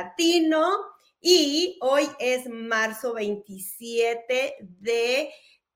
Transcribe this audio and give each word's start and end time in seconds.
Latino. 0.00 0.66
Y 1.20 1.76
hoy 1.82 2.08
es 2.18 2.48
marzo 2.48 3.12
27 3.12 4.56
de 4.60 5.30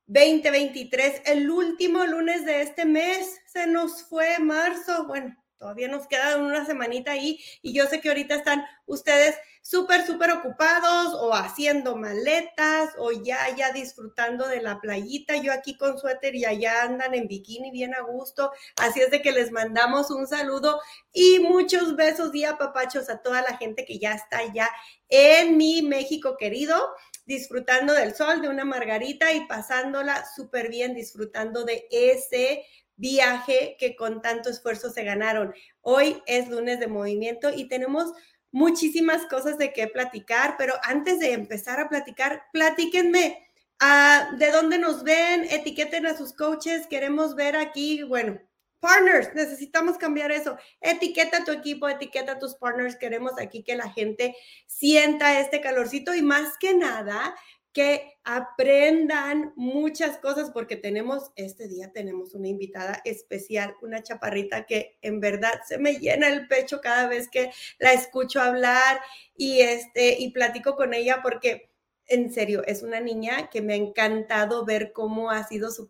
2023, 0.07 1.23
el 1.27 1.51
último 1.51 2.07
lunes 2.07 2.47
de 2.47 2.63
este 2.63 2.87
mes. 2.87 3.41
Se 3.47 3.67
nos 3.67 4.05
fue 4.05 4.39
marzo. 4.39 5.07
Bueno, 5.07 5.37
todavía 5.59 5.89
nos 5.89 6.07
queda 6.07 6.39
una 6.39 6.65
semanita 6.65 7.13
ahí 7.13 7.39
y 7.61 7.75
yo 7.75 7.87
sé 7.87 8.01
que 8.01 8.09
ahorita 8.09 8.37
están 8.37 8.65
ustedes 8.87 9.37
súper, 9.65 10.07
súper 10.07 10.31
ocupados 10.31 11.15
o 11.15 11.33
haciendo 11.33 11.97
maletas 11.97 12.91
o 12.99 13.13
ya, 13.13 13.49
ya 13.57 13.73
disfrutando 13.73 14.47
de 14.47 14.61
la 14.61 14.79
playita. 14.79 15.39
Yo 15.39 15.53
aquí 15.55 15.77
con 15.79 15.99
suéter 15.99 16.35
y 16.35 16.45
allá 16.45 16.83
andan 16.83 17.15
en 17.15 17.27
bikini 17.27 17.71
bien 17.71 17.95
a 17.95 18.03
gusto. 18.03 18.53
Así 18.77 19.01
es 19.01 19.11
de 19.11 19.23
que 19.23 19.33
les 19.33 19.51
mandamos 19.51 20.11
un 20.11 20.27
saludo 20.27 20.81
y 21.15 21.39
muchos 21.39 21.97
besos 21.97 22.35
y 22.35 22.45
apapachos 22.45 23.09
a 23.09 23.23
toda 23.23 23.41
la 23.41 23.57
gente 23.57 23.87
que 23.87 23.99
ya 23.99 24.13
está 24.13 24.39
allá 24.39 24.69
en 25.09 25.57
mi 25.57 25.81
México 25.81 26.37
querido 26.39 26.95
disfrutando 27.25 27.95
del 27.95 28.15
sol, 28.15 28.43
de 28.43 28.51
una 28.51 28.67
margarita 28.67 29.33
y 29.33 29.47
pasándola 29.47 30.27
súper 30.37 30.69
bien, 30.69 30.95
disfrutando 30.95 31.65
de 31.65 31.89
ese 31.91 32.67
viaje 32.97 33.77
que 33.79 33.97
con 33.97 34.21
tanto 34.21 34.51
esfuerzo 34.51 34.91
se 34.91 35.05
ganaron. 35.05 35.55
Hoy 35.81 36.23
es 36.27 36.49
lunes 36.51 36.81
de 36.81 36.87
movimiento 36.87 37.51
y 37.51 37.67
tenemos 37.67 38.13
muchísimas 38.55 39.27
cosas 39.27 39.59
de 39.59 39.73
qué 39.73 39.89
platicar, 39.89 40.55
pero 40.57 40.75
antes 40.85 41.19
de 41.19 41.33
empezar 41.33 41.81
a 41.81 41.89
platicar, 41.89 42.45
platíquenme 42.53 43.49
uh, 43.83 44.37
de 44.37 44.53
dónde 44.53 44.79
nos 44.79 45.03
ven, 45.03 45.45
etiqueten 45.51 46.07
a 46.07 46.17
sus 46.17 46.33
coaches, 46.33 46.87
queremos 46.87 47.35
ver 47.35 47.57
aquí, 47.57 48.05
bueno, 48.05 48.41
partners, 48.79 49.35
necesitamos 49.35 49.99
cambiar 49.99 50.31
eso. 50.31 50.57
Etiqueta 50.81 51.43
tu 51.45 51.51
equipo, 51.51 51.89
etiqueta 51.89 52.39
tus 52.39 52.55
partners, 52.55 52.95
queremos 52.95 53.33
aquí 53.41 53.65
que 53.65 53.75
la 53.75 53.91
gente 53.91 54.37
sienta 54.67 55.41
este 55.41 55.61
calorcito 55.61 56.15
y 56.15 56.23
más 56.23 56.57
que 56.57 56.75
nada, 56.75 57.35
que 57.75 58.19
aprendan 58.23 59.53
muchas 59.57 60.17
cosas 60.19 60.51
porque 60.51 60.77
tenemos, 60.77 61.33
este 61.35 61.67
día 61.69 61.93
tenemos 61.93 62.33
una 62.33 62.47
invitada 62.49 63.03
especial, 63.05 63.75
una 63.83 64.03
chaparrita 64.03 64.65
que 64.65 64.97
en 65.03 65.19
verdad 65.19 65.53
se 65.67 65.77
me 65.77 65.99
llena 65.99 66.29
el 66.29 66.47
pecho 66.47 66.81
cada 66.81 67.09
vez 67.09 67.29
que 67.29 67.51
la 67.79 67.93
escucho 67.93 68.41
hablar 68.41 69.01
y, 69.37 69.61
este, 69.61 70.17
y 70.21 70.31
platico 70.31 70.77
con 70.77 70.95
ella 70.95 71.19
porque 71.21 71.75
en 72.07 72.31
serio, 72.33 72.63
es 72.67 72.83
una 72.83 73.01
niña 73.01 73.49
que 73.49 73.63
me 73.63 73.73
ha 73.73 73.77
encantado 73.77 74.67
ver 74.67 74.93
cómo 74.93 75.31
ha 75.31 75.43
sido 75.45 75.71
su, 75.71 75.89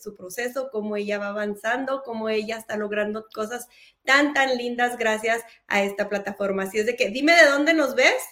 su 0.00 0.14
proceso, 0.16 0.70
cómo 0.72 0.96
ella 0.96 1.18
va 1.18 1.28
avanzando, 1.28 2.02
cómo 2.04 2.28
ella 2.28 2.56
está 2.56 2.76
logrando 2.76 3.26
cosas 3.32 3.68
tan, 4.04 4.34
tan 4.34 4.56
lindas 4.56 4.98
gracias 4.98 5.44
a 5.68 5.84
esta 5.84 6.08
plataforma. 6.08 6.64
Así 6.64 6.80
es 6.80 6.86
de 6.86 6.96
que 6.96 7.10
dime 7.10 7.32
de 7.36 7.48
dónde 7.48 7.74
nos 7.74 7.94
ves 7.94 8.22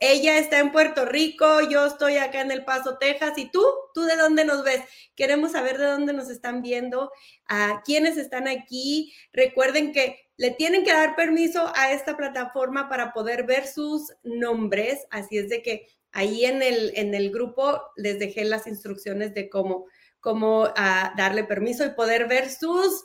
ella 0.00 0.38
está 0.38 0.60
en 0.60 0.70
Puerto 0.70 1.04
Rico, 1.06 1.68
yo 1.68 1.86
estoy 1.86 2.18
acá 2.18 2.40
en 2.40 2.52
El 2.52 2.64
Paso, 2.64 2.98
Texas. 2.98 3.36
¿Y 3.36 3.50
tú? 3.50 3.64
¿Tú 3.94 4.02
de 4.02 4.16
dónde 4.16 4.44
nos 4.44 4.62
ves? 4.62 4.82
Queremos 5.16 5.52
saber 5.52 5.76
de 5.76 5.86
dónde 5.86 6.12
nos 6.12 6.30
están 6.30 6.62
viendo, 6.62 7.10
a 7.46 7.82
quiénes 7.84 8.16
están 8.16 8.46
aquí. 8.46 9.12
Recuerden 9.32 9.92
que 9.92 10.20
le 10.36 10.52
tienen 10.52 10.84
que 10.84 10.92
dar 10.92 11.16
permiso 11.16 11.72
a 11.74 11.90
esta 11.92 12.16
plataforma 12.16 12.88
para 12.88 13.12
poder 13.12 13.44
ver 13.44 13.66
sus 13.66 14.12
nombres. 14.22 15.04
Así 15.10 15.36
es 15.36 15.48
de 15.48 15.62
que 15.62 15.88
ahí 16.12 16.44
en 16.44 16.62
el, 16.62 16.92
en 16.94 17.12
el 17.14 17.32
grupo 17.32 17.82
les 17.96 18.20
dejé 18.20 18.44
las 18.44 18.68
instrucciones 18.68 19.34
de 19.34 19.48
cómo, 19.50 19.86
cómo 20.20 20.68
ah, 20.76 21.12
darle 21.16 21.42
permiso 21.42 21.84
y 21.84 21.90
poder 21.90 22.28
ver 22.28 22.50
sus, 22.50 23.04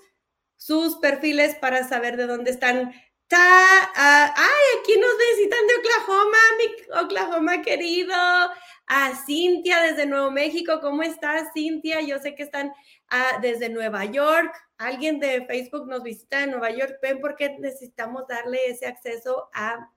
sus 0.57 0.97
perfiles 0.97 1.55
para 1.55 1.87
saber 1.87 2.17
de 2.17 2.27
dónde 2.27 2.51
están 2.51 2.93
Ah, 3.35 4.33
ay, 4.35 4.79
aquí 4.79 4.97
nos 4.99 5.17
visitan 5.37 5.67
de 5.67 5.75
Oklahoma, 5.75 6.37
mi 6.57 7.03
Oklahoma 7.05 7.61
querido. 7.61 8.13
A 8.85 9.15
Cintia 9.25 9.81
desde 9.81 10.05
Nuevo 10.05 10.29
México, 10.29 10.79
¿cómo 10.81 11.03
estás, 11.03 11.47
Cintia? 11.53 12.01
Yo 12.01 12.19
sé 12.19 12.35
que 12.35 12.43
están 12.43 12.73
ah, 13.09 13.39
desde 13.41 13.69
Nueva 13.69 14.05
York. 14.05 14.53
Alguien 14.77 15.19
de 15.19 15.45
Facebook 15.45 15.87
nos 15.87 16.03
visita 16.03 16.41
de 16.41 16.47
Nueva 16.47 16.69
York. 16.71 16.99
Ven 17.01 17.19
porque 17.21 17.57
necesitamos 17.59 18.27
darle 18.27 18.67
ese 18.67 18.85
acceso 18.85 19.49
a 19.53 19.89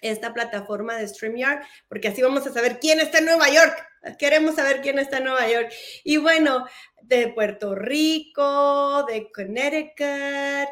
esta 0.00 0.32
plataforma 0.32 0.96
de 0.96 1.08
StreamYard, 1.08 1.64
porque 1.88 2.08
así 2.08 2.22
vamos 2.22 2.46
a 2.46 2.52
saber 2.52 2.78
quién 2.78 3.00
está 3.00 3.18
en 3.18 3.24
Nueva 3.24 3.48
York. 3.48 3.74
Queremos 4.18 4.54
saber 4.54 4.80
quién 4.80 4.98
está 4.98 5.18
en 5.18 5.24
Nueva 5.24 5.48
York. 5.48 5.72
Y 6.04 6.18
bueno, 6.18 6.66
de 7.02 7.28
Puerto 7.28 7.74
Rico, 7.74 9.04
de 9.04 9.30
Connecticut, 9.32 10.68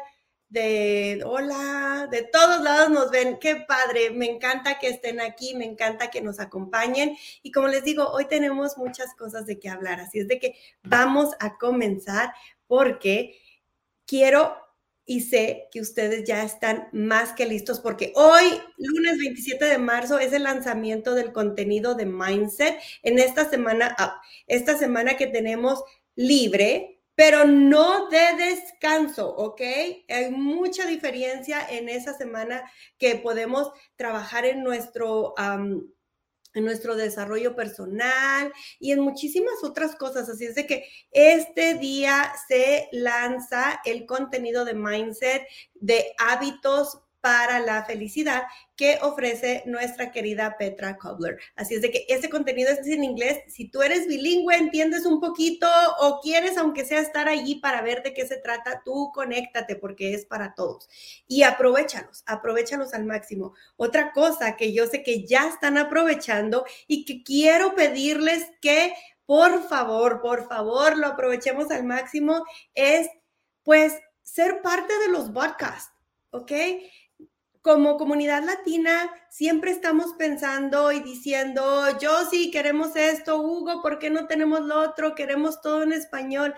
de 0.53 1.23
hola, 1.25 2.07
de 2.11 2.21
todos 2.21 2.61
lados 2.61 2.91
nos 2.91 3.09
ven. 3.09 3.39
Qué 3.41 3.55
padre, 3.67 4.11
me 4.11 4.27
encanta 4.27 4.77
que 4.77 4.87
estén 4.87 5.19
aquí, 5.19 5.55
me 5.55 5.65
encanta 5.65 6.11
que 6.11 6.21
nos 6.21 6.39
acompañen. 6.39 7.17
Y 7.41 7.51
como 7.51 7.67
les 7.67 7.83
digo, 7.83 8.07
hoy 8.09 8.25
tenemos 8.25 8.77
muchas 8.77 9.15
cosas 9.15 9.47
de 9.47 9.59
qué 9.59 9.69
hablar, 9.69 9.99
así 9.99 10.19
es 10.19 10.27
de 10.27 10.39
que 10.39 10.55
vamos 10.83 11.31
a 11.39 11.57
comenzar 11.57 12.33
porque 12.67 13.35
quiero 14.05 14.55
y 15.05 15.21
sé 15.21 15.69
que 15.71 15.81
ustedes 15.81 16.23
ya 16.23 16.43
están 16.43 16.87
más 16.93 17.33
que 17.33 17.47
listos 17.47 17.79
porque 17.79 18.13
hoy, 18.15 18.43
lunes 18.77 19.17
27 19.17 19.65
de 19.65 19.77
marzo, 19.79 20.19
es 20.19 20.33
el 20.33 20.43
lanzamiento 20.43 21.15
del 21.15 21.33
contenido 21.33 21.95
de 21.95 22.05
Mindset 22.05 22.77
en 23.01 23.17
esta 23.17 23.49
semana, 23.49 23.95
ah, 23.97 24.21
esta 24.45 24.77
semana 24.77 25.17
que 25.17 25.27
tenemos 25.27 25.83
libre 26.15 26.92
pero 27.15 27.45
no 27.45 28.09
de 28.09 28.35
descanso, 28.37 29.29
¿ok? 29.35 29.61
Hay 30.09 30.31
mucha 30.31 30.85
diferencia 30.85 31.65
en 31.69 31.89
esa 31.89 32.13
semana 32.13 32.63
que 32.97 33.15
podemos 33.15 33.71
trabajar 33.95 34.45
en 34.45 34.63
nuestro... 34.63 35.33
en 35.37 36.65
nuestro 36.65 36.95
desarrollo 36.95 37.55
personal 37.55 38.53
y 38.79 38.91
en 38.91 38.99
muchísimas 38.99 39.63
otras 39.63 39.95
cosas. 39.95 40.29
Así 40.29 40.45
es 40.45 40.53
de 40.53 40.67
que 40.67 40.85
este 41.11 41.73
día 41.73 42.31
se 42.47 42.89
lanza 42.91 43.81
el 43.85 44.05
contenido 44.05 44.63
de 44.63 44.75
mindset 44.75 45.47
de 45.73 46.13
hábitos 46.19 46.99
para 47.23 47.61
la 47.61 47.85
felicidad 47.85 48.43
que 48.75 48.99
ofrece 49.01 49.63
nuestra 49.65 50.11
querida 50.11 50.57
Petra 50.59 50.97
Cobbler. 50.97 51.39
Así 51.55 51.75
es 51.75 51.81
de 51.81 51.89
que 51.89 52.05
este 52.09 52.27
contenido 52.27 52.69
es 52.69 52.85
en 52.85 53.01
inglés. 53.01 53.39
Si 53.47 53.69
tú 53.69 53.81
eres 53.81 54.07
bilingüe, 54.07 54.57
entiendes 54.57 55.05
un 55.05 55.21
poquito 55.21 55.65
o 56.01 56.19
quieres, 56.19 56.57
aunque 56.57 56.83
sea 56.83 56.99
estar 56.99 57.29
allí 57.29 57.55
para 57.55 57.81
ver 57.81 58.03
de 58.03 58.13
qué 58.13 58.27
se 58.27 58.35
trata, 58.35 58.81
tú 58.83 59.09
conéctate 59.13 59.77
porque 59.77 60.13
es 60.13 60.25
para 60.25 60.53
todos. 60.53 60.89
Y 61.25 61.43
aprovechalos, 61.43 62.23
aprovechalos 62.25 62.93
al 62.93 63.05
máximo. 63.05 63.53
Otra 63.77 64.11
cosa 64.11 64.57
que 64.57 64.73
yo 64.73 64.85
sé 64.87 65.01
que 65.01 65.25
ya 65.25 65.47
están 65.47 65.77
aprovechando 65.77 66.65
y 66.87 67.05
que 67.05 67.23
quiero 67.23 67.73
pedirles 67.73 68.47
que 68.59 68.93
por 69.25 69.65
favor, 69.69 70.19
por 70.19 70.45
favor, 70.49 70.97
lo 70.97 71.07
aprovechemos 71.07 71.71
al 71.71 71.85
máximo 71.85 72.43
es 72.75 73.07
pues 73.63 73.97
ser 74.23 74.61
parte 74.61 74.91
de 74.99 75.07
los 75.07 75.29
podcasts, 75.29 75.93
¿ok? 76.31 76.51
Como 77.63 77.97
comunidad 77.97 78.43
latina 78.43 79.09
siempre 79.29 79.71
estamos 79.71 80.13
pensando 80.17 80.91
y 80.91 80.99
diciendo, 80.99 81.97
yo 81.97 82.25
sí 82.29 82.51
queremos 82.51 82.95
esto, 82.97 83.41
Hugo, 83.41 83.81
¿por 83.81 83.99
qué 83.99 84.09
no 84.09 84.27
tenemos 84.27 84.61
lo 84.61 84.81
otro? 84.81 85.15
Queremos 85.15 85.61
todo 85.61 85.81
en 85.81 85.93
español. 85.93 86.53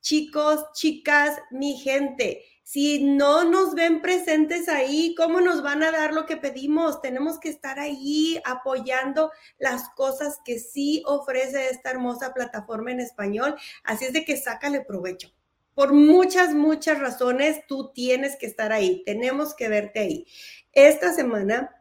Chicos, 0.00 0.64
chicas, 0.74 1.38
mi 1.52 1.78
gente, 1.78 2.44
si 2.64 3.04
no 3.04 3.44
nos 3.44 3.76
ven 3.76 4.02
presentes 4.02 4.68
ahí, 4.68 5.14
¿cómo 5.16 5.40
nos 5.40 5.62
van 5.62 5.84
a 5.84 5.92
dar 5.92 6.12
lo 6.12 6.26
que 6.26 6.36
pedimos? 6.36 7.00
Tenemos 7.00 7.38
que 7.38 7.48
estar 7.48 7.78
ahí 7.78 8.40
apoyando 8.44 9.30
las 9.58 9.90
cosas 9.90 10.40
que 10.44 10.58
sí 10.58 11.04
ofrece 11.06 11.70
esta 11.70 11.90
hermosa 11.90 12.34
plataforma 12.34 12.90
en 12.90 12.98
español. 12.98 13.54
Así 13.84 14.06
es 14.06 14.12
de 14.12 14.24
que 14.24 14.36
sácale 14.36 14.80
provecho 14.80 15.32
por 15.74 15.92
muchas, 15.92 16.54
muchas 16.54 16.98
razones, 16.98 17.66
tú 17.66 17.92
tienes 17.92 18.36
que 18.36 18.46
estar 18.46 18.72
ahí, 18.72 19.02
tenemos 19.04 19.54
que 19.54 19.68
verte 19.68 20.00
ahí. 20.00 20.26
Esta 20.72 21.12
semana, 21.12 21.74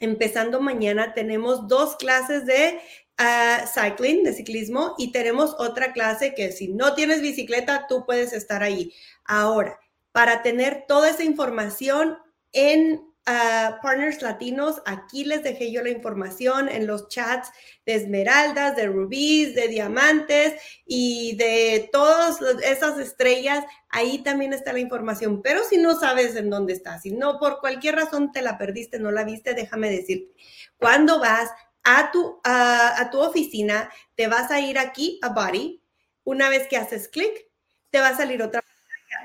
empezando 0.00 0.60
mañana, 0.60 1.14
tenemos 1.14 1.68
dos 1.68 1.96
clases 1.96 2.46
de 2.46 2.80
uh, 3.18 3.66
cycling, 3.66 4.22
de 4.24 4.32
ciclismo, 4.32 4.94
y 4.98 5.12
tenemos 5.12 5.56
otra 5.58 5.92
clase 5.92 6.34
que 6.34 6.52
si 6.52 6.68
no 6.68 6.94
tienes 6.94 7.20
bicicleta, 7.20 7.86
tú 7.88 8.04
puedes 8.06 8.32
estar 8.32 8.62
ahí. 8.62 8.92
Ahora, 9.24 9.78
para 10.12 10.42
tener 10.42 10.84
toda 10.86 11.10
esa 11.10 11.24
información 11.24 12.16
en 12.52 13.02
partners 13.26 14.22
latinos, 14.22 14.80
aquí 14.86 15.24
les 15.24 15.42
dejé 15.42 15.72
yo 15.72 15.82
la 15.82 15.90
información 15.90 16.68
en 16.68 16.86
los 16.86 17.08
chats 17.08 17.50
de 17.84 17.94
esmeraldas, 17.94 18.76
de 18.76 18.86
rubíes, 18.86 19.54
de 19.54 19.68
diamantes 19.68 20.54
y 20.86 21.34
de 21.36 21.88
todas 21.92 22.40
esas 22.62 22.98
estrellas. 22.98 23.64
Ahí 23.88 24.22
también 24.22 24.52
está 24.52 24.72
la 24.72 24.78
información. 24.78 25.42
Pero 25.42 25.64
si 25.64 25.76
no 25.76 25.98
sabes 25.98 26.36
en 26.36 26.50
dónde 26.50 26.72
está, 26.72 27.00
si 27.00 27.10
no 27.10 27.38
por 27.38 27.60
cualquier 27.60 27.96
razón 27.96 28.30
te 28.30 28.42
la 28.42 28.58
perdiste, 28.58 28.98
no 28.98 29.10
la 29.10 29.24
viste, 29.24 29.54
déjame 29.54 29.90
decirte. 29.90 30.32
Cuando 30.76 31.18
vas 31.18 31.50
a 31.82 32.10
tu, 32.12 32.40
a 32.44 33.08
tu 33.10 33.20
oficina, 33.20 33.90
te 34.14 34.28
vas 34.28 34.50
a 34.50 34.60
ir 34.60 34.78
aquí 34.78 35.18
a 35.22 35.30
Body. 35.30 35.82
Una 36.24 36.48
vez 36.48 36.68
que 36.68 36.76
haces 36.76 37.08
clic, 37.08 37.48
te 37.90 38.00
va 38.00 38.08
a 38.08 38.16
salir 38.16 38.42
otra 38.42 38.62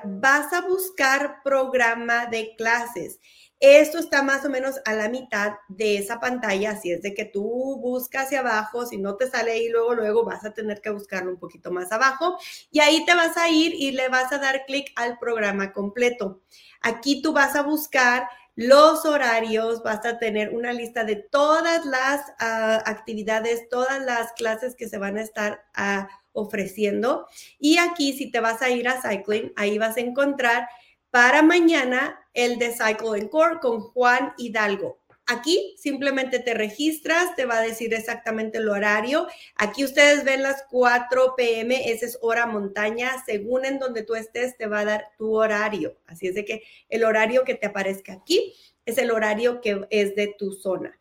vas 0.03 0.53
a 0.53 0.61
buscar 0.61 1.41
programa 1.43 2.25
de 2.27 2.55
clases. 2.55 3.19
Esto 3.61 3.99
está 3.99 4.23
más 4.23 4.43
o 4.43 4.49
menos 4.49 4.81
a 4.85 4.93
la 4.93 5.07
mitad 5.07 5.53
de 5.67 5.97
esa 5.97 6.19
pantalla, 6.19 6.71
así 6.71 6.91
es 6.91 7.03
de 7.03 7.13
que 7.13 7.25
tú 7.25 7.77
buscas 7.79 8.25
hacia 8.25 8.39
abajo, 8.39 8.87
si 8.87 8.97
no 8.97 9.17
te 9.17 9.29
sale 9.29 9.51
ahí 9.51 9.69
luego, 9.69 9.93
luego 9.93 10.25
vas 10.25 10.43
a 10.43 10.51
tener 10.51 10.81
que 10.81 10.89
buscarlo 10.89 11.29
un 11.29 11.37
poquito 11.37 11.69
más 11.69 11.91
abajo 11.91 12.39
y 12.71 12.79
ahí 12.79 13.05
te 13.05 13.13
vas 13.13 13.37
a 13.37 13.49
ir 13.49 13.75
y 13.75 13.91
le 13.91 14.09
vas 14.09 14.33
a 14.33 14.39
dar 14.39 14.65
clic 14.65 14.91
al 14.95 15.19
programa 15.19 15.73
completo. 15.73 16.41
Aquí 16.81 17.21
tú 17.21 17.33
vas 17.33 17.55
a 17.55 17.61
buscar 17.61 18.27
los 18.55 19.05
horarios, 19.05 19.83
vas 19.83 20.03
a 20.07 20.17
tener 20.17 20.49
una 20.55 20.73
lista 20.73 21.03
de 21.03 21.17
todas 21.17 21.85
las 21.85 22.33
ah, 22.39 22.81
actividades, 22.87 23.69
todas 23.69 24.01
las 24.01 24.33
clases 24.33 24.75
que 24.75 24.89
se 24.89 24.97
van 24.97 25.17
a 25.17 25.21
estar 25.21 25.63
uh, 25.77 26.07
ofreciendo. 26.33 27.27
Y 27.59 27.77
aquí, 27.77 28.13
si 28.13 28.31
te 28.31 28.39
vas 28.39 28.63
a 28.63 28.71
ir 28.71 28.87
a 28.87 28.99
Cycling, 29.01 29.53
ahí 29.55 29.77
vas 29.77 29.97
a 29.97 30.01
encontrar 30.01 30.67
para 31.11 31.43
mañana 31.43 32.20
el 32.33 32.59
de 32.59 32.71
Cycle 32.71 33.29
Core 33.29 33.59
con 33.59 33.81
Juan 33.81 34.33
Hidalgo. 34.37 35.01
Aquí 35.27 35.75
simplemente 35.77 36.39
te 36.39 36.53
registras, 36.53 37.35
te 37.35 37.45
va 37.45 37.59
a 37.59 37.61
decir 37.61 37.93
exactamente 37.93 38.57
el 38.57 38.67
horario. 38.67 39.27
Aquí 39.55 39.85
ustedes 39.85 40.25
ven 40.25 40.43
las 40.43 40.65
4 40.69 41.35
pm, 41.37 41.89
esa 41.89 42.05
es 42.05 42.17
hora 42.21 42.47
montaña. 42.47 43.11
Según 43.25 43.63
en 43.65 43.79
donde 43.79 44.03
tú 44.03 44.15
estés, 44.15 44.57
te 44.57 44.67
va 44.67 44.79
a 44.79 44.85
dar 44.85 45.11
tu 45.17 45.33
horario. 45.35 45.97
Así 46.05 46.27
es 46.27 46.35
de 46.35 46.43
que 46.43 46.63
el 46.89 47.05
horario 47.05 47.45
que 47.45 47.55
te 47.55 47.67
aparezca 47.67 48.13
aquí 48.13 48.53
es 48.85 48.97
el 48.97 49.11
horario 49.11 49.61
que 49.61 49.87
es 49.89 50.15
de 50.15 50.35
tu 50.37 50.51
zona. 50.51 50.99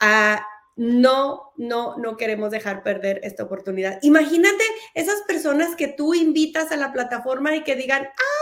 Ah, 0.00 0.44
no, 0.76 1.52
no, 1.56 1.96
no 1.98 2.16
queremos 2.16 2.50
dejar 2.50 2.82
perder 2.82 3.20
esta 3.22 3.44
oportunidad. 3.44 3.98
Imagínate 4.02 4.64
esas 4.94 5.22
personas 5.22 5.76
que 5.76 5.88
tú 5.88 6.14
invitas 6.14 6.72
a 6.72 6.76
la 6.76 6.92
plataforma 6.92 7.54
y 7.54 7.62
que 7.62 7.76
digan, 7.76 8.02
ay, 8.02 8.41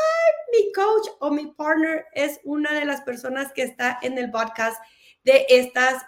mi 0.52 0.72
coach 0.72 1.08
o 1.20 1.30
mi 1.30 1.48
partner 1.52 2.06
es 2.14 2.40
una 2.44 2.78
de 2.78 2.84
las 2.84 3.02
personas 3.02 3.52
que 3.52 3.62
está 3.62 3.98
en 4.02 4.18
el 4.18 4.30
podcast 4.30 4.80
de 5.24 5.46
estas, 5.48 6.02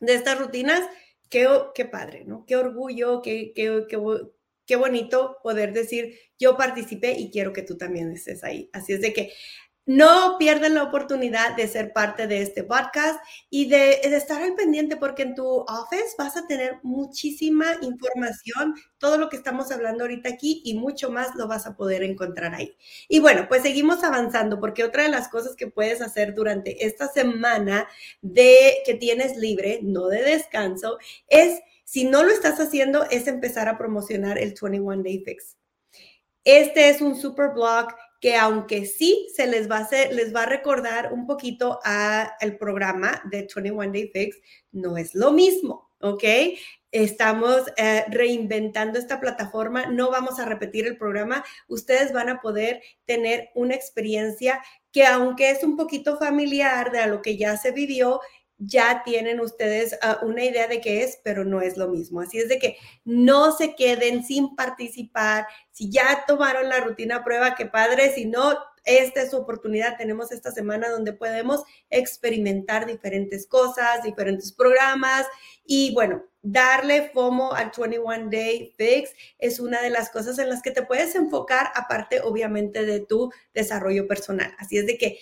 de 0.00 0.14
estas 0.14 0.38
rutinas. 0.38 0.82
Qué, 1.28 1.48
qué, 1.74 1.84
padre, 1.84 2.24
¿no? 2.24 2.44
Qué 2.46 2.56
orgullo, 2.56 3.20
qué, 3.20 3.52
qué, 3.54 3.86
qué, 3.88 3.98
qué 4.66 4.76
bonito 4.76 5.38
poder 5.42 5.72
decir, 5.72 6.16
yo 6.38 6.56
participé 6.56 7.12
y 7.12 7.30
quiero 7.30 7.52
que 7.52 7.62
tú 7.62 7.76
también 7.76 8.12
estés 8.12 8.44
ahí. 8.44 8.70
Así 8.72 8.92
es 8.92 9.00
de 9.00 9.12
que 9.12 9.32
no 9.86 10.36
pierden 10.38 10.74
la 10.74 10.82
oportunidad 10.82 11.56
de 11.56 11.68
ser 11.68 11.92
parte 11.92 12.26
de 12.26 12.42
este 12.42 12.64
podcast 12.64 13.20
y 13.50 13.68
de, 13.68 14.00
estar 14.02 14.42
al 14.42 14.54
pendiente 14.54 14.96
porque 14.96 15.22
en 15.22 15.34
tu 15.34 15.46
office 15.46 16.14
vas 16.16 16.36
a 16.36 16.46
tener 16.46 16.78
muchísima 16.82 17.66
información, 17.82 18.74
todo 18.98 19.18
lo 19.18 19.28
que 19.28 19.36
estamos 19.36 19.70
hablando 19.70 20.04
ahorita 20.04 20.30
aquí 20.30 20.62
y 20.64 20.74
mucho 20.78 21.10
más 21.10 21.34
lo 21.34 21.48
vas 21.48 21.66
a 21.66 21.76
poder 21.76 22.02
encontrar 22.02 22.54
ahí. 22.54 22.76
Y 23.08 23.18
bueno, 23.18 23.46
pues 23.48 23.62
seguimos 23.62 24.02
avanzando 24.04 24.58
porque 24.58 24.84
otra 24.84 25.02
de 25.02 25.10
las 25.10 25.28
cosas 25.28 25.54
que 25.54 25.66
puedes 25.66 26.00
hacer 26.00 26.34
durante 26.34 26.86
esta 26.86 27.08
semana 27.08 27.86
de 28.22 28.78
que 28.86 28.94
tienes 28.94 29.36
libre, 29.36 29.80
no 29.82 30.08
de 30.08 30.22
descanso, 30.22 30.98
es, 31.28 31.60
si 31.84 32.04
no 32.04 32.22
lo 32.22 32.30
estás 32.30 32.58
haciendo, 32.58 33.04
es 33.10 33.26
empezar 33.26 33.68
a 33.68 33.76
promocionar 33.76 34.38
el 34.38 34.54
21 34.60 35.02
Day 35.02 35.22
Fix. 35.24 35.56
Este 36.44 36.90
es 36.90 37.00
un 37.00 37.16
super 37.16 37.50
blog 37.54 37.88
que 38.24 38.36
aunque 38.36 38.86
sí 38.86 39.28
se 39.34 39.46
les 39.46 39.70
va 39.70 39.76
a 39.76 39.80
hacer, 39.80 40.14
les 40.14 40.34
va 40.34 40.44
a 40.44 40.46
recordar 40.46 41.12
un 41.12 41.26
poquito 41.26 41.78
a 41.84 42.38
el 42.40 42.56
programa 42.56 43.20
de 43.30 43.46
21 43.54 43.92
Day 43.92 44.10
Fix, 44.14 44.38
no 44.72 44.96
es 44.96 45.14
lo 45.14 45.30
mismo, 45.30 45.90
¿ok? 46.00 46.24
Estamos 46.90 47.64
eh, 47.76 48.06
reinventando 48.08 48.98
esta 48.98 49.20
plataforma, 49.20 49.84
no 49.88 50.10
vamos 50.10 50.38
a 50.38 50.46
repetir 50.46 50.86
el 50.86 50.96
programa, 50.96 51.44
ustedes 51.68 52.14
van 52.14 52.30
a 52.30 52.40
poder 52.40 52.80
tener 53.04 53.50
una 53.54 53.74
experiencia 53.74 54.62
que 54.90 55.04
aunque 55.04 55.50
es 55.50 55.62
un 55.62 55.76
poquito 55.76 56.16
familiar 56.16 56.92
de 56.92 57.00
a 57.00 57.06
lo 57.06 57.20
que 57.20 57.36
ya 57.36 57.58
se 57.58 57.72
vivió, 57.72 58.22
ya 58.58 59.02
tienen 59.04 59.40
ustedes 59.40 59.98
ah, 60.02 60.20
una 60.22 60.44
idea 60.44 60.68
de 60.68 60.80
qué 60.80 61.02
es, 61.02 61.18
pero 61.22 61.44
no 61.44 61.60
es 61.60 61.76
lo 61.76 61.88
mismo. 61.88 62.20
Así 62.20 62.38
es 62.38 62.48
de 62.48 62.58
que 62.58 62.76
no 63.04 63.52
se 63.52 63.74
queden 63.74 64.24
sin 64.24 64.54
participar. 64.54 65.46
Si 65.70 65.90
ya 65.90 66.24
tomaron 66.26 66.68
la 66.68 66.80
rutina 66.80 67.24
prueba, 67.24 67.54
qué 67.54 67.66
padre. 67.66 68.12
Si 68.14 68.26
no, 68.26 68.54
esta 68.84 69.22
es 69.22 69.30
su 69.30 69.38
oportunidad. 69.38 69.96
Tenemos 69.96 70.30
esta 70.30 70.52
semana 70.52 70.88
donde 70.88 71.12
podemos 71.12 71.64
experimentar 71.90 72.86
diferentes 72.86 73.46
cosas, 73.46 74.02
diferentes 74.02 74.52
programas 74.52 75.26
y 75.64 75.92
bueno, 75.94 76.22
darle 76.42 77.08
FOMO 77.08 77.54
al 77.54 77.72
21 77.76 78.28
Day 78.30 78.74
Fix 78.76 79.10
es 79.38 79.60
una 79.60 79.80
de 79.80 79.90
las 79.90 80.10
cosas 80.10 80.38
en 80.38 80.50
las 80.50 80.60
que 80.60 80.70
te 80.70 80.82
puedes 80.82 81.14
enfocar, 81.14 81.72
aparte 81.74 82.20
obviamente 82.20 82.84
de 82.84 83.00
tu 83.00 83.32
desarrollo 83.54 84.06
personal. 84.06 84.54
Así 84.58 84.76
es 84.76 84.86
de 84.86 84.98
que 84.98 85.18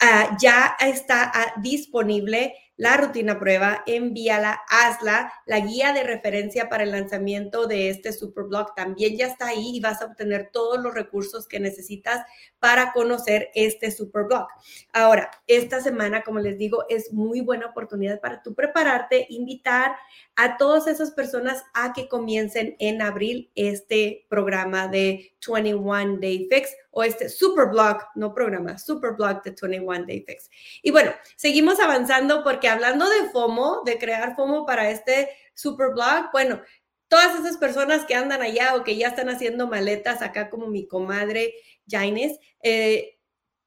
ah, 0.00 0.36
ya 0.40 0.76
está 0.80 1.30
ah, 1.32 1.54
disponible 1.62 2.54
la 2.76 2.96
rutina 2.96 3.38
prueba, 3.38 3.84
envíala, 3.86 4.60
hazla. 4.68 5.32
La 5.46 5.60
guía 5.60 5.92
de 5.92 6.02
referencia 6.02 6.68
para 6.68 6.82
el 6.82 6.90
lanzamiento 6.90 7.66
de 7.66 7.88
este 7.88 8.12
Superblog 8.12 8.74
también 8.74 9.16
ya 9.16 9.26
está 9.26 9.48
ahí 9.48 9.76
y 9.76 9.80
vas 9.80 10.02
a 10.02 10.06
obtener 10.06 10.50
todos 10.52 10.82
los 10.82 10.92
recursos 10.92 11.46
que 11.46 11.60
necesitas 11.60 12.24
para 12.58 12.92
conocer 12.92 13.50
este 13.54 13.90
Superblog. 13.92 14.48
Ahora, 14.92 15.30
esta 15.46 15.80
semana, 15.80 16.22
como 16.22 16.40
les 16.40 16.58
digo, 16.58 16.84
es 16.88 17.12
muy 17.12 17.40
buena 17.40 17.66
oportunidad 17.66 18.20
para 18.20 18.42
tú 18.42 18.54
prepararte, 18.54 19.26
invitar 19.28 19.96
a 20.34 20.56
todas 20.56 20.88
esas 20.88 21.12
personas 21.12 21.62
a 21.74 21.92
que 21.92 22.08
comiencen 22.08 22.74
en 22.80 23.02
abril 23.02 23.52
este 23.54 24.26
programa 24.28 24.88
de 24.88 25.34
21 25.46 26.18
Day 26.20 26.48
Fix 26.50 26.74
o 26.90 27.02
este 27.02 27.28
super 27.28 27.68
blog, 27.68 27.98
no 28.14 28.32
programa, 28.32 28.78
super 28.78 29.12
blog 29.12 29.42
de 29.42 29.50
21 29.50 30.06
Day 30.06 30.24
Fix. 30.26 30.50
Y 30.82 30.90
bueno, 30.90 31.12
seguimos 31.36 31.78
avanzando 31.80 32.42
porque 32.42 32.63
hablando 32.66 33.08
de 33.08 33.28
FOMO, 33.30 33.82
de 33.84 33.98
crear 33.98 34.34
FOMO 34.36 34.66
para 34.66 34.90
este 34.90 35.30
super 35.54 35.90
blog, 35.90 36.30
bueno, 36.32 36.60
todas 37.08 37.38
esas 37.38 37.56
personas 37.58 38.04
que 38.04 38.14
andan 38.14 38.42
allá 38.42 38.74
o 38.74 38.84
que 38.84 38.96
ya 38.96 39.08
están 39.08 39.28
haciendo 39.28 39.68
maletas 39.68 40.22
acá 40.22 40.50
como 40.50 40.66
mi 40.66 40.86
comadre 40.86 41.54
Jaines, 41.88 42.38
eh, 42.62 43.18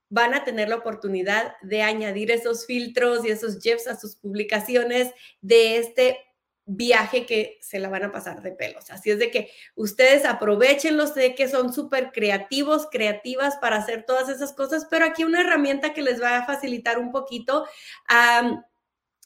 van 0.10 0.34
a 0.34 0.44
tener 0.44 0.70
la 0.70 0.77
oportunidad 0.77 1.56
de 1.62 1.82
añadir 1.82 2.32
esos 2.32 2.66
filtros 2.66 3.25
y 3.25 3.30
esos 3.30 3.60
GIFs 3.60 3.88
a 3.88 4.00
sus 4.00 4.16
publicaciones 4.16 5.12
de 5.42 5.77
este 5.77 6.18
viaje 6.66 7.25
que 7.25 7.58
se 7.62 7.80
la 7.80 7.88
van 7.88 8.04
a 8.04 8.12
pasar 8.12 8.42
de 8.42 8.51
pelos. 8.51 8.89
Así 8.89 9.10
es 9.10 9.20
de 9.20 9.32
que 9.32 9.50
ustedes 9.75 10.25
aprovechenlos, 10.25 11.13
sé 11.13 11.34
que 11.34 11.48
son 11.48 11.74
súper 11.74 12.12
creativos, 12.12 12.88
creativas 12.92 13.56
para 13.58 13.77
hacer 13.77 14.04
todas 14.06 14.27
esas 14.27 14.54
cosas, 14.54 14.86
pero 14.89 15.06
aquí 15.06 15.24
una 15.24 15.42
herramienta 15.42 15.94
que 15.94 16.01
les 16.01 16.22
va 16.22 16.38
a 16.38 16.46
facilitar 16.46 17.00
un 17.00 17.12
poquito 17.13 17.66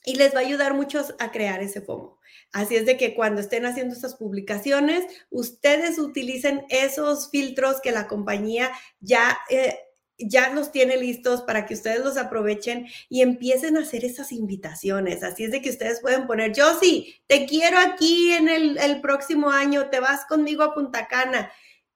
y 0.05 0.15
les 0.15 0.33
va 0.33 0.39
a 0.39 0.43
ayudar 0.43 0.73
mucho 0.73 1.05
a 1.19 1.31
crear 1.31 1.61
ese 1.61 1.81
FOMO. 1.81 2.19
Así 2.51 2.75
es 2.75 2.85
de 2.85 2.97
que 2.97 3.13
cuando 3.13 3.41
estén 3.41 3.65
haciendo 3.65 3.93
estas 3.93 4.15
publicaciones, 4.15 5.05
ustedes 5.29 5.99
utilicen 5.99 6.65
esos 6.69 7.29
filtros 7.29 7.81
que 7.81 7.91
la 7.91 8.07
compañía 8.07 8.71
ya... 8.99 9.37
Eh, 9.49 9.77
ya 10.23 10.53
los 10.53 10.71
tiene 10.71 10.97
listos 10.97 11.41
para 11.41 11.65
que 11.65 11.73
ustedes 11.73 12.05
los 12.05 12.15
aprovechen 12.15 12.85
y 13.09 13.23
empiecen 13.23 13.75
a 13.75 13.81
hacer 13.81 14.05
esas 14.05 14.31
invitaciones. 14.31 15.23
Así 15.23 15.45
es 15.45 15.51
de 15.51 15.63
que 15.63 15.71
ustedes 15.71 15.99
pueden 15.99 16.27
poner, 16.27 16.53
yo 16.53 16.77
sí, 16.79 17.15
te 17.25 17.47
quiero 17.47 17.79
aquí 17.79 18.31
en 18.31 18.47
el, 18.47 18.77
el 18.77 19.01
próximo 19.01 19.49
año, 19.49 19.89
te 19.89 19.99
vas 19.99 20.25
conmigo 20.25 20.61
a 20.61 20.75
Punta 20.75 21.07
Cana 21.07 21.51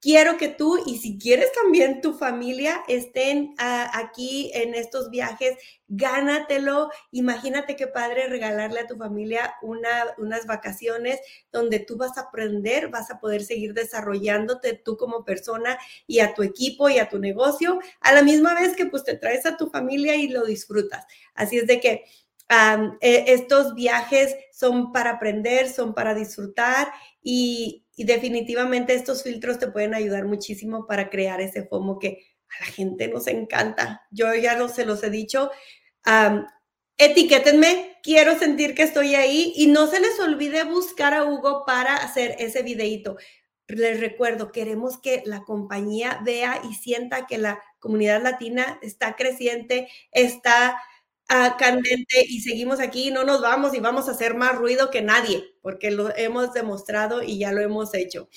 quiero 0.06 0.36
que 0.36 0.48
tú 0.48 0.80
y 0.86 0.98
si 0.98 1.18
quieres 1.18 1.50
también 1.50 2.00
tu 2.00 2.14
familia 2.14 2.84
estén 2.86 3.56
ah, 3.58 3.90
aquí 3.92 4.52
en 4.54 4.76
estos 4.76 5.10
viajes, 5.10 5.56
gánatelo. 5.88 6.90
Imagínate 7.10 7.74
qué 7.74 7.88
padre 7.88 8.28
regalarle 8.28 8.78
a 8.78 8.86
tu 8.86 8.96
familia 8.96 9.56
una, 9.62 10.14
unas 10.18 10.46
vacaciones 10.46 11.18
donde 11.50 11.80
tú 11.80 11.96
vas 11.96 12.16
a 12.18 12.20
aprender, 12.20 12.86
vas 12.86 13.10
a 13.10 13.18
poder 13.18 13.42
seguir 13.42 13.74
desarrollándote 13.74 14.74
tú 14.74 14.96
como 14.96 15.24
persona 15.24 15.76
y 16.06 16.20
a 16.20 16.34
tu 16.34 16.44
equipo 16.44 16.88
y 16.88 17.00
a 17.00 17.08
tu 17.08 17.18
negocio, 17.18 17.80
a 18.00 18.12
la 18.12 18.22
misma 18.22 18.54
vez 18.54 18.76
que 18.76 18.86
pues 18.86 19.02
te 19.02 19.16
traes 19.16 19.44
a 19.44 19.56
tu 19.56 19.70
familia 19.70 20.14
y 20.14 20.28
lo 20.28 20.44
disfrutas. 20.44 21.04
Así 21.34 21.58
es 21.58 21.66
de 21.66 21.80
que... 21.80 22.04
E, 23.00 23.24
estos 23.32 23.74
viajes 23.74 24.36
son 24.52 24.92
para 24.92 25.10
aprender, 25.10 25.68
son 25.68 25.94
para 25.94 26.14
disfrutar 26.14 26.92
y, 27.20 27.85
y 27.96 28.04
definitivamente 28.04 28.94
estos 28.94 29.22
filtros 29.22 29.58
te 29.58 29.68
pueden 29.68 29.94
ayudar 29.94 30.26
muchísimo 30.26 30.86
para 30.86 31.08
crear 31.08 31.40
ese 31.40 31.64
FOMO 31.64 31.98
que 31.98 32.26
a 32.48 32.64
la 32.64 32.66
gente 32.66 33.08
nos 33.08 33.26
encanta. 33.26 34.06
Yo 34.10 34.32
ya 34.34 34.54
no 34.54 34.68
se 34.68 34.84
los 34.84 35.02
he 35.02 35.10
dicho. 35.10 35.50
etiquétenme, 36.98 37.96
quiero 38.02 38.38
sentir 38.38 38.74
que 38.74 38.82
estoy 38.82 39.14
ahí 39.14 39.52
y 39.56 39.66
no 39.66 39.86
se 39.86 40.00
les 40.00 40.20
olvide 40.20 40.64
buscar 40.64 41.14
a 41.14 41.24
Hugo 41.24 41.64
para 41.66 41.96
hacer 41.96 42.36
ese 42.38 42.62
videito. 42.62 43.16
Les 43.66 43.98
recuerdo, 43.98 44.52
queremos 44.52 44.98
que 45.00 45.22
la 45.24 45.42
compañía 45.42 46.20
vea 46.24 46.60
y 46.70 46.74
sienta 46.74 47.26
que 47.26 47.38
la 47.38 47.60
comunidad 47.80 48.22
latina 48.22 48.78
está 48.82 49.16
creciente, 49.16 49.88
está 50.12 50.80
uh, 51.30 51.56
candente 51.58 52.24
y 52.28 52.40
seguimos 52.40 52.80
aquí, 52.80 53.10
no 53.10 53.24
nos 53.24 53.40
vamos 53.40 53.74
y 53.74 53.80
vamos 53.80 54.08
a 54.08 54.12
hacer 54.12 54.34
más 54.34 54.54
ruido 54.56 54.90
que 54.90 55.02
nadie, 55.02 55.54
porque 55.62 55.90
lo 55.90 56.14
hemos 56.16 56.52
demostrado 56.52 57.22
y 57.22 57.38
ya 57.38 57.52
lo 57.52 57.60
hemos 57.60 57.94
hecho. 57.94 58.28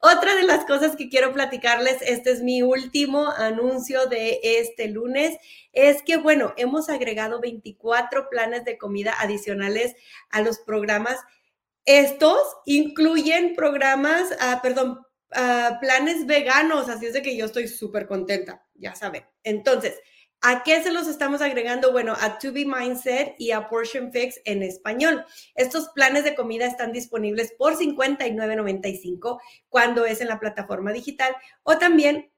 Otra 0.00 0.34
de 0.34 0.44
las 0.44 0.64
cosas 0.64 0.96
que 0.96 1.08
quiero 1.08 1.32
platicarles, 1.32 1.98
este 2.02 2.30
es 2.30 2.42
mi 2.42 2.62
último 2.62 3.30
anuncio 3.30 4.06
de 4.06 4.40
este 4.42 4.88
lunes, 4.88 5.36
es 5.72 6.02
que, 6.02 6.16
bueno, 6.16 6.54
hemos 6.56 6.88
agregado 6.88 7.40
24 7.40 8.28
planes 8.30 8.64
de 8.64 8.78
comida 8.78 9.14
adicionales 9.18 9.94
a 10.30 10.40
los 10.40 10.58
programas. 10.58 11.18
Estos 11.84 12.40
incluyen 12.64 13.54
programas, 13.54 14.30
uh, 14.32 14.60
perdón, 14.62 15.00
uh, 15.32 15.80
planes 15.80 16.26
veganos, 16.26 16.88
así 16.88 17.06
es 17.06 17.12
de 17.12 17.22
que 17.22 17.36
yo 17.36 17.46
estoy 17.46 17.68
súper 17.68 18.06
contenta, 18.06 18.66
ya 18.74 18.94
saben. 18.94 19.24
Entonces, 19.42 19.94
¿A 20.40 20.62
qué 20.62 20.80
se 20.82 20.92
los 20.92 21.08
estamos 21.08 21.42
agregando? 21.42 21.90
Bueno, 21.90 22.14
a 22.18 22.38
To 22.38 22.52
Be 22.52 22.64
Mindset 22.64 23.34
y 23.38 23.50
a 23.50 23.68
Portion 23.68 24.12
Fix 24.12 24.40
en 24.44 24.62
español. 24.62 25.24
Estos 25.56 25.88
planes 25.88 26.22
de 26.22 26.36
comida 26.36 26.64
están 26.64 26.92
disponibles 26.92 27.52
por 27.58 27.76
$59.95 27.76 29.40
cuando 29.68 30.04
es 30.04 30.20
en 30.20 30.28
la 30.28 30.38
plataforma 30.38 30.92
digital 30.92 31.34
o 31.64 31.76
también 31.78 32.30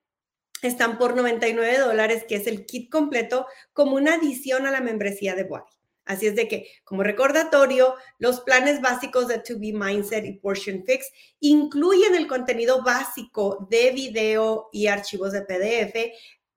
están 0.63 0.97
por 0.97 1.15
99 1.15 1.79
dólares, 1.79 2.25
que 2.27 2.37
es 2.37 2.47
el 2.47 2.65
kit 2.65 2.91
completo, 2.91 3.47
como 3.75 3.97
una 3.97 4.15
adición 4.15 4.67
a 4.67 4.71
la 4.71 4.81
membresía 4.81 5.35
de 5.35 5.45
Body. 5.45 5.71
Así 6.07 6.27
es 6.27 6.35
de 6.35 6.49
que, 6.49 6.69
como 6.83 7.03
recordatorio, 7.03 7.95
los 8.19 8.41
planes 8.41 8.81
básicos 8.81 9.29
de 9.29 9.39
To 9.39 9.59
Be 9.59 9.73
Mindset 9.73 10.25
y 10.25 10.33
Portion 10.33 10.85
Fix 10.85 11.11
incluyen 11.39 12.15
el 12.15 12.27
contenido 12.27 12.83
básico 12.83 13.69
de 13.71 13.93
video 13.93 14.71
y 14.73 14.87
archivos 14.89 15.33
de 15.33 15.43
PDF, 15.43 16.13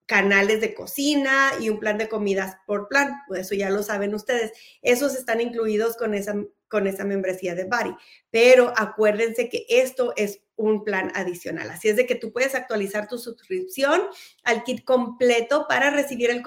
canales 0.06 0.60
de 0.60 0.74
cocina 0.74 1.52
y 1.60 1.70
un 1.70 1.78
plan 1.78 1.98
de 1.98 2.08
comidas 2.08 2.56
por 2.66 2.88
plan. 2.88 3.22
Pues 3.26 3.42
eso 3.42 3.54
ya 3.54 3.70
lo 3.70 3.82
saben 3.82 4.14
ustedes. 4.14 4.52
Esos 4.82 5.14
están 5.14 5.40
incluidos 5.40 5.96
con 5.96 6.14
esa, 6.14 6.34
con 6.68 6.86
esa 6.86 7.04
membresía 7.04 7.54
de 7.54 7.64
Body. 7.64 7.94
Pero 8.30 8.72
acuérdense 8.76 9.48
que 9.48 9.66
esto 9.68 10.12
es 10.16 10.40
un 10.56 10.84
plan 10.84 11.10
adicional. 11.14 11.70
Así 11.70 11.88
es 11.88 11.96
de 11.96 12.06
que 12.06 12.14
tú 12.14 12.32
puedes 12.32 12.54
actualizar 12.54 13.08
tu 13.08 13.18
suscripción 13.18 14.02
al 14.44 14.62
kit 14.64 14.84
completo 14.84 15.66
para 15.68 15.90
recibir 15.90 16.30
el 16.30 16.42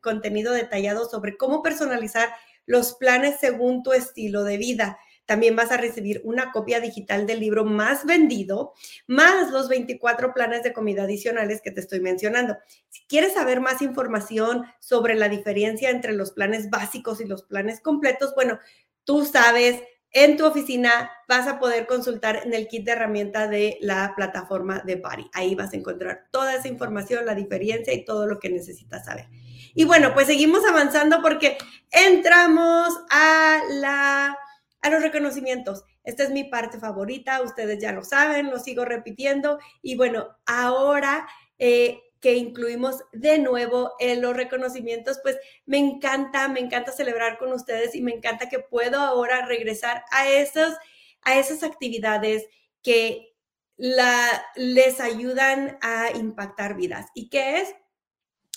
contenido 0.00 0.52
detallado 0.52 1.08
sobre 1.08 1.36
cómo 1.36 1.62
personalizar 1.62 2.28
los 2.66 2.94
planes 2.94 3.36
según 3.40 3.82
tu 3.82 3.92
estilo 3.92 4.44
de 4.44 4.56
vida. 4.58 4.98
También 5.26 5.56
vas 5.56 5.72
a 5.72 5.76
recibir 5.76 6.20
una 6.24 6.52
copia 6.52 6.80
digital 6.80 7.26
del 7.26 7.40
libro 7.40 7.64
más 7.64 8.06
vendido, 8.06 8.72
más 9.06 9.50
los 9.50 9.68
24 9.68 10.32
planes 10.32 10.62
de 10.62 10.72
comida 10.72 11.02
adicionales 11.02 11.60
que 11.60 11.72
te 11.72 11.80
estoy 11.80 12.00
mencionando. 12.00 12.56
Si 12.88 13.04
quieres 13.06 13.34
saber 13.34 13.60
más 13.60 13.82
información 13.82 14.64
sobre 14.80 15.14
la 15.14 15.28
diferencia 15.28 15.90
entre 15.90 16.12
los 16.12 16.30
planes 16.30 16.70
básicos 16.70 17.20
y 17.20 17.26
los 17.26 17.42
planes 17.42 17.80
completos, 17.80 18.34
bueno, 18.34 18.58
tú 19.04 19.24
sabes, 19.24 19.82
en 20.12 20.36
tu 20.36 20.46
oficina 20.46 21.10
vas 21.28 21.46
a 21.46 21.58
poder 21.58 21.86
consultar 21.86 22.42
en 22.44 22.54
el 22.54 22.68
kit 22.68 22.86
de 22.86 22.92
herramienta 22.92 23.48
de 23.48 23.76
la 23.80 24.14
plataforma 24.16 24.80
de 24.80 24.96
Body. 24.96 25.28
Ahí 25.34 25.54
vas 25.54 25.72
a 25.72 25.76
encontrar 25.76 26.28
toda 26.30 26.54
esa 26.54 26.68
información, 26.68 27.26
la 27.26 27.34
diferencia 27.34 27.92
y 27.92 28.04
todo 28.04 28.26
lo 28.26 28.38
que 28.38 28.48
necesitas 28.48 29.04
saber. 29.04 29.26
Y 29.74 29.84
bueno, 29.84 30.14
pues 30.14 30.26
seguimos 30.26 30.64
avanzando 30.64 31.20
porque 31.20 31.58
entramos 31.90 32.94
a 33.10 33.60
la 33.72 34.38
a 34.86 34.90
los 34.90 35.02
reconocimientos. 35.02 35.84
Esta 36.04 36.22
es 36.22 36.30
mi 36.30 36.44
parte 36.44 36.78
favorita, 36.78 37.42
ustedes 37.42 37.80
ya 37.80 37.92
lo 37.92 38.04
saben, 38.04 38.50
lo 38.50 38.58
sigo 38.60 38.84
repitiendo. 38.84 39.58
Y 39.82 39.96
bueno, 39.96 40.28
ahora 40.46 41.26
eh, 41.58 42.00
que 42.20 42.34
incluimos 42.34 43.02
de 43.12 43.38
nuevo 43.38 43.94
en 43.98 44.22
los 44.22 44.36
reconocimientos, 44.36 45.18
pues 45.22 45.36
me 45.64 45.78
encanta, 45.78 46.48
me 46.48 46.60
encanta 46.60 46.92
celebrar 46.92 47.36
con 47.36 47.52
ustedes 47.52 47.96
y 47.96 48.02
me 48.02 48.12
encanta 48.12 48.48
que 48.48 48.60
puedo 48.60 49.00
ahora 49.00 49.44
regresar 49.44 50.04
a, 50.12 50.28
esos, 50.28 50.74
a 51.22 51.36
esas 51.36 51.64
actividades 51.64 52.46
que 52.82 53.34
la, 53.76 54.44
les 54.54 55.00
ayudan 55.00 55.78
a 55.82 56.12
impactar 56.12 56.76
vidas. 56.76 57.06
¿Y 57.12 57.28
qué 57.28 57.60
es? 57.60 57.74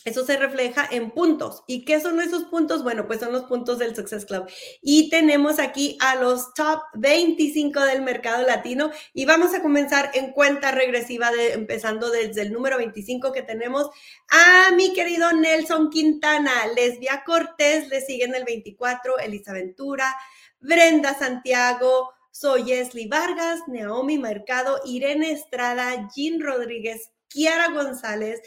Eso 0.10 0.26
se 0.26 0.38
refleja 0.38 0.88
en 0.90 1.12
puntos. 1.12 1.64
¿Y 1.68 1.86
qué 1.86 2.00
son 2.02 2.20
esos 2.20 2.46
puntos? 2.46 2.84
Bueno, 2.84 3.06
pues 3.06 3.20
son 3.20 3.32
los 3.32 3.44
puntos 3.44 3.78
del 3.78 3.96
Success 3.96 4.26
Club. 4.26 4.50
Y 4.82 5.08
tenemos 5.12 5.60
aquí 5.60 6.00
a 6.02 6.16
los 6.16 6.52
top 6.56 6.82
25 6.96 7.80
del 7.82 8.02
mercado 8.02 8.44
latino 8.44 8.90
y 9.14 9.26
vamos 9.26 9.54
a 9.54 9.62
comenzar 9.62 10.10
en 10.16 10.32
cuenta 10.32 10.72
regresiva, 10.72 11.32
de, 11.32 11.54
empezando 11.54 12.10
desde 12.10 12.42
el 12.42 12.52
número 12.52 12.78
25 12.78 13.32
que 13.32 13.44
tenemos 13.44 13.88
a 14.30 14.72
mi 14.72 14.94
querido 14.94 15.32
Nelson 15.32 15.92
Quintana, 15.92 16.66
Lesbia 16.76 17.24
Cortés, 17.24 17.88
le 17.90 18.02
siguen 18.02 18.34
el 18.34 18.46
24, 18.46 19.20
Elisa 19.20 19.54
Ventura, 19.54 20.16
Brenda 20.60 21.14
Santiago, 21.18 22.14
soy 22.32 22.64
Leslie 22.64 23.08
Vargas, 23.08 23.60
Naomi 23.68 24.18
Mercado, 24.18 24.82
Irene 24.86 25.32
Estrada, 25.32 26.10
Jean 26.16 26.42
Rodríguez, 26.42 27.12
Kiara 27.28 27.70
González, 27.72 28.42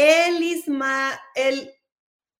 Elis, 0.00 0.64
el, 1.34 1.74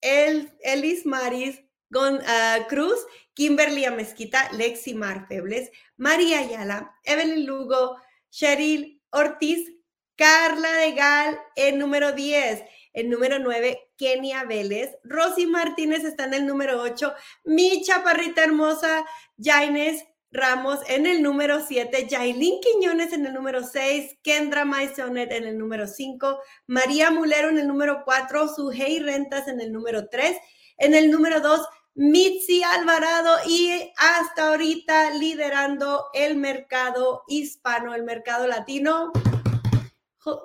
el, 0.01 0.51
Elis 0.61 1.05
Maris 1.05 1.61
ah, 1.95 2.57
Cruz, 2.67 3.05
Kimberly 3.35 3.85
Amezquita, 3.85 4.51
Lexi 4.53 4.95
Mar 4.95 5.27
Febles, 5.27 5.69
María 5.95 6.39
Ayala, 6.39 6.95
Evelyn 7.03 7.45
Lugo, 7.45 7.97
Cheryl 8.31 9.01
Ortiz, 9.11 9.69
Carla 10.15 10.71
de 10.77 10.91
Gal, 10.93 11.39
el 11.55 11.77
número 11.77 12.13
10. 12.13 12.63
El 12.93 13.09
número 13.09 13.39
9, 13.39 13.79
Kenia 13.97 14.43
Vélez. 14.43 14.97
Rosy 15.03 15.45
Martínez 15.45 16.03
está 16.03 16.25
en 16.25 16.33
el 16.33 16.45
número 16.45 16.81
8. 16.81 17.13
Mi 17.45 17.81
chaparrita 17.83 18.43
hermosa, 18.43 19.05
Jaines 19.37 20.03
Ramos 20.31 20.79
en 20.87 21.05
el 21.05 21.21
número 21.21 21.59
7, 21.59 22.07
Yailin 22.07 22.61
Quiñones 22.61 23.11
en 23.11 23.25
el 23.25 23.33
número 23.33 23.63
6, 23.63 24.19
Kendra 24.23 24.63
Maisonet 24.63 25.31
en 25.31 25.43
el 25.43 25.57
número 25.57 25.87
5, 25.87 26.39
María 26.67 27.11
Mulero 27.11 27.49
en 27.49 27.59
el 27.59 27.67
número 27.67 28.03
4, 28.05 28.47
Sujei 28.47 28.99
Rentas 28.99 29.49
en 29.49 29.59
el 29.59 29.73
número 29.73 30.07
3, 30.07 30.37
en 30.77 30.93
el 30.93 31.11
número 31.11 31.41
2, 31.41 31.67
Mitzi 31.95 32.63
Alvarado 32.63 33.39
y 33.45 33.91
hasta 33.97 34.47
ahorita 34.47 35.11
liderando 35.15 36.05
el 36.13 36.37
mercado 36.37 37.23
hispano, 37.27 37.93
el 37.93 38.03
mercado 38.03 38.47
latino, 38.47 39.11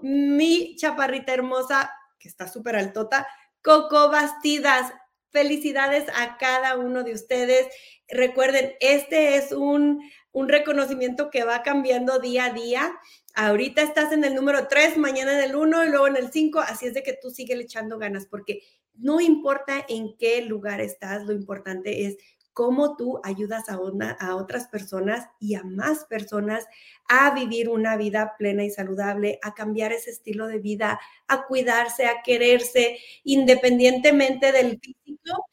mi 0.03 0.75
chaparrita 0.77 1.33
hermosa, 1.33 1.93
que 2.19 2.29
está 2.29 2.49
súper 2.49 2.75
altota, 2.75 3.29
Coco 3.63 4.11
Bastidas. 4.11 4.93
Felicidades 5.31 6.07
a 6.15 6.39
cada 6.39 6.77
uno 6.77 7.03
de 7.03 7.13
ustedes. 7.13 7.67
Recuerden, 8.09 8.73
este 8.81 9.37
es 9.37 9.53
un, 9.53 10.01
un 10.33 10.49
reconocimiento 10.49 11.31
que 11.31 11.45
va 11.45 11.63
cambiando 11.63 12.19
día 12.19 12.47
a 12.47 12.53
día. 12.53 12.95
Ahorita 13.35 13.83
estás 13.83 14.13
en 14.13 14.23
el 14.25 14.35
número 14.35 14.69
3, 14.69 14.97
mañana 14.97 15.33
en 15.33 15.51
el 15.51 15.57
1 15.57 15.85
y 15.85 15.89
luego 15.89 16.07
en 16.07 16.17
el 16.17 16.31
5, 16.31 16.61
así 16.61 16.87
es 16.87 16.95
de 16.95 17.03
que 17.03 17.19
tú 17.21 17.31
sigues 17.31 17.59
echando 17.59 17.99
ganas 17.99 18.27
porque 18.27 18.61
no 18.95 19.21
importa 19.21 19.85
en 19.89 20.17
qué 20.17 20.43
lugar 20.43 20.81
estás, 20.81 21.25
lo 21.25 21.33
importante 21.33 22.07
es 22.07 22.17
cómo 22.53 22.97
tú 22.97 23.21
ayudas 23.23 23.69
a, 23.69 23.79
una, 23.79 24.13
a 24.13 24.35
otras 24.35 24.69
personas 24.69 25.29
y 25.39 25.57
a 25.57 25.63
más 25.63 26.07
personas 26.07 26.65
a 27.07 27.35
vivir 27.35 27.69
una 27.69 27.99
vida 27.99 28.35
plena 28.39 28.65
y 28.65 28.71
saludable, 28.71 29.39
a 29.43 29.53
cambiar 29.53 29.93
ese 29.93 30.11
estilo 30.11 30.47
de 30.47 30.59
vida, 30.59 30.99
a 31.29 31.47
cuidarse, 31.47 32.07
a 32.07 32.23
quererse, 32.23 32.99
independientemente 33.25 34.53
del 34.53 34.81
físico 34.81 35.47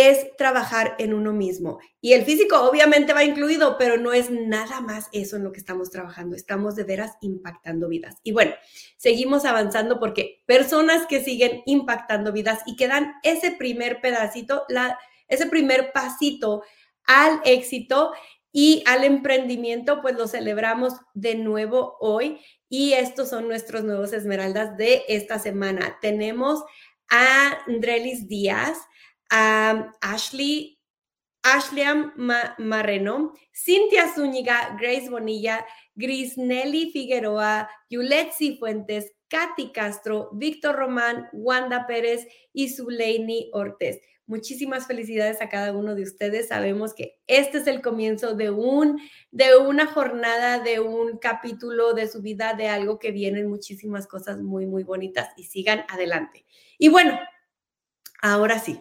es 0.00 0.36
trabajar 0.36 0.94
en 0.98 1.14
uno 1.14 1.32
mismo. 1.32 1.78
Y 2.00 2.12
el 2.12 2.24
físico 2.24 2.60
obviamente 2.60 3.12
va 3.12 3.24
incluido, 3.24 3.76
pero 3.78 3.96
no 3.96 4.12
es 4.12 4.30
nada 4.30 4.80
más 4.80 5.08
eso 5.12 5.36
en 5.36 5.44
lo 5.44 5.52
que 5.52 5.58
estamos 5.58 5.90
trabajando. 5.90 6.34
Estamos 6.34 6.76
de 6.76 6.84
veras 6.84 7.12
impactando 7.20 7.88
vidas. 7.88 8.16
Y 8.22 8.32
bueno, 8.32 8.52
seguimos 8.96 9.44
avanzando 9.44 10.00
porque 10.00 10.42
personas 10.46 11.06
que 11.06 11.22
siguen 11.22 11.62
impactando 11.66 12.32
vidas 12.32 12.60
y 12.66 12.76
que 12.76 12.88
dan 12.88 13.14
ese 13.22 13.52
primer 13.52 14.00
pedacito, 14.00 14.64
la, 14.68 14.98
ese 15.28 15.46
primer 15.46 15.92
pasito 15.92 16.62
al 17.06 17.40
éxito 17.44 18.12
y 18.52 18.82
al 18.86 19.04
emprendimiento, 19.04 20.00
pues 20.00 20.16
lo 20.16 20.26
celebramos 20.26 20.94
de 21.14 21.34
nuevo 21.34 21.96
hoy. 22.00 22.40
Y 22.68 22.94
estos 22.94 23.28
son 23.28 23.46
nuestros 23.46 23.84
nuevos 23.84 24.12
esmeraldas 24.12 24.76
de 24.76 25.04
esta 25.08 25.38
semana. 25.38 25.98
Tenemos 26.00 26.64
a 27.10 27.58
Andrelis 27.66 28.26
Díaz 28.28 28.78
Ashley, 29.30 30.78
Ashley 31.42 31.84
Marreno, 32.58 33.32
Cintia 33.52 34.12
Zúñiga, 34.14 34.76
Grace 34.80 35.08
Bonilla, 35.08 35.64
Grisnelli 35.94 36.90
Figueroa, 36.90 37.68
Yuletsi 37.88 38.58
Fuentes, 38.58 39.12
Katy 39.28 39.72
Castro, 39.72 40.30
Víctor 40.32 40.76
Román, 40.76 41.28
Wanda 41.32 41.86
Pérez 41.86 42.26
y 42.52 42.68
Zuleini 42.68 43.50
Ortiz. 43.52 43.98
Muchísimas 44.28 44.88
felicidades 44.88 45.40
a 45.40 45.48
cada 45.48 45.72
uno 45.72 45.94
de 45.94 46.02
ustedes. 46.02 46.48
Sabemos 46.48 46.94
que 46.94 47.20
este 47.28 47.58
es 47.58 47.68
el 47.68 47.80
comienzo 47.80 48.34
de 48.34 48.50
un 48.50 49.00
de 49.30 49.56
una 49.56 49.86
jornada, 49.86 50.58
de 50.58 50.80
un 50.80 51.18
capítulo 51.18 51.94
de 51.94 52.08
su 52.08 52.22
vida, 52.22 52.54
de 52.54 52.66
algo 52.66 52.98
que 52.98 53.12
vienen 53.12 53.48
muchísimas 53.48 54.08
cosas 54.08 54.40
muy 54.42 54.66
muy 54.66 54.82
bonitas 54.82 55.30
y 55.36 55.44
sigan 55.44 55.84
adelante. 55.88 56.44
Y 56.76 56.88
bueno, 56.88 57.18
ahora 58.20 58.58
sí, 58.58 58.80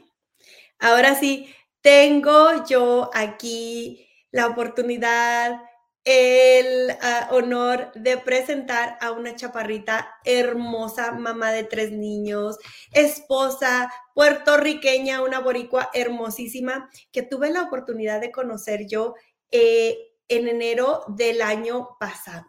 Ahora 0.80 1.16
sí, 1.16 1.54
tengo 1.82 2.66
yo 2.66 3.10
aquí 3.14 4.08
la 4.32 4.48
oportunidad, 4.48 5.62
el 6.06 6.92
uh, 6.92 7.36
honor 7.36 7.92
de 7.96 8.18
presentar 8.18 8.98
a 9.02 9.12
una 9.12 9.36
chaparrita 9.36 10.08
hermosa, 10.24 11.12
mamá 11.14 11.52
de 11.52 11.64
tres 11.64 11.92
niños, 11.92 12.58
esposa 12.92 13.92
puertorriqueña, 14.14 15.24
una 15.24 15.40
boricua 15.40 15.90
hermosísima, 15.94 16.90
que 17.12 17.24
tuve 17.24 17.50
la 17.50 17.64
oportunidad 17.64 18.22
de 18.22 18.32
conocer 18.32 18.86
yo 18.88 19.16
eh, 19.52 19.98
en 20.28 20.48
enero 20.48 21.04
del 21.08 21.42
año 21.42 21.98
pasado. 22.00 22.46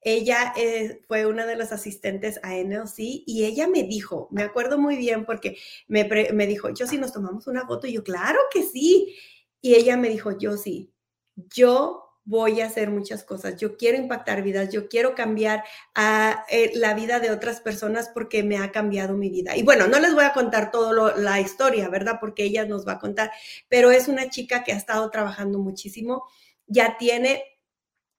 Ella 0.00 0.52
eh, 0.56 1.02
fue 1.06 1.26
una 1.26 1.46
de 1.46 1.56
los 1.56 1.72
asistentes 1.72 2.40
a 2.42 2.54
NLC 2.54 2.98
y 3.26 3.44
ella 3.44 3.68
me 3.68 3.82
dijo, 3.82 4.28
me 4.30 4.42
acuerdo 4.42 4.78
muy 4.78 4.96
bien 4.96 5.26
porque 5.26 5.56
me, 5.88 6.08
me 6.32 6.46
dijo, 6.46 6.70
yo 6.70 6.86
sí 6.86 6.98
nos 6.98 7.12
tomamos 7.12 7.46
una 7.46 7.66
foto 7.66 7.86
y 7.86 7.92
yo, 7.92 8.02
claro 8.02 8.38
que 8.52 8.62
sí. 8.62 9.14
Y 9.60 9.74
ella 9.74 9.96
me 9.96 10.08
dijo, 10.08 10.38
yo 10.38 10.56
sí, 10.56 10.92
yo 11.36 12.10
voy 12.24 12.60
a 12.60 12.66
hacer 12.66 12.90
muchas 12.90 13.24
cosas, 13.24 13.56
yo 13.56 13.76
quiero 13.76 13.98
impactar 13.98 14.42
vidas, 14.42 14.70
yo 14.70 14.88
quiero 14.88 15.14
cambiar 15.14 15.64
a, 15.94 16.44
eh, 16.48 16.70
la 16.74 16.94
vida 16.94 17.18
de 17.18 17.30
otras 17.30 17.60
personas 17.60 18.08
porque 18.08 18.42
me 18.42 18.58
ha 18.58 18.70
cambiado 18.70 19.16
mi 19.16 19.30
vida. 19.30 19.56
Y 19.56 19.62
bueno, 19.62 19.88
no 19.88 19.98
les 19.98 20.14
voy 20.14 20.24
a 20.24 20.32
contar 20.32 20.70
toda 20.70 21.16
la 21.16 21.40
historia, 21.40 21.88
¿verdad? 21.88 22.18
Porque 22.20 22.44
ella 22.44 22.64
nos 22.66 22.86
va 22.86 22.92
a 22.92 22.98
contar, 22.98 23.32
pero 23.68 23.90
es 23.90 24.06
una 24.08 24.30
chica 24.30 24.62
que 24.62 24.72
ha 24.72 24.76
estado 24.76 25.10
trabajando 25.10 25.58
muchísimo, 25.58 26.24
ya 26.66 26.96
tiene 26.98 27.42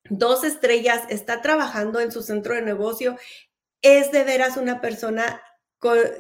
dos 0.10 0.44
estrellas, 0.44 1.04
está 1.10 1.42
trabajando 1.42 2.00
en 2.00 2.12
su 2.12 2.22
centro 2.24 2.56
de 2.56 2.62
negocio, 2.62 3.18
es 3.82 4.12
de 4.12 4.24
veras 4.24 4.58
una 4.58 4.82
persona 4.82 5.42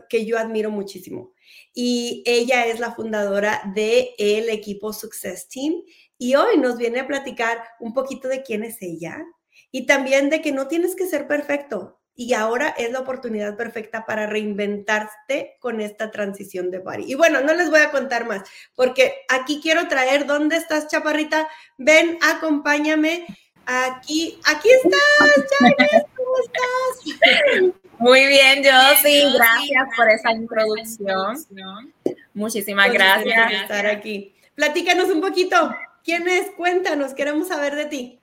que 0.10 0.26
yo 0.26 0.38
admiro 0.38 0.72
muchísimo. 0.72 1.34
Y 1.74 2.24
ella 2.26 2.66
es 2.66 2.80
la 2.80 2.94
fundadora 2.94 3.62
del 3.76 4.08
el 4.18 4.50
equipo 4.50 4.94
Success 4.94 5.48
Team 5.50 5.76
y 6.18 6.36
hoy 6.36 6.58
nos 6.58 6.78
viene 6.78 7.00
a 7.00 7.08
platicar 7.08 7.64
un 7.80 7.94
poquito 7.94 8.28
de 8.28 8.42
quién 8.44 8.64
es 8.64 8.78
ella 8.82 9.24
y 9.72 9.86
también 9.86 10.30
de 10.30 10.42
que 10.42 10.52
no 10.52 10.68
tienes 10.68 10.96
que 10.96 11.06
ser 11.06 11.28
perfecto. 11.28 12.00
Y 12.14 12.34
ahora 12.34 12.70
es 12.78 12.92
la 12.92 13.00
oportunidad 13.00 13.56
perfecta 13.56 14.06
para 14.06 14.28
reinventarte 14.28 15.56
con 15.60 15.80
esta 15.80 16.12
transición 16.12 16.70
de 16.70 16.80
body. 16.80 17.06
Y 17.08 17.16
bueno, 17.16 17.42
no 17.42 17.54
les 17.54 17.70
voy 17.70 17.80
a 17.80 17.90
contar 17.90 18.28
más, 18.28 18.48
porque 18.76 19.14
aquí 19.30 19.62
quiero 19.62 19.88
traer, 19.88 20.26
¿dónde 20.26 20.58
estás, 20.58 20.88
chaparrita? 20.88 21.48
Ven, 21.78 22.20
acompáñame. 22.22 23.26
Aquí, 23.65 24.39
aquí 24.46 24.70
estás, 24.70 25.46
James, 25.60 26.06
¿cómo 26.15 26.32
estás? 26.44 27.74
Muy 28.00 28.25
bien, 28.25 28.63
sí, 29.01 29.34
gracias 29.34 29.88
por 29.96 30.10
esa 30.10 30.32
introducción. 30.32 31.94
Muchísimas 32.34 32.91
gracias 32.91 33.44
por 33.44 33.53
estar 33.53 33.86
aquí. 33.86 34.36
Platícanos 34.56 35.10
un 35.10 35.22
poquito, 35.22 35.75
¿quién 36.03 36.27
es? 36.27 36.51
Cuéntanos, 36.51 37.13
queremos 37.13 37.48
saber 37.48 37.75
de 37.75 37.86
ti. 37.86 38.20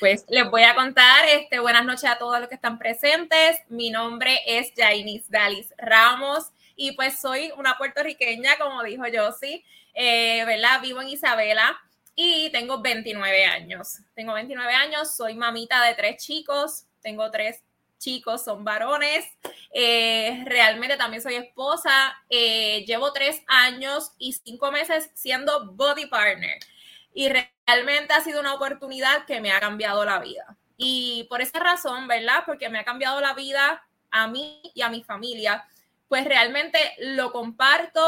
Pues 0.00 0.24
les 0.28 0.50
voy 0.50 0.64
a 0.64 0.74
contar, 0.74 1.26
este, 1.28 1.60
buenas 1.60 1.84
noches 1.84 2.10
a 2.10 2.18
todos 2.18 2.40
los 2.40 2.48
que 2.48 2.56
están 2.56 2.78
presentes. 2.78 3.58
Mi 3.68 3.90
nombre 3.90 4.40
es 4.46 4.72
Jainis 4.76 5.30
Dalis 5.30 5.72
Ramos 5.78 6.50
y 6.76 6.92
pues 6.92 7.20
soy 7.20 7.52
una 7.56 7.78
puertorriqueña, 7.78 8.58
como 8.58 8.82
dijo 8.82 9.04
Josie, 9.14 9.64
eh, 9.94 10.44
¿verdad? 10.44 10.80
Vivo 10.82 11.00
en 11.00 11.08
Isabela 11.08 11.80
y 12.14 12.50
tengo 12.50 12.80
29 12.80 13.44
años. 13.44 13.98
Tengo 14.14 14.34
29 14.34 14.74
años, 14.74 15.16
soy 15.16 15.34
mamita 15.34 15.84
de 15.84 15.94
tres 15.94 16.22
chicos, 16.22 16.84
tengo 17.00 17.30
tres 17.30 17.62
chicos, 17.98 18.44
son 18.44 18.64
varones. 18.64 19.24
Eh, 19.72 20.42
realmente 20.46 20.96
también 20.96 21.22
soy 21.22 21.36
esposa. 21.36 22.16
Eh, 22.28 22.84
llevo 22.86 23.12
tres 23.12 23.42
años 23.46 24.12
y 24.18 24.32
cinco 24.32 24.72
meses 24.72 25.10
siendo 25.14 25.72
body 25.72 26.06
partner. 26.06 26.58
Y 27.14 27.28
realmente 27.28 28.12
ha 28.12 28.20
sido 28.20 28.40
una 28.40 28.54
oportunidad 28.54 29.24
que 29.24 29.40
me 29.40 29.52
ha 29.52 29.60
cambiado 29.60 30.04
la 30.04 30.18
vida. 30.18 30.56
Y 30.76 31.26
por 31.30 31.40
esa 31.40 31.60
razón, 31.60 32.08
¿verdad? 32.08 32.42
Porque 32.44 32.68
me 32.68 32.78
ha 32.78 32.84
cambiado 32.84 33.20
la 33.20 33.34
vida 33.34 33.86
a 34.10 34.26
mí 34.26 34.60
y 34.74 34.82
a 34.82 34.88
mi 34.88 35.02
familia, 35.02 35.64
pues 36.08 36.24
realmente 36.24 36.78
lo 36.98 37.32
comparto 37.32 38.00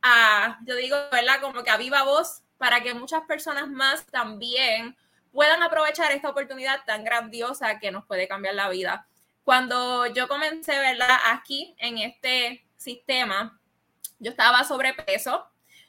a, 0.00 0.58
yo 0.64 0.74
digo, 0.76 0.96
¿verdad? 1.12 1.40
Como 1.40 1.62
que 1.62 1.70
a 1.70 1.76
viva 1.76 2.02
voz 2.02 2.41
para 2.62 2.80
que 2.80 2.94
muchas 2.94 3.22
personas 3.22 3.68
más 3.68 4.06
también 4.06 4.96
puedan 5.32 5.64
aprovechar 5.64 6.12
esta 6.12 6.28
oportunidad 6.28 6.84
tan 6.86 7.02
grandiosa 7.02 7.80
que 7.80 7.90
nos 7.90 8.06
puede 8.06 8.28
cambiar 8.28 8.54
la 8.54 8.68
vida. 8.68 9.08
Cuando 9.42 10.06
yo 10.06 10.28
comencé, 10.28 10.78
¿verdad? 10.78 11.18
Aquí 11.32 11.74
en 11.78 11.98
este 11.98 12.64
sistema, 12.76 13.58
yo 14.20 14.30
estaba 14.30 14.62
sobrepeso, 14.62 15.44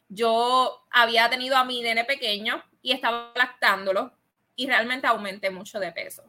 yo 0.09 0.83
había 0.89 1.29
tenido 1.29 1.57
a 1.57 1.63
mi 1.63 1.79
nene 1.83 2.05
pequeño 2.05 2.63
y 2.81 2.91
estaba 2.91 3.31
lactándolo 3.35 4.11
y 4.55 4.65
realmente 4.65 5.05
aumenté 5.05 5.51
mucho 5.51 5.79
de 5.79 5.91
peso. 5.91 6.23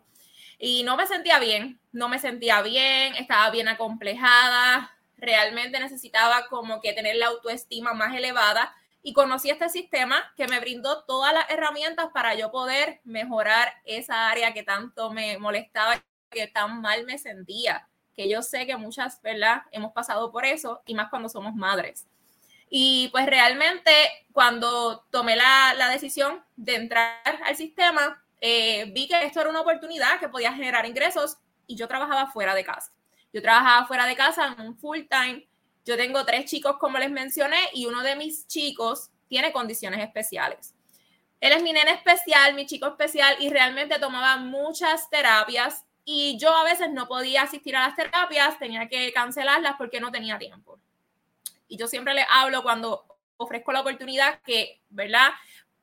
Y 0.58 0.82
no 0.82 0.98
me 0.98 1.06
sentía 1.06 1.38
bien, 1.38 1.80
no 1.90 2.10
me 2.10 2.18
sentía 2.18 2.60
bien, 2.60 3.14
estaba 3.14 3.48
bien 3.48 3.68
acomplejada, 3.68 4.94
realmente 5.16 5.80
necesitaba 5.80 6.48
como 6.48 6.82
que 6.82 6.92
tener 6.92 7.16
la 7.16 7.28
autoestima 7.28 7.94
más 7.94 8.14
elevada 8.14 8.76
y 9.06 9.12
conocí 9.12 9.50
este 9.50 9.68
sistema 9.68 10.32
que 10.34 10.48
me 10.48 10.58
brindó 10.60 11.04
todas 11.04 11.34
las 11.34 11.48
herramientas 11.50 12.08
para 12.14 12.34
yo 12.34 12.50
poder 12.50 13.02
mejorar 13.04 13.74
esa 13.84 14.30
área 14.30 14.54
que 14.54 14.62
tanto 14.62 15.12
me 15.12 15.36
molestaba, 15.36 16.02
que 16.30 16.46
tan 16.46 16.80
mal 16.80 17.04
me 17.04 17.18
sentía, 17.18 17.86
que 18.16 18.30
yo 18.30 18.40
sé 18.40 18.66
que 18.66 18.78
muchas, 18.78 19.20
¿verdad? 19.20 19.62
Hemos 19.72 19.92
pasado 19.92 20.32
por 20.32 20.46
eso 20.46 20.82
y 20.86 20.94
más 20.94 21.10
cuando 21.10 21.28
somos 21.28 21.54
madres. 21.54 22.06
Y 22.70 23.08
pues 23.12 23.26
realmente 23.26 23.90
cuando 24.32 25.04
tomé 25.10 25.36
la, 25.36 25.74
la 25.76 25.90
decisión 25.90 26.42
de 26.56 26.76
entrar 26.76 27.20
al 27.44 27.56
sistema, 27.56 28.24
eh, 28.40 28.90
vi 28.94 29.06
que 29.06 29.22
esto 29.22 29.42
era 29.42 29.50
una 29.50 29.60
oportunidad 29.60 30.18
que 30.18 30.30
podía 30.30 30.54
generar 30.54 30.86
ingresos 30.86 31.36
y 31.66 31.76
yo 31.76 31.86
trabajaba 31.88 32.28
fuera 32.28 32.54
de 32.54 32.64
casa. 32.64 32.90
Yo 33.34 33.42
trabajaba 33.42 33.86
fuera 33.86 34.06
de 34.06 34.16
casa 34.16 34.56
en 34.58 34.66
un 34.66 34.78
full 34.78 35.00
time 35.10 35.46
yo 35.84 35.96
tengo 35.96 36.24
tres 36.24 36.46
chicos, 36.46 36.76
como 36.78 36.98
les 36.98 37.10
mencioné, 37.10 37.58
y 37.72 37.86
uno 37.86 38.02
de 38.02 38.16
mis 38.16 38.46
chicos 38.46 39.10
tiene 39.28 39.52
condiciones 39.52 40.00
especiales. 40.00 40.74
Él 41.40 41.52
es 41.52 41.62
mi 41.62 41.72
nene 41.72 41.92
especial, 41.92 42.54
mi 42.54 42.66
chico 42.66 42.86
especial, 42.86 43.36
y 43.40 43.50
realmente 43.50 43.98
tomaba 43.98 44.36
muchas 44.38 45.10
terapias 45.10 45.84
y 46.04 46.38
yo 46.38 46.54
a 46.54 46.64
veces 46.64 46.90
no 46.90 47.08
podía 47.08 47.42
asistir 47.42 47.76
a 47.76 47.86
las 47.86 47.96
terapias, 47.96 48.58
tenía 48.58 48.88
que 48.88 49.12
cancelarlas 49.12 49.76
porque 49.78 50.00
no 50.00 50.12
tenía 50.12 50.38
tiempo. 50.38 50.78
Y 51.66 51.76
yo 51.76 51.86
siempre 51.86 52.14
le 52.14 52.26
hablo 52.28 52.62
cuando 52.62 53.04
ofrezco 53.38 53.72
la 53.72 53.80
oportunidad 53.80 54.40
que, 54.42 54.82
¿verdad? 54.90 55.30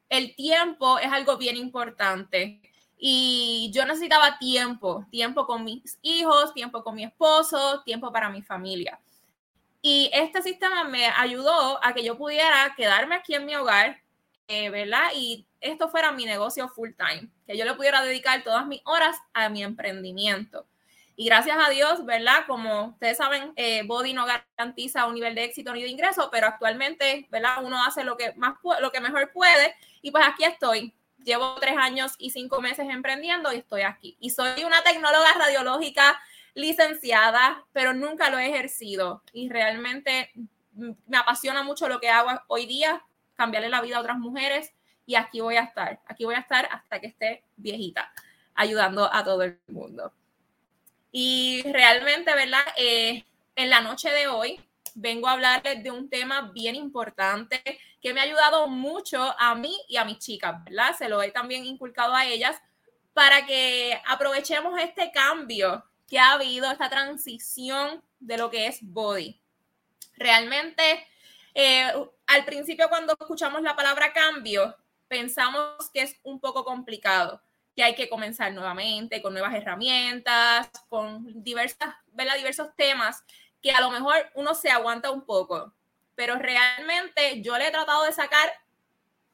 El 0.09 0.35
tiempo 0.35 0.99
es 0.99 1.11
algo 1.11 1.37
bien 1.37 1.57
importante. 1.57 2.61
Y 2.97 3.71
yo 3.73 3.83
necesitaba 3.85 4.37
tiempo, 4.37 5.07
tiempo 5.09 5.47
con 5.47 5.63
mis 5.63 5.97
hijos, 6.03 6.53
tiempo 6.53 6.83
con 6.83 6.95
mi 6.95 7.03
esposo, 7.03 7.81
tiempo 7.83 8.11
para 8.11 8.29
mi 8.29 8.43
familia. 8.43 8.99
Y 9.81 10.11
este 10.13 10.41
sistema 10.41 10.83
me 10.83 11.07
ayudó 11.07 11.83
a 11.83 11.93
que 11.93 12.03
yo 12.03 12.17
pudiera 12.17 12.73
quedarme 12.77 13.15
aquí 13.15 13.33
en 13.33 13.45
mi 13.45 13.55
hogar, 13.55 14.01
eh, 14.47 14.69
¿verdad? 14.69 15.09
Y 15.15 15.47
esto 15.59 15.89
fuera 15.89 16.11
mi 16.11 16.25
negocio 16.25 16.69
full 16.69 16.91
time, 16.97 17.29
que 17.47 17.57
yo 17.57 17.65
le 17.65 17.73
pudiera 17.73 18.03
dedicar 18.03 18.43
todas 18.43 18.67
mis 18.67 18.81
horas 18.85 19.17
a 19.33 19.49
mi 19.49 19.63
emprendimiento. 19.63 20.67
Y 21.15 21.25
gracias 21.25 21.57
a 21.59 21.69
Dios, 21.69 22.05
¿verdad? 22.05 22.45
Como 22.47 22.87
ustedes 22.87 23.17
saben, 23.17 23.53
eh, 23.55 23.83
Body 23.85 24.13
no 24.13 24.25
garantiza 24.25 25.05
un 25.05 25.15
nivel 25.15 25.35
de 25.35 25.43
éxito 25.43 25.73
ni 25.73 25.81
de 25.83 25.89
ingreso, 25.89 26.29
pero 26.31 26.47
actualmente, 26.47 27.27
¿verdad? 27.29 27.63
Uno 27.63 27.83
hace 27.83 28.03
lo 28.03 28.17
que, 28.17 28.33
más, 28.37 28.55
lo 28.79 28.91
que 28.91 28.99
mejor 29.01 29.31
puede. 29.31 29.75
Y 30.01 30.11
pues 30.11 30.23
aquí 30.25 30.43
estoy. 30.43 30.93
Llevo 31.23 31.55
tres 31.59 31.77
años 31.77 32.15
y 32.17 32.31
cinco 32.31 32.61
meses 32.61 32.87
emprendiendo 32.89 33.53
y 33.53 33.57
estoy 33.57 33.81
aquí. 33.81 34.17
Y 34.19 34.31
soy 34.31 34.63
una 34.63 34.81
tecnóloga 34.83 35.33
radiológica 35.33 36.19
licenciada, 36.53 37.65
pero 37.71 37.93
nunca 37.93 38.29
lo 38.29 38.37
he 38.37 38.49
ejercido 38.49 39.23
y 39.33 39.49
realmente 39.49 40.31
me 40.73 41.17
apasiona 41.17 41.63
mucho 41.63 41.87
lo 41.87 41.99
que 41.99 42.09
hago 42.09 42.29
hoy 42.47 42.65
día, 42.65 43.03
cambiarle 43.35 43.69
la 43.69 43.81
vida 43.81 43.97
a 43.97 44.01
otras 44.01 44.17
mujeres 44.17 44.71
y 45.05 45.15
aquí 45.15 45.39
voy 45.41 45.57
a 45.57 45.63
estar, 45.63 45.99
aquí 46.05 46.25
voy 46.25 46.35
a 46.35 46.39
estar 46.39 46.67
hasta 46.71 46.99
que 46.99 47.07
esté 47.07 47.43
viejita, 47.55 48.11
ayudando 48.53 49.13
a 49.13 49.23
todo 49.23 49.43
el 49.43 49.59
mundo. 49.67 50.13
Y 51.11 51.63
realmente, 51.63 52.33
¿verdad? 52.33 52.63
Eh, 52.77 53.25
en 53.55 53.69
la 53.69 53.81
noche 53.81 54.09
de 54.09 54.27
hoy 54.27 54.59
vengo 54.95 55.27
a 55.27 55.33
hablarles 55.33 55.83
de 55.83 55.91
un 55.91 56.09
tema 56.09 56.51
bien 56.53 56.75
importante 56.75 57.61
que 58.01 58.13
me 58.13 58.19
ha 58.19 58.23
ayudado 58.23 58.67
mucho 58.67 59.35
a 59.37 59.55
mí 59.55 59.75
y 59.87 59.97
a 59.97 60.05
mis 60.05 60.19
chicas, 60.19 60.63
¿verdad? 60.63 60.95
Se 60.97 61.09
lo 61.09 61.21
he 61.21 61.31
también 61.31 61.65
inculcado 61.65 62.15
a 62.15 62.25
ellas 62.25 62.61
para 63.13 63.45
que 63.45 63.99
aprovechemos 64.07 64.79
este 64.79 65.11
cambio 65.11 65.83
que 66.11 66.19
ha 66.19 66.33
habido 66.33 66.69
esta 66.69 66.89
transición 66.89 68.03
de 68.19 68.37
lo 68.37 68.49
que 68.49 68.67
es 68.67 68.79
body. 68.81 69.41
Realmente, 70.17 71.07
eh, 71.53 71.89
al 72.27 72.43
principio 72.43 72.89
cuando 72.89 73.15
escuchamos 73.17 73.61
la 73.61 73.77
palabra 73.77 74.11
cambio, 74.11 74.75
pensamos 75.07 75.89
que 75.93 76.01
es 76.01 76.19
un 76.23 76.41
poco 76.41 76.65
complicado, 76.65 77.41
que 77.73 77.83
hay 77.83 77.95
que 77.95 78.09
comenzar 78.09 78.51
nuevamente 78.51 79.21
con 79.21 79.31
nuevas 79.31 79.53
herramientas, 79.53 80.69
con 80.89 81.41
diversas, 81.41 81.95
diversos 82.11 82.75
temas 82.75 83.23
que 83.61 83.71
a 83.71 83.79
lo 83.79 83.89
mejor 83.89 84.17
uno 84.35 84.53
se 84.53 84.69
aguanta 84.69 85.11
un 85.11 85.25
poco. 85.25 85.73
pero 86.13 86.35
realmente 86.35 87.41
yo 87.41 87.57
le 87.57 87.69
he 87.69 87.71
tratado 87.71 88.03
de 88.03 88.11
sacar 88.11 88.51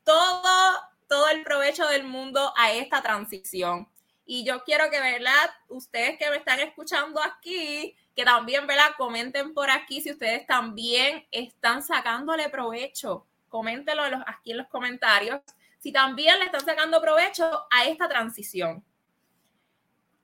todo, 0.04 0.80
todo 1.10 1.28
el 1.30 1.44
provecho 1.44 1.88
del 1.88 2.04
mundo 2.04 2.54
a 2.56 2.72
esta 2.72 3.02
transición. 3.02 3.90
Y 4.30 4.44
yo 4.44 4.62
quiero 4.66 4.92
que, 4.92 5.00
¿verdad? 5.00 5.50
Ustedes 5.70 6.20
que 6.20 6.30
me 6.30 6.36
están 6.36 6.60
escuchando 6.60 7.24
aquí, 7.24 7.96
que 8.14 8.26
también, 8.26 8.68
¿verdad? 8.68 8.92
Comenten 8.98 9.54
por 9.54 9.70
aquí 9.70 10.02
si 10.02 10.12
ustedes 10.12 10.46
también 10.46 11.26
están 11.32 11.82
sacándole 11.82 12.50
provecho. 12.50 13.26
Coméntenlo 13.48 14.04
aquí 14.28 14.52
en 14.52 14.58
los 14.58 14.68
comentarios. 14.68 15.40
Si 15.80 15.94
también 15.94 16.38
le 16.40 16.46
están 16.46 16.66
sacando 16.66 17.00
provecho 17.00 17.68
a 17.72 17.86
esta 17.86 18.10
transición. 18.10 18.84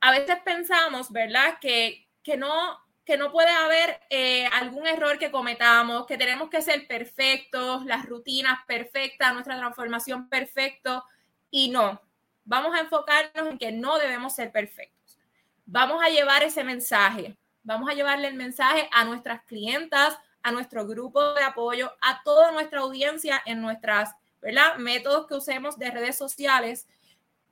A 0.00 0.10
veces 0.10 0.36
pensamos, 0.44 1.10
¿verdad? 1.10 1.56
Que, 1.58 2.06
que 2.22 2.36
no, 2.36 2.78
que 3.06 3.16
no 3.16 3.32
puede 3.32 3.48
haber 3.48 4.00
eh, 4.10 4.44
algún 4.52 4.86
error 4.86 5.18
que 5.18 5.30
cometamos, 5.30 6.04
que 6.04 6.18
tenemos 6.18 6.50
que 6.50 6.60
ser 6.60 6.86
perfectos, 6.86 7.86
las 7.86 8.04
rutinas 8.04 8.58
perfectas, 8.66 9.32
nuestra 9.32 9.56
transformación 9.56 10.28
perfecto. 10.28 11.02
Y 11.50 11.70
no, 11.70 12.02
vamos 12.44 12.74
a 12.74 12.80
enfocarnos 12.80 13.52
en 13.52 13.58
que 13.58 13.72
no 13.72 13.98
debemos 13.98 14.34
ser 14.34 14.52
perfectos. 14.52 15.18
Vamos 15.66 16.02
a 16.04 16.10
llevar 16.10 16.42
ese 16.42 16.62
mensaje, 16.62 17.36
vamos 17.62 17.88
a 17.88 17.94
llevarle 17.94 18.28
el 18.28 18.34
mensaje 18.34 18.88
a 18.92 19.04
nuestras 19.04 19.42
clientas, 19.44 20.18
a 20.42 20.52
nuestro 20.52 20.86
grupo 20.86 21.32
de 21.34 21.42
apoyo, 21.42 21.90
a 22.02 22.22
toda 22.22 22.52
nuestra 22.52 22.80
audiencia 22.80 23.42
en 23.46 23.62
nuestras 23.62 24.14
¿verdad? 24.42 24.76
métodos 24.76 25.26
que 25.26 25.34
usemos 25.34 25.78
de 25.78 25.90
redes 25.90 26.16
sociales, 26.16 26.86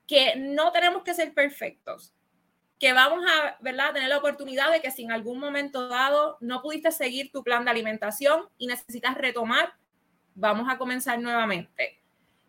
que 0.06 0.36
no 0.36 0.72
tenemos 0.72 1.02
que 1.02 1.14
ser 1.14 1.32
perfectos, 1.32 2.12
que 2.78 2.92
vamos 2.92 3.24
a 3.26 3.56
¿verdad? 3.60 3.94
tener 3.94 4.10
la 4.10 4.18
oportunidad 4.18 4.70
de 4.70 4.82
que 4.82 4.90
si 4.90 5.04
en 5.04 5.12
algún 5.12 5.38
momento 5.38 5.88
dado 5.88 6.36
no 6.40 6.60
pudiste 6.60 6.92
seguir 6.92 7.32
tu 7.32 7.42
plan 7.42 7.64
de 7.64 7.70
alimentación 7.70 8.46
y 8.58 8.66
necesitas 8.66 9.14
retomar, 9.14 9.72
vamos 10.34 10.68
a 10.68 10.76
comenzar 10.76 11.18
nuevamente. 11.18 12.02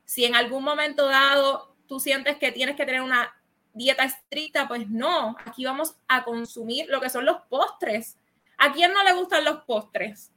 Si 0.03 0.25
en 0.25 0.35
algún 0.35 0.63
momento 0.63 1.05
dado 1.05 1.72
tú 1.87 1.99
sientes 1.99 2.37
que 2.37 2.51
tienes 2.51 2.75
que 2.75 2.85
tener 2.85 3.01
una 3.01 3.33
dieta 3.73 4.03
estricta, 4.03 4.67
pues 4.67 4.89
no, 4.89 5.35
aquí 5.45 5.65
vamos 5.65 5.95
a 6.07 6.23
consumir 6.23 6.87
lo 6.89 7.01
que 7.01 7.09
son 7.09 7.25
los 7.25 7.41
postres. 7.49 8.17
¿A 8.57 8.71
quién 8.71 8.93
no 8.93 9.03
le 9.03 9.13
gustan 9.13 9.43
los 9.43 9.63
postres? 9.63 10.31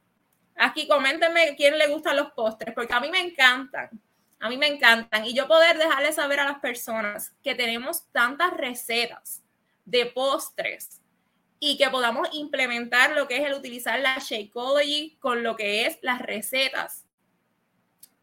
Aquí 0.55 0.87
coméntenme 0.87 1.55
quién 1.55 1.77
le 1.77 1.87
gustan 1.87 2.17
los 2.17 2.31
postres, 2.31 2.73
porque 2.73 2.93
a 2.93 2.99
mí 2.99 3.09
me 3.09 3.19
encantan. 3.19 3.89
A 4.39 4.49
mí 4.49 4.57
me 4.57 4.67
encantan. 4.67 5.25
Y 5.25 5.33
yo 5.33 5.47
poder 5.47 5.77
dejarles 5.77 6.15
saber 6.15 6.39
a 6.39 6.45
las 6.45 6.59
personas 6.59 7.33
que 7.43 7.55
tenemos 7.55 8.07
tantas 8.11 8.53
recetas 8.53 9.43
de 9.85 10.05
postres 10.07 11.01
y 11.59 11.77
que 11.77 11.89
podamos 11.89 12.27
implementar 12.33 13.11
lo 13.11 13.27
que 13.27 13.37
es 13.37 13.45
el 13.45 13.53
utilizar 13.53 13.99
la 13.99 14.17
Shakeology 14.19 15.17
con 15.19 15.43
lo 15.43 15.55
que 15.55 15.85
es 15.85 15.97
las 16.01 16.21
recetas. 16.21 17.05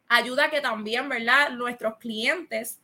Ayuda 0.08 0.50
que 0.50 0.60
también, 0.60 1.08
¿verdad? 1.08 1.50
Nuestros 1.50 1.96
clientes 1.98 2.80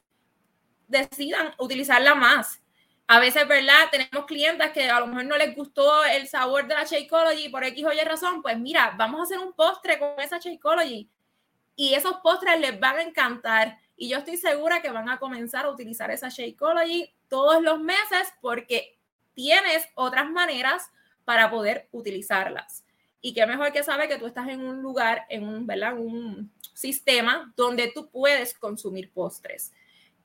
decidan 0.90 1.54
utilizarla 1.58 2.14
más. 2.14 2.60
A 3.06 3.18
veces, 3.18 3.46
¿verdad? 3.48 3.88
Tenemos 3.90 4.26
clientes 4.26 4.70
que 4.70 4.88
a 4.88 5.00
lo 5.00 5.06
mejor 5.06 5.24
no 5.24 5.36
les 5.36 5.56
gustó 5.56 6.04
el 6.04 6.28
sabor 6.28 6.68
de 6.68 6.74
la 6.74 6.84
Shakeology 6.84 7.48
por 7.48 7.64
X 7.64 7.84
o 7.84 7.92
Y 7.92 8.00
razón. 8.04 8.42
Pues 8.42 8.58
mira, 8.58 8.94
vamos 8.96 9.20
a 9.20 9.22
hacer 9.24 9.38
un 9.38 9.52
postre 9.52 9.98
con 9.98 10.18
esa 10.20 10.38
Shakeology. 10.38 11.08
Y 11.74 11.94
esos 11.94 12.16
postres 12.22 12.60
les 12.60 12.78
van 12.78 12.98
a 12.98 13.02
encantar. 13.02 13.78
Y 13.96 14.08
yo 14.08 14.18
estoy 14.18 14.36
segura 14.36 14.80
que 14.80 14.90
van 14.90 15.08
a 15.08 15.18
comenzar 15.18 15.64
a 15.64 15.70
utilizar 15.70 16.10
esa 16.10 16.28
Shakeology 16.28 17.12
todos 17.28 17.62
los 17.62 17.80
meses 17.80 18.32
porque 18.40 18.96
tienes 19.34 19.88
otras 19.94 20.30
maneras 20.30 20.90
para 21.24 21.50
poder 21.50 21.88
utilizarlas. 21.90 22.84
Y 23.20 23.34
qué 23.34 23.44
mejor 23.44 23.72
que 23.72 23.82
saber 23.82 24.08
que 24.08 24.18
tú 24.18 24.26
estás 24.26 24.48
en 24.48 24.64
un 24.64 24.82
lugar, 24.82 25.26
en 25.28 25.46
un, 25.46 25.66
¿verdad? 25.66 25.98
un 25.98 26.52
sistema 26.74 27.52
donde 27.56 27.90
tú 27.92 28.08
puedes 28.08 28.56
consumir 28.56 29.12
postres 29.12 29.72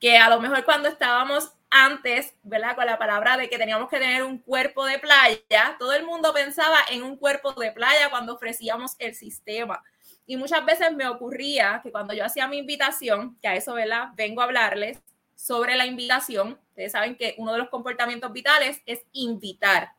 que 0.00 0.18
a 0.18 0.28
lo 0.28 0.40
mejor 0.40 0.64
cuando 0.64 0.88
estábamos 0.88 1.52
antes, 1.70 2.34
¿verdad? 2.42 2.76
Con 2.76 2.86
la 2.86 2.98
palabra 2.98 3.36
de 3.36 3.48
que 3.48 3.58
teníamos 3.58 3.88
que 3.88 3.98
tener 3.98 4.22
un 4.22 4.38
cuerpo 4.38 4.84
de 4.84 4.98
playa, 4.98 5.76
todo 5.78 5.92
el 5.92 6.04
mundo 6.04 6.32
pensaba 6.32 6.78
en 6.90 7.02
un 7.02 7.16
cuerpo 7.16 7.52
de 7.52 7.72
playa 7.72 8.10
cuando 8.10 8.34
ofrecíamos 8.34 8.96
el 8.98 9.14
sistema. 9.14 9.82
Y 10.26 10.36
muchas 10.36 10.64
veces 10.64 10.92
me 10.92 11.06
ocurría 11.06 11.80
que 11.82 11.92
cuando 11.92 12.12
yo 12.12 12.24
hacía 12.24 12.48
mi 12.48 12.58
invitación, 12.58 13.38
que 13.40 13.48
a 13.48 13.54
eso, 13.54 13.74
¿verdad? 13.74 14.08
Vengo 14.16 14.40
a 14.40 14.44
hablarles 14.44 15.00
sobre 15.34 15.76
la 15.76 15.86
invitación. 15.86 16.58
Ustedes 16.70 16.92
saben 16.92 17.16
que 17.16 17.34
uno 17.38 17.52
de 17.52 17.58
los 17.58 17.68
comportamientos 17.68 18.32
vitales 18.32 18.82
es 18.86 19.00
invitar. 19.12 19.92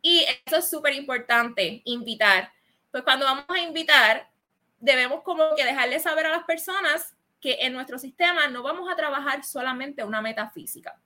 Y 0.00 0.26
eso 0.46 0.56
es 0.56 0.68
súper 0.68 0.94
importante, 0.94 1.80
invitar. 1.84 2.52
Pues 2.90 3.04
cuando 3.04 3.24
vamos 3.24 3.44
a 3.48 3.60
invitar, 3.60 4.28
debemos 4.80 5.22
como 5.22 5.54
que 5.54 5.64
dejarle 5.64 6.00
saber 6.00 6.26
a 6.26 6.30
las 6.30 6.44
personas 6.44 7.14
que 7.42 7.58
en 7.60 7.72
nuestro 7.72 7.98
sistema 7.98 8.46
no 8.46 8.62
vamos 8.62 8.88
a 8.90 8.94
trabajar 8.94 9.44
solamente 9.44 10.04
una 10.04 10.22
metafísica. 10.22 10.98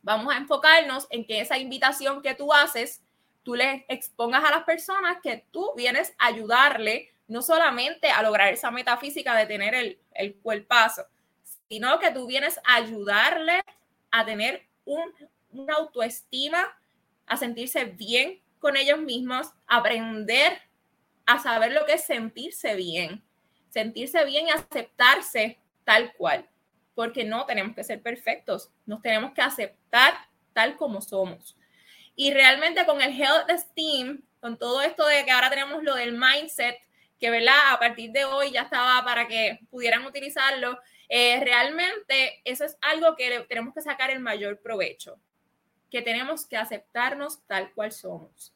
Vamos 0.00 0.34
a 0.34 0.38
enfocarnos 0.38 1.06
en 1.10 1.26
que 1.26 1.40
esa 1.40 1.58
invitación 1.58 2.22
que 2.22 2.34
tú 2.34 2.52
haces, 2.52 3.04
tú 3.42 3.54
le 3.54 3.84
expongas 3.88 4.42
a 4.42 4.50
las 4.50 4.64
personas 4.64 5.18
que 5.22 5.46
tú 5.52 5.72
vienes 5.76 6.14
a 6.18 6.28
ayudarle 6.28 7.14
no 7.28 7.42
solamente 7.42 8.10
a 8.10 8.22
lograr 8.22 8.52
esa 8.52 8.70
metafísica 8.70 9.36
de 9.36 9.46
tener 9.46 9.74
el, 9.74 10.00
el 10.14 10.36
cuerpazo, 10.36 11.04
sino 11.68 11.98
que 11.98 12.10
tú 12.10 12.26
vienes 12.26 12.58
a 12.64 12.76
ayudarle 12.76 13.62
a 14.10 14.24
tener 14.24 14.66
un, 14.86 15.12
una 15.50 15.74
autoestima, 15.74 16.66
a 17.26 17.36
sentirse 17.36 17.84
bien 17.84 18.42
con 18.58 18.76
ellos 18.76 18.98
mismos, 18.98 19.52
aprender 19.66 20.60
a 21.26 21.38
saber 21.38 21.72
lo 21.72 21.84
que 21.84 21.94
es 21.94 22.04
sentirse 22.04 22.74
bien 22.74 23.22
sentirse 23.72 24.24
bien 24.24 24.48
y 24.48 24.50
aceptarse 24.50 25.58
tal 25.84 26.12
cual, 26.14 26.48
porque 26.94 27.24
no 27.24 27.46
tenemos 27.46 27.74
que 27.74 27.84
ser 27.84 28.02
perfectos, 28.02 28.70
nos 28.84 29.00
tenemos 29.00 29.32
que 29.32 29.40
aceptar 29.40 30.14
tal 30.52 30.76
como 30.76 31.00
somos. 31.00 31.56
Y 32.14 32.32
realmente 32.32 32.84
con 32.84 33.00
el 33.00 33.18
Health 33.18 33.48
Esteem, 33.48 34.22
con 34.40 34.58
todo 34.58 34.82
esto 34.82 35.06
de 35.06 35.24
que 35.24 35.30
ahora 35.30 35.48
tenemos 35.48 35.82
lo 35.82 35.94
del 35.94 36.12
mindset, 36.12 36.76
que 37.18 37.30
verdad, 37.30 37.72
a 37.72 37.78
partir 37.78 38.10
de 38.10 38.24
hoy 38.24 38.50
ya 38.50 38.62
estaba 38.62 39.02
para 39.04 39.26
que 39.26 39.60
pudieran 39.70 40.04
utilizarlo, 40.04 40.78
eh, 41.08 41.40
realmente 41.40 42.42
eso 42.44 42.64
es 42.64 42.76
algo 42.82 43.16
que 43.16 43.40
tenemos 43.48 43.72
que 43.74 43.80
sacar 43.80 44.10
el 44.10 44.20
mayor 44.20 44.60
provecho, 44.60 45.18
que 45.90 46.02
tenemos 46.02 46.46
que 46.46 46.56
aceptarnos 46.56 47.46
tal 47.46 47.72
cual 47.72 47.92
somos. 47.92 48.52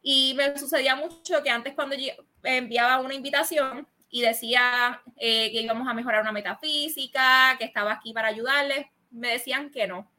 Y 0.00 0.34
me 0.34 0.56
sucedía 0.56 0.94
mucho 0.94 1.42
que 1.42 1.50
antes 1.50 1.74
cuando 1.74 1.96
yo 1.96 2.12
enviaba 2.42 3.00
una 3.00 3.14
invitación, 3.14 3.86
y 4.16 4.22
decía 4.22 5.02
eh, 5.18 5.52
que 5.52 5.60
íbamos 5.60 5.86
a 5.86 5.92
mejorar 5.92 6.22
una 6.22 6.32
metafísica, 6.32 7.54
que 7.58 7.66
estaba 7.66 7.92
aquí 7.92 8.14
para 8.14 8.28
ayudarles, 8.28 8.86
me 9.10 9.32
decían 9.32 9.68
que 9.70 9.86
no. 9.86 10.10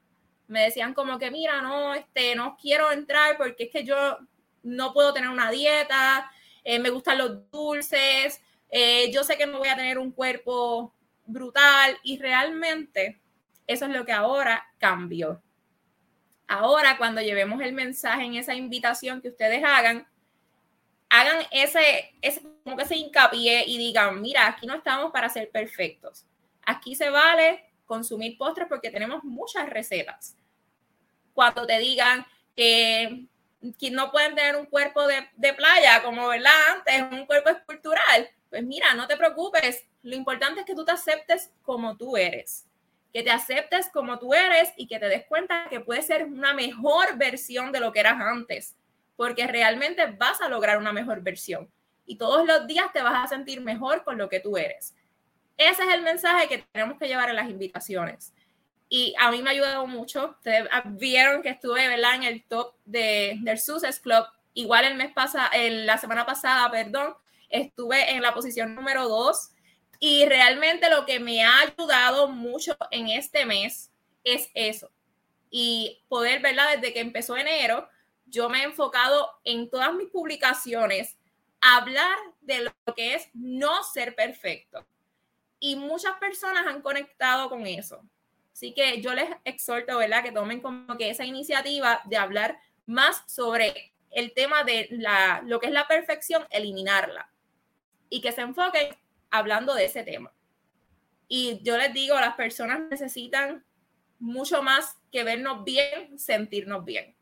Me 0.46 0.62
decían 0.62 0.94
como 0.94 1.18
que, 1.18 1.32
mira, 1.32 1.64
no, 1.64 1.96
este, 1.96 2.36
no 2.36 2.56
quiero 2.62 2.92
entrar 2.92 3.38
porque 3.38 3.64
es 3.64 3.72
que 3.72 3.84
yo 3.84 4.20
no 4.62 4.94
puedo 4.94 5.16
tener 5.16 5.32
una 5.32 5.50
dieta, 5.50 6.30
eh, 6.64 6.78
me 6.78 6.92
gustan 6.92 7.18
los 7.18 7.50
dulces, 7.50 8.40
eh, 8.70 9.10
yo 9.12 9.24
sé 9.24 9.36
que 9.36 9.48
no 9.48 9.58
voy 9.58 9.70
a 9.70 9.76
tener 9.76 9.98
un 9.98 10.12
cuerpo 10.12 10.94
brutal 11.26 11.98
y 12.04 12.20
realmente 12.20 13.20
eso 13.66 13.86
es 13.86 13.92
lo 13.92 14.06
que 14.06 14.12
ahora 14.12 14.64
cambió. 14.78 15.42
Ahora, 16.48 17.00
cuando 17.00 17.22
llevemos 17.22 17.62
el 17.62 17.74
mensaje 17.74 18.26
en 18.26 18.36
esa 18.36 18.54
invitación 18.54 19.24
que 19.24 19.30
ustedes 19.30 19.64
hagan, 19.64 20.06
hagan 21.10 21.46
ese, 21.52 22.16
ese, 22.22 22.42
como 22.64 22.78
que 22.78 22.84
ese 22.84 22.96
hincapié 22.96 23.66
y 23.66 23.78
digan, 23.78 24.22
mira, 24.22 24.48
aquí 24.48 24.66
no 24.66 24.76
estamos 24.76 25.12
para 25.12 25.30
ser 25.30 25.50
perfectos. 25.50 26.26
Aquí 26.66 26.96
se 26.96 27.10
vale 27.10 27.64
consumir 27.86 28.38
postres 28.38 28.68
porque 28.68 28.92
tenemos 28.92 29.24
muchas 29.24 29.70
recetas. 29.70 30.36
Cuando 31.34 31.66
te 31.66 31.80
digan 31.80 32.26
que, 32.56 33.28
que 33.80 33.92
no 33.92 34.12
pueden 34.12 34.36
tener 34.36 34.56
un 34.56 34.66
cuerpo 34.66 35.08
de, 35.08 35.28
de 35.36 35.54
playa, 35.54 36.04
como 36.04 36.28
¿verdad? 36.28 36.52
antes, 36.76 37.20
un 37.20 37.26
cuerpo 37.26 37.50
escultural, 37.50 38.30
pues 38.50 38.64
mira, 38.64 38.94
no 38.94 39.08
te 39.08 39.16
preocupes. 39.16 39.86
Lo 40.04 40.16
importante 40.16 40.62
es 40.62 40.66
que 40.66 40.76
tú 40.76 40.84
te 40.84 40.92
aceptes 40.92 41.52
como 41.62 41.96
tú 41.96 42.18
eres. 42.18 42.66
Que 43.14 43.24
te 43.24 43.32
aceptes 43.32 43.90
como 43.90 44.20
tú 44.20 44.34
eres 44.34 44.74
y 44.76 44.88
que 44.88 45.00
te 45.00 45.08
des 45.08 45.26
cuenta 45.26 45.68
que 45.70 45.80
puedes 45.80 46.06
ser 46.06 46.26
una 46.26 46.54
mejor 46.54 47.18
versión 47.18 47.72
de 47.72 47.80
lo 47.80 47.94
que 47.94 48.02
eras 48.02 48.20
antes 48.20 48.76
porque 49.18 49.46
realmente 49.48 50.06
vas 50.18 50.40
a 50.40 50.48
lograr 50.48 50.78
una 50.78 50.94
mejor 50.94 51.22
versión 51.22 51.70
y 52.08 52.16
todos 52.16 52.48
los 52.48 52.66
días 52.66 52.92
te 52.94 53.04
vas 53.04 53.26
a 53.26 53.28
sentir 53.28 53.60
mejor 53.62 54.04
con 54.04 54.18
lo 54.18 54.30
que 54.30 54.40
tú 54.40 54.58
eres. 54.58 54.96
Ese 55.58 55.84
es 55.84 55.94
el 55.94 56.02
mensaje 56.02 56.48
que 56.48 56.66
tenemos 56.72 56.98
que 56.98 57.08
llevar 57.08 57.30
en 57.30 57.36
las 57.36 57.50
invitaciones. 57.50 58.34
Y 58.90 59.14
a 59.20 59.30
mí 59.30 59.42
me 59.42 59.50
ha 59.50 59.54
ayudado 59.54 59.86
mucho. 59.86 60.30
Ustedes 60.38 60.70
vieron 60.86 61.42
que 61.42 61.50
estuve 61.50 61.88
¿verdad? 61.90 62.16
en 62.16 62.24
el 62.24 62.46
top 62.46 62.76
de, 62.86 63.38
del 63.42 63.60
Success 63.60 64.00
Club. 64.00 64.26
Igual 64.54 64.86
el 64.86 64.96
mes 64.96 65.12
pasado, 65.12 65.50
la 65.54 65.98
semana 65.98 66.26
pasada, 66.26 66.72
perdón, 66.72 67.16
estuve 67.50 68.12
en 68.12 68.22
la 68.22 68.34
posición 68.34 68.74
número 68.74 69.10
dos. 69.10 69.50
Y 70.00 70.26
realmente 70.26 70.90
lo 70.90 71.06
que 71.06 71.20
me 71.20 71.44
ha 71.44 71.60
ayudado 71.60 72.30
mucho 72.30 72.78
en 72.92 73.10
este 73.10 73.46
mes 73.46 73.92
es 74.24 74.50
eso. 74.54 74.90
Y 75.50 76.04
poder, 76.08 76.42
¿verdad? 76.42 76.76
Desde 76.76 76.94
que 76.94 77.02
empezó 77.02 77.36
enero, 77.36 77.90
yo 78.28 78.50
me 78.50 78.60
he 78.60 78.64
enfocado 78.64 79.30
en 79.44 79.70
todas 79.70 79.94
mis 79.94 80.10
publicaciones 80.10 81.18
hablar 81.62 82.18
de 82.42 82.62
lo 82.64 82.96
que 82.96 83.16
es 83.16 83.30
no 83.34 83.84
ser 83.84 84.16
perfecto. 84.16 84.86
Y 85.60 85.76
muchas 85.76 86.14
personas 86.20 86.68
han 86.68 86.82
conectado 86.82 87.50
con 87.50 87.66
eso. 87.66 88.02
Así 88.54 88.74
que 88.74 89.02
yo 89.02 89.14
les 89.14 89.30
exhorto, 89.44 89.98
¿verdad?, 89.98 90.24
que 90.24 90.32
tomen 90.32 90.62
como 90.62 90.98
que 90.98 91.10
esa 91.10 91.26
iniciativa 91.26 92.02
de 92.06 92.18
hablar 92.18 92.60
más 92.86 93.24
sobre 93.28 93.94
el 94.12 94.34
tema 94.34 94.64
de 94.64 94.88
la, 94.92 95.42
lo 95.46 95.60
que 95.60 95.68
es 95.68 95.74
la 95.74 95.88
perfección, 95.88 96.46
eliminarla. 96.50 97.32
Y 98.10 98.22
que 98.22 98.32
se 98.32 98.42
enfoquen 98.42 98.96
hablando 99.30 99.74
de 99.74 99.86
ese 99.86 100.04
tema. 100.04 100.34
Y 101.28 101.62
yo 101.64 101.78
les 101.78 101.94
digo, 101.94 102.16
las 102.16 102.36
personas 102.36 102.80
necesitan 102.90 103.66
mucho 104.20 104.64
más 104.64 104.98
que 105.12 105.24
vernos 105.24 105.64
bien, 105.64 106.18
sentirnos 106.18 106.86
bien. 106.86 107.17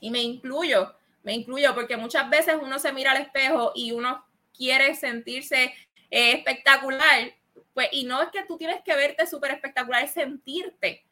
Y 0.00 0.10
me 0.10 0.20
incluyo, 0.20 0.94
me 1.22 1.34
incluyo 1.34 1.74
porque 1.74 1.96
muchas 1.96 2.28
veces 2.30 2.56
uno 2.60 2.78
se 2.78 2.92
mira 2.92 3.12
al 3.12 3.22
espejo 3.22 3.72
y 3.74 3.92
uno 3.92 4.24
quiere 4.56 4.94
sentirse 4.94 5.74
eh, 6.10 6.32
espectacular, 6.32 7.32
pues, 7.74 7.88
y 7.92 8.04
no 8.04 8.22
es 8.22 8.30
que 8.30 8.44
tú 8.44 8.56
tienes 8.56 8.82
que 8.82 8.96
verte 8.96 9.26
súper 9.26 9.52
espectacular, 9.52 10.04
es 10.04 10.12
sentirte, 10.12 11.04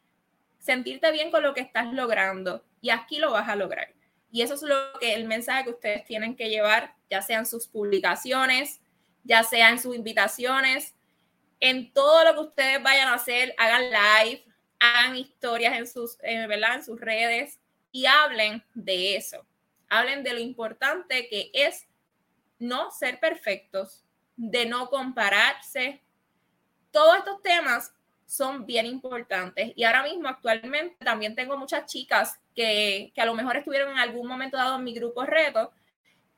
sentirte 0.59 1.11
bien 1.11 1.31
con 1.31 1.43
lo 1.43 1.53
que 1.53 1.61
estás 1.61 1.93
logrando. 1.93 2.63
Y 2.81 2.89
aquí 2.89 3.19
lo 3.19 3.31
vas 3.31 3.47
a 3.47 3.55
lograr. 3.55 3.93
Y 4.31 4.41
eso 4.41 4.55
es 4.55 4.61
lo 4.61 4.75
que 4.99 5.13
el 5.13 5.25
mensaje 5.25 5.65
que 5.65 5.69
ustedes 5.71 6.05
tienen 6.05 6.35
que 6.35 6.49
llevar, 6.49 6.93
ya 7.09 7.21
sean 7.21 7.45
sus 7.45 7.67
publicaciones, 7.67 8.81
ya 9.23 9.43
sean 9.43 9.79
sus 9.79 9.95
invitaciones, 9.95 10.93
en 11.59 11.91
todo 11.93 12.23
lo 12.23 12.33
que 12.33 12.47
ustedes 12.49 12.83
vayan 12.83 13.07
a 13.07 13.15
hacer, 13.15 13.53
hagan 13.57 13.89
live, 13.89 14.45
hagan 14.79 15.15
historias 15.15 15.77
en 15.77 15.87
sus, 15.87 16.17
eh, 16.21 16.47
en 16.49 16.83
sus 16.83 16.99
redes 16.99 17.59
y 17.97 18.05
hablen 18.05 18.63
de 18.75 19.15
eso. 19.15 19.43
Hablen 19.89 20.23
de 20.23 20.33
lo 20.33 20.39
importante 20.39 21.27
que 21.29 21.49
es 21.51 21.87
no 22.59 22.91
ser 22.91 23.19
perfectos, 23.19 24.05
de 24.35 24.67
no 24.67 24.91
compararse. 24.91 26.03
Todos 26.91 27.17
estos 27.17 27.41
temas 27.41 27.91
son 28.27 28.67
bien 28.67 28.85
importantes. 28.85 29.73
Y 29.75 29.83
ahora 29.83 30.03
mismo, 30.03 30.27
actualmente, 30.27 31.03
también 31.03 31.33
tengo 31.33 31.57
muchas 31.57 31.91
chicas 31.91 32.39
que, 32.55 33.11
que 33.15 33.21
a 33.21 33.25
lo 33.25 33.33
mejor 33.33 33.57
estuvieron 33.57 33.89
en 33.93 33.97
algún 33.97 34.27
momento 34.27 34.57
dado 34.57 34.75
en 34.75 34.83
mi 34.83 34.93
grupo 34.93 35.25
reto 35.25 35.71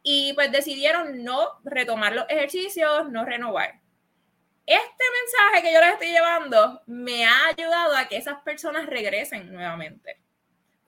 y 0.02 0.32
pues 0.36 0.54
decidieron 0.54 1.26
no 1.26 1.60
retomar 1.66 2.16
los 2.16 2.30
ejercicios, 2.30 3.10
no 3.10 3.26
renovar. 3.26 3.82
Este 4.66 5.04
mensaje 5.24 5.62
que 5.62 5.74
yo 5.74 5.82
les 5.82 5.92
estoy 5.92 6.12
llevando 6.12 6.82
me 6.86 7.26
ha 7.26 7.48
ayudado 7.48 7.98
a 7.98 8.08
que 8.08 8.16
esas 8.16 8.42
personas 8.44 8.86
regresen 8.86 9.52
nuevamente, 9.52 10.22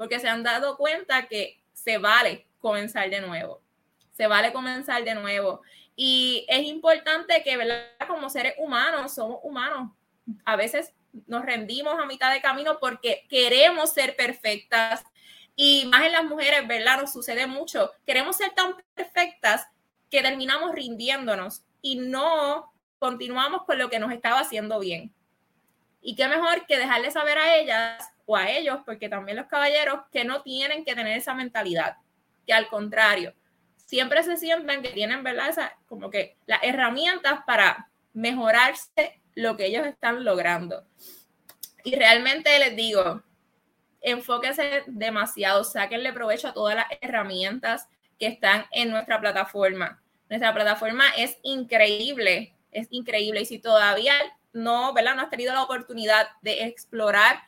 porque 0.01 0.19
se 0.19 0.27
han 0.27 0.41
dado 0.41 0.77
cuenta 0.77 1.27
que 1.27 1.61
se 1.73 1.99
vale 1.99 2.47
comenzar 2.57 3.07
de 3.11 3.21
nuevo, 3.21 3.61
se 4.13 4.25
vale 4.25 4.51
comenzar 4.51 5.03
de 5.03 5.13
nuevo. 5.13 5.61
Y 5.95 6.43
es 6.49 6.63
importante 6.63 7.43
que, 7.43 7.55
¿verdad? 7.55 7.85
Como 8.07 8.27
seres 8.31 8.55
humanos, 8.57 9.13
somos 9.13 9.37
humanos, 9.43 9.91
a 10.43 10.55
veces 10.55 10.91
nos 11.27 11.45
rendimos 11.45 11.99
a 12.01 12.07
mitad 12.07 12.33
de 12.33 12.41
camino 12.41 12.79
porque 12.79 13.27
queremos 13.29 13.91
ser 13.93 14.15
perfectas. 14.15 15.03
Y 15.55 15.85
más 15.85 16.01
en 16.01 16.13
las 16.13 16.23
mujeres, 16.23 16.67
¿verdad? 16.67 17.01
Nos 17.01 17.13
sucede 17.13 17.45
mucho. 17.45 17.91
Queremos 18.03 18.37
ser 18.37 18.55
tan 18.55 18.73
perfectas 18.95 19.67
que 20.09 20.23
terminamos 20.23 20.73
rindiéndonos 20.73 21.61
y 21.83 21.97
no 21.97 22.73
continuamos 22.97 23.65
con 23.65 23.77
lo 23.77 23.91
que 23.91 23.99
nos 23.99 24.11
estaba 24.11 24.39
haciendo 24.39 24.79
bien. 24.79 25.13
Y 26.01 26.15
qué 26.15 26.27
mejor 26.27 26.65
que 26.65 26.79
dejarle 26.79 27.11
saber 27.11 27.37
a 27.37 27.55
ellas 27.55 28.11
a 28.35 28.49
ellos, 28.49 28.79
porque 28.85 29.09
también 29.09 29.37
los 29.37 29.47
caballeros, 29.47 30.01
que 30.11 30.23
no 30.23 30.41
tienen 30.41 30.85
que 30.85 30.95
tener 30.95 31.17
esa 31.17 31.33
mentalidad, 31.33 31.97
que 32.45 32.53
al 32.53 32.67
contrario, 32.67 33.33
siempre 33.77 34.23
se 34.23 34.37
sienten 34.37 34.81
que 34.81 34.89
tienen, 34.89 35.23
¿verdad? 35.23 35.49
Esa, 35.49 35.75
como 35.87 36.09
que 36.09 36.37
las 36.45 36.63
herramientas 36.63 37.41
para 37.45 37.89
mejorarse 38.13 39.21
lo 39.35 39.57
que 39.57 39.67
ellos 39.67 39.85
están 39.85 40.23
logrando. 40.23 40.85
Y 41.83 41.95
realmente 41.95 42.57
les 42.59 42.75
digo, 42.75 43.23
enfóquese 44.01 44.83
demasiado, 44.87 45.63
sáquenle 45.63 46.13
provecho 46.13 46.49
a 46.49 46.53
todas 46.53 46.75
las 46.75 46.87
herramientas 47.01 47.87
que 48.19 48.27
están 48.27 48.65
en 48.71 48.91
nuestra 48.91 49.19
plataforma. 49.19 50.01
Nuestra 50.29 50.53
plataforma 50.53 51.05
es 51.17 51.37
increíble 51.43 52.55
es 52.71 52.87
increíble. 52.91 53.41
Y 53.41 53.45
si 53.45 53.59
todavía 53.59 54.13
no, 54.53 54.93
¿verdad? 54.93 55.15
No 55.15 55.21
has 55.23 55.29
tenido 55.29 55.53
la 55.53 55.63
oportunidad 55.63 56.27
de 56.41 56.63
explorar 56.63 57.41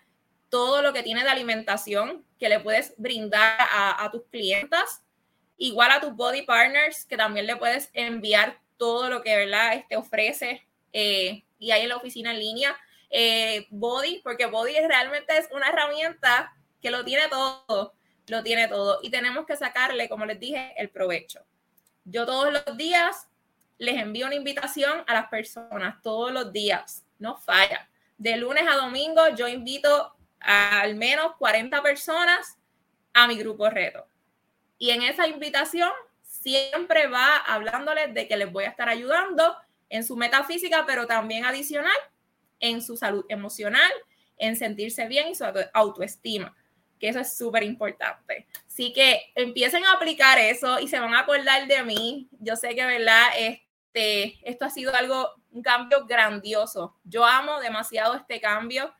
todo 0.54 0.84
lo 0.84 0.94
que 0.94 1.02
tiene 1.02 1.24
de 1.24 1.32
alimentación 1.32 2.24
que 2.38 2.48
le 2.48 2.60
puedes 2.60 2.94
brindar 2.98 3.58
a, 3.60 4.08
tus 4.12 4.22
clientas, 4.30 5.02
igual 5.58 5.90
a 5.90 6.00
tus 6.00 6.16
body 6.16 6.44
partners, 6.44 7.06
que 7.06 7.18
también 7.18 7.48
le 7.48 7.56
puedes 7.56 7.90
enviar 7.92 8.60
todo 8.78 9.10
lo 9.10 9.24
que, 9.24 9.36
¿verdad? 9.36 9.72
te 9.72 9.78
este 9.78 9.98
ofrece 9.98 10.68
eh, 10.92 11.44
y 11.58 11.72
hay 11.72 11.82
en 11.82 11.90
la 11.90 11.98
oficina 11.98 12.30
en 12.30 12.40
línea. 12.40 12.78
Eh, 13.10 13.66
body, 13.72 14.22
porque 14.24 14.46
Body 14.46 14.76
realmente 14.88 15.36
es 15.36 15.50
una 15.52 15.70
herramienta 15.70 16.54
que 16.80 16.92
lo 16.92 17.04
tiene 17.04 17.28
todo, 17.30 17.96
lo 18.28 18.44
tiene 18.44 18.68
todo. 18.68 19.00
Y 19.02 19.10
tenemos 19.10 19.48
que 19.48 19.58
sacarle, 19.58 20.08
como 20.08 20.28
les 20.28 20.40
dije, 20.40 20.76
el 20.78 20.92
provecho. 20.92 21.44
Yo 22.06 22.28
todos 22.28 22.54
los 22.54 22.78
días 22.78 23.28
les 23.80 24.00
envío 24.00 24.28
una 24.28 24.36
invitación 24.36 25.04
a 25.08 25.16
las 25.16 25.30
personas 25.30 26.00
todos 26.04 26.32
los 26.32 26.54
días, 26.54 27.04
no 27.18 27.38
falla. 27.38 27.90
De 28.20 28.38
lunes 28.38 28.66
a 28.70 28.76
domingo 28.76 29.30
yo 29.36 29.48
invito 29.48 30.13
al 30.44 30.96
menos 30.96 31.36
40 31.38 31.82
personas 31.82 32.58
a 33.14 33.28
mi 33.28 33.38
grupo 33.38 33.70
reto. 33.70 34.06
Y 34.78 34.92
en 34.92 35.02
esa 35.02 35.28
invitación 35.28 35.92
siempre 36.22 37.08
va 37.08 37.38
hablándoles 37.38 38.14
de 38.14 38.28
que 38.28 38.38
les 38.38 38.52
voy 38.52 38.66
a 38.66 38.70
estar 38.70 38.90
ayudando 38.90 39.56
en 39.90 40.04
su 40.04 40.16
metafísica, 40.16 40.86
pero 40.86 41.08
también 41.08 41.46
adicional 41.46 41.96
en 42.60 42.82
su 42.82 42.98
salud 42.98 43.26
emocional, 43.30 43.92
en 44.38 44.56
sentirse 44.56 45.08
bien 45.08 45.30
y 45.30 45.36
su 45.36 45.46
autoestima, 45.74 46.56
que 47.00 47.10
eso 47.10 47.20
es 47.20 47.36
súper 47.36 47.64
importante. 47.64 48.48
Así 48.68 48.94
que 48.94 49.32
empiecen 49.36 49.86
a 49.86 49.94
aplicar 49.94 50.40
eso 50.40 50.80
y 50.80 50.88
se 50.88 51.00
van 51.00 51.14
a 51.14 51.20
acordar 51.20 51.68
de 51.68 51.84
mí. 51.84 52.30
Yo 52.40 52.56
sé 52.56 52.74
que, 52.74 52.86
¿verdad? 52.86 53.28
Es, 53.38 53.60
este, 53.94 54.40
esto 54.50 54.66
ha 54.66 54.70
sido 54.70 54.94
algo, 54.96 55.30
un 55.52 55.62
cambio 55.62 56.06
grandioso. 56.06 56.96
Yo 57.04 57.26
amo 57.26 57.60
demasiado 57.60 58.16
este 58.16 58.42
cambio. 58.42 58.94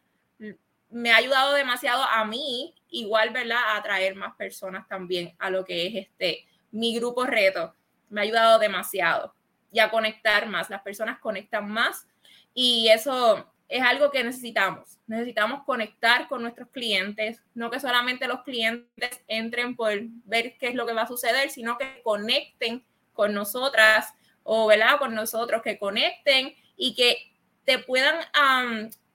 Me 0.94 1.12
ha 1.12 1.18
ayudado 1.18 1.54
demasiado 1.54 2.04
a 2.04 2.24
mí, 2.26 2.74
igual, 2.90 3.32
¿verdad? 3.32 3.58
A 3.58 3.78
atraer 3.78 4.16
más 4.16 4.36
personas 4.36 4.88
también 4.88 5.36
a 5.40 5.50
lo 5.50 5.66
que 5.66 5.88
es 5.88 5.96
este, 5.96 6.46
mi 6.72 6.96
grupo 6.96 7.26
reto. 7.26 7.76
Me 8.10 8.22
ha 8.22 8.24
ayudado 8.24 8.60
demasiado 8.60 9.34
y 9.72 9.80
a 9.80 9.90
conectar 9.90 10.48
más. 10.48 10.70
Las 10.70 10.82
personas 10.82 11.20
conectan 11.20 11.70
más 11.70 12.08
y 12.54 12.90
eso 12.90 13.52
es 13.68 13.82
algo 13.82 14.12
que 14.12 14.24
necesitamos. 14.24 15.00
Necesitamos 15.08 15.64
conectar 15.64 16.28
con 16.28 16.44
nuestros 16.44 16.70
clientes, 16.70 17.42
no 17.56 17.72
que 17.72 17.80
solamente 17.80 18.28
los 18.28 18.44
clientes 18.44 19.24
entren 19.28 19.76
por 19.76 19.92
ver 20.26 20.58
qué 20.60 20.68
es 20.68 20.76
lo 20.76 20.86
que 20.86 20.94
va 20.94 21.02
a 21.02 21.08
suceder, 21.08 21.50
sino 21.50 21.78
que 21.78 22.02
conecten 22.04 22.86
con 23.14 23.34
nosotras 23.34 24.14
o 24.44 24.68
¿verdad? 24.68 25.00
con 25.00 25.16
nosotros, 25.16 25.62
que 25.64 25.80
conecten 25.80 26.54
y 26.78 26.94
que 26.96 27.18
te 27.66 27.80
puedan, 27.80 28.18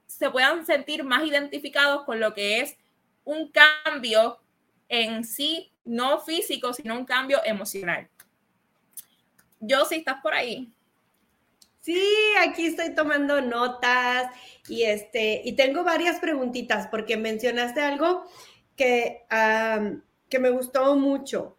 se 0.08 0.30
puedan 0.30 0.66
sentir 0.66 1.04
más 1.04 1.24
identificados 1.24 2.04
con 2.04 2.18
lo 2.18 2.34
que 2.34 2.60
es 2.60 2.76
un 3.24 3.52
cambio 3.52 4.40
en 4.88 5.22
sí, 5.22 5.70
no 5.84 6.18
físico, 6.20 6.72
sino 6.72 6.98
un 6.98 7.04
cambio 7.04 7.40
emocional. 7.44 8.08
Yo, 9.60 9.84
si 9.84 9.96
estás 9.96 10.20
por 10.22 10.34
ahí. 10.34 10.72
Sí, 11.80 12.02
aquí 12.40 12.66
estoy 12.66 12.94
tomando 12.94 13.40
notas 13.40 14.32
y 14.68 14.82
este 14.82 15.42
y 15.44 15.52
tengo 15.52 15.84
varias 15.84 16.18
preguntitas 16.18 16.88
porque 16.88 17.16
mencionaste 17.16 17.80
algo 17.80 18.24
que, 18.76 19.22
que 20.28 20.38
me 20.38 20.50
gustó 20.50 20.96
mucho 20.96 21.56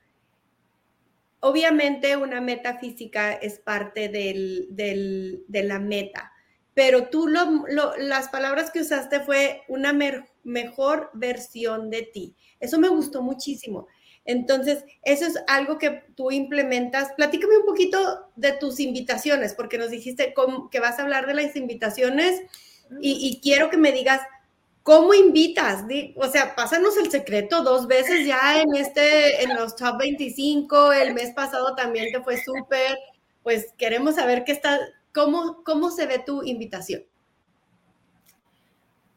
obviamente 1.39 2.17
una 2.17 2.41
meta 2.41 2.77
física 2.79 3.33
es 3.33 3.59
parte 3.59 4.09
de 4.09 5.63
la 5.63 5.79
meta, 5.79 6.31
pero 6.73 7.09
tú 7.09 7.27
las 7.27 8.29
palabras 8.29 8.71
que 8.71 8.81
usaste 8.81 9.19
fue 9.21 9.63
una 9.67 9.93
mejor 10.43 11.09
versión 11.13 11.89
de 11.89 12.03
ti. 12.03 12.35
Eso 12.59 12.79
me 12.79 12.89
gustó 12.89 13.21
muchísimo. 13.21 13.87
Entonces, 14.25 14.83
eso 15.03 15.25
es 15.25 15.39
algo 15.47 15.77
que 15.77 16.03
tú 16.15 16.31
implementas. 16.31 17.11
Platícame 17.17 17.57
un 17.57 17.65
poquito 17.65 18.29
de 18.35 18.51
tus 18.53 18.79
invitaciones, 18.79 19.53
porque 19.53 19.77
nos 19.77 19.89
dijiste 19.89 20.33
que 20.71 20.79
vas 20.79 20.99
a 20.99 21.01
hablar 21.01 21.25
de 21.25 21.33
las 21.33 21.55
invitaciones 21.55 22.41
y 23.01 23.39
quiero 23.41 23.69
que 23.69 23.77
me 23.77 23.91
digas 23.91 24.21
¿Cómo 24.89 25.13
invitas? 25.13 25.83
O 26.15 26.27
sea, 26.29 26.55
pásanos 26.55 26.97
el 26.97 27.11
secreto 27.11 27.61
dos 27.61 27.85
veces 27.85 28.25
ya 28.25 28.59
en 28.59 28.75
este, 28.75 29.43
en 29.43 29.55
los 29.55 29.75
top 29.75 29.99
25, 29.99 30.93
el 30.93 31.13
mes 31.13 31.29
pasado 31.35 31.75
también 31.75 32.11
te 32.11 32.23
fue 32.23 32.41
súper, 32.41 32.97
pues 33.43 33.67
queremos 33.77 34.15
saber 34.15 34.43
qué 34.45 34.53
está, 34.53 34.79
cómo, 35.13 35.63
cómo 35.63 35.91
se 35.91 36.05
ve 36.05 36.19
tu 36.19 36.43
invitación. 36.43 37.03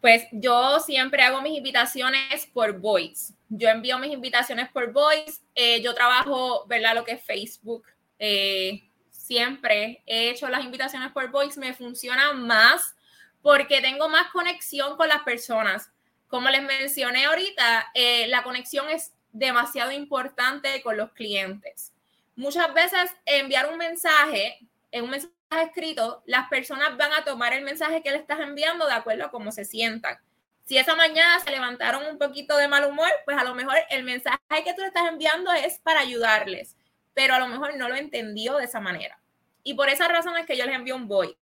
Pues 0.01 0.27
yo 0.33 0.81
siempre 0.81 1.23
hago 1.23 1.43
mis 1.43 1.57
invitaciones 1.57 2.47
por 2.53 2.79
voice. 2.79 3.35
Yo 3.49 3.69
envío 3.69 3.99
mis 3.99 4.13
invitaciones 4.13 4.69
por 4.71 4.93
voice. 4.93 5.41
Eh, 5.55 5.81
yo 5.81 5.95
trabajo, 5.95 6.67
¿verdad? 6.67 6.95
Lo 6.95 7.05
que 7.05 7.13
es 7.13 7.23
Facebook, 7.23 7.85
Eh, 8.25 8.85
siempre 9.11 10.03
he 10.07 10.31
hecho 10.31 10.49
las 10.49 10.65
invitaciones 10.65 11.11
por 11.11 11.29
voice, 11.31 11.59
me 11.59 11.75
funciona 11.75 12.33
más 12.33 12.95
porque 13.41 13.81
tengo 13.81 14.09
más 14.09 14.31
conexión 14.31 14.97
con 14.97 15.09
las 15.09 15.23
personas. 15.23 15.91
Como 16.29 16.49
les 16.49 16.63
mencioné 16.63 17.25
ahorita, 17.25 17.91
eh, 17.95 18.27
la 18.29 18.45
conexión 18.45 18.89
es 18.91 19.13
demasiado 19.33 19.91
importante 19.91 20.81
con 20.83 20.97
los 20.97 21.11
clientes. 21.13 21.93
Muchas 22.37 22.73
veces 22.73 23.11
enviar 23.27 23.69
un 23.71 23.79
mensaje, 23.79 24.59
en 24.93 25.05
un 25.05 25.11
mensaje 25.11 25.35
escrito, 25.61 26.23
las 26.27 26.49
personas 26.49 26.97
van 26.97 27.13
a 27.13 27.25
tomar 27.25 27.53
el 27.53 27.65
mensaje 27.65 28.03
que 28.03 28.11
le 28.11 28.17
estás 28.17 28.41
enviando 28.41 28.87
de 28.87 28.95
acuerdo 28.95 29.27
a 29.27 29.31
cómo 29.31 29.53
se 29.53 29.65
sientan. 29.65 30.19
Si 30.65 30.79
esa 30.79 30.95
mañana 30.95 31.41
se 31.41 31.51
levantaron 31.51 32.07
un 32.07 32.19
poquito 32.19 32.57
de 32.57 32.69
mal 32.69 32.85
humor, 32.85 33.11
pues 33.25 33.37
a 33.37 33.45
lo 33.45 33.55
mejor 33.55 33.77
el 33.91 34.05
mensaje 34.05 34.39
que 34.65 34.75
tú 34.75 34.83
le 34.83 34.89
estás 34.89 35.09
enviando 35.09 35.53
es 35.53 35.79
para 35.81 36.01
ayudarles, 36.01 36.77
pero 37.15 37.35
a 37.35 37.39
lo 37.39 37.49
mejor 37.49 37.77
no 37.77 37.89
lo 37.89 37.97
entendió 37.97 38.57
de 38.57 38.65
esa 38.65 38.81
manera. 38.81 39.19
Y 39.65 39.75
por 39.75 39.89
esa 39.89 40.09
razón 40.09 40.37
es 40.37 40.47
que 40.47 40.57
yo 40.57 40.65
les 40.65 40.75
envío 40.75 40.97
un 40.97 41.09
voice. 41.09 41.37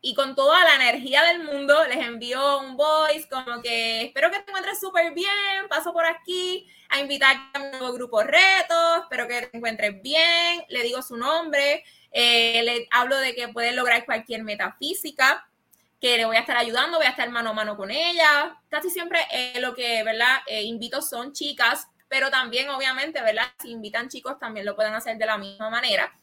Y 0.00 0.14
con 0.14 0.34
toda 0.34 0.62
la 0.64 0.74
energía 0.74 1.22
del 1.22 1.44
mundo 1.44 1.82
les 1.86 1.96
envío 1.96 2.60
un 2.60 2.76
voice 2.76 3.26
como 3.28 3.62
que 3.62 4.02
espero 4.02 4.30
que 4.30 4.40
te 4.40 4.50
encuentres 4.50 4.78
súper 4.78 5.14
bien, 5.14 5.68
paso 5.70 5.94
por 5.94 6.04
aquí 6.04 6.68
a 6.90 7.00
invitar 7.00 7.36
a 7.54 7.62
un 7.62 7.70
nuevo 7.70 7.92
grupo 7.94 8.22
retos, 8.22 9.02
espero 9.02 9.26
que 9.26 9.46
te 9.46 9.56
encuentres 9.56 10.02
bien, 10.02 10.62
le 10.68 10.82
digo 10.82 11.00
su 11.00 11.16
nombre, 11.16 11.84
eh, 12.16 12.62
le 12.62 12.86
hablo 12.92 13.18
de 13.18 13.34
que 13.34 13.48
puede 13.48 13.72
lograr 13.72 14.04
cualquier 14.06 14.44
metafísica, 14.44 15.46
que 16.00 16.16
le 16.16 16.24
voy 16.24 16.36
a 16.36 16.40
estar 16.40 16.56
ayudando, 16.56 16.98
voy 16.98 17.06
a 17.06 17.10
estar 17.10 17.28
mano 17.28 17.50
a 17.50 17.54
mano 17.54 17.76
con 17.76 17.90
ella. 17.90 18.56
Casi 18.68 18.88
siempre 18.88 19.18
eh, 19.32 19.60
lo 19.60 19.74
que, 19.74 20.02
¿verdad? 20.04 20.38
Eh, 20.46 20.62
invito 20.62 21.02
son 21.02 21.32
chicas, 21.32 21.88
pero 22.08 22.30
también, 22.30 22.70
obviamente, 22.70 23.20
¿verdad? 23.20 23.46
Si 23.60 23.72
invitan 23.72 24.08
chicos, 24.08 24.38
también 24.38 24.64
lo 24.64 24.76
pueden 24.76 24.94
hacer 24.94 25.18
de 25.18 25.26
la 25.26 25.38
misma 25.38 25.70
manera. 25.70 26.14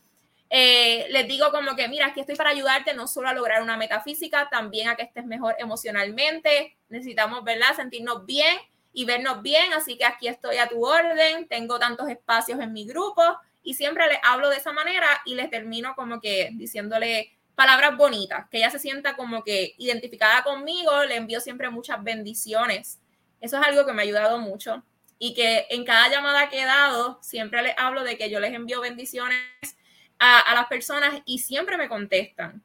Eh, 0.50 1.08
les 1.10 1.28
digo 1.28 1.52
como 1.52 1.76
que, 1.76 1.90
mira, 1.90 2.08
aquí 2.08 2.22
estoy 2.22 2.36
para 2.36 2.52
ayudarte 2.52 2.94
no 2.94 3.06
solo 3.06 3.28
a 3.28 3.34
lograr 3.34 3.62
una 3.62 3.76
metafísica, 3.76 4.50
también 4.50 4.88
a 4.88 4.96
que 4.96 5.04
estés 5.04 5.26
mejor 5.26 5.56
emocionalmente. 5.60 6.78
Necesitamos, 6.88 7.44
¿verdad? 7.44 7.76
Sentirnos 7.76 8.26
bien 8.26 8.58
y 8.94 9.04
vernos 9.04 9.42
bien, 9.42 9.74
así 9.74 9.98
que 9.98 10.06
aquí 10.06 10.30
estoy 10.30 10.58
a 10.58 10.70
tu 10.70 10.86
orden, 10.86 11.50
tengo 11.50 11.80
tantos 11.80 12.08
espacios 12.08 12.62
en 12.62 12.72
mi 12.72 12.86
grupo 12.86 13.24
y 13.64 13.76
siempre 13.76 14.08
les 14.08 14.20
hablo 14.24 14.50
de 14.50 14.58
esa 14.58 14.72
manera 14.72 15.08
y 15.26 15.36
les 15.36 15.50
termino 15.50 15.96
como 15.96 16.20
que 16.20 16.50
diciéndole 16.54 17.38
palabras 17.56 17.96
bonitas, 17.96 18.48
que 18.50 18.58
ella 18.58 18.70
se 18.70 18.80
sienta 18.80 19.16
como 19.16 19.44
que 19.44 19.76
identificada 19.78 20.44
conmigo, 20.44 21.04
le 21.06 21.16
envío 21.16 21.40
siempre 21.40 21.70
muchas 21.70 22.04
bendiciones. 22.04 23.00
Eso 23.40 23.60
es 23.60 23.68
algo 23.68 23.86
que 23.86 23.94
me 23.94 24.02
ha 24.02 24.06
ayudado 24.06 24.40
mucho 24.40 24.84
y 25.20 25.36
que 25.36 25.68
en 25.70 25.86
cada 25.86 26.10
llamada 26.10 26.50
que 26.50 26.62
he 26.62 26.66
dado 26.66 27.20
siempre 27.22 27.62
les 27.62 27.78
hablo 27.78 28.04
de 28.04 28.18
que 28.18 28.30
yo 28.30 28.40
les 28.40 28.54
envío 28.54 28.82
bendiciones 28.82 29.38
a, 30.18 30.54
las 30.56 30.68
personas 30.68 31.22
y 31.26 31.40
siempre 31.40 31.78
me 31.78 31.90
contestan. 31.90 32.64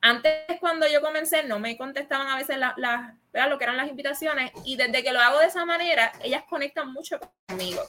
Antes, 0.00 0.34
cuando 0.60 0.86
yo 0.86 1.00
comencé, 1.00 1.44
no 1.44 1.58
me 1.58 1.78
contestaban 1.78 2.26
a 2.28 2.36
veces 2.36 2.58
las, 2.58 2.74
lo 2.76 3.58
que 3.58 3.64
eran 3.64 3.78
las 3.78 3.88
invitaciones 3.88 4.52
y 4.64 4.76
desde 4.76 5.02
que 5.02 5.12
lo 5.12 5.20
hago 5.20 5.38
de 5.38 5.46
esa 5.46 5.64
manera, 5.64 6.12
ellas 6.22 6.44
conectan 6.48 6.92
mucho 6.92 7.18
conmigo. 7.46 7.82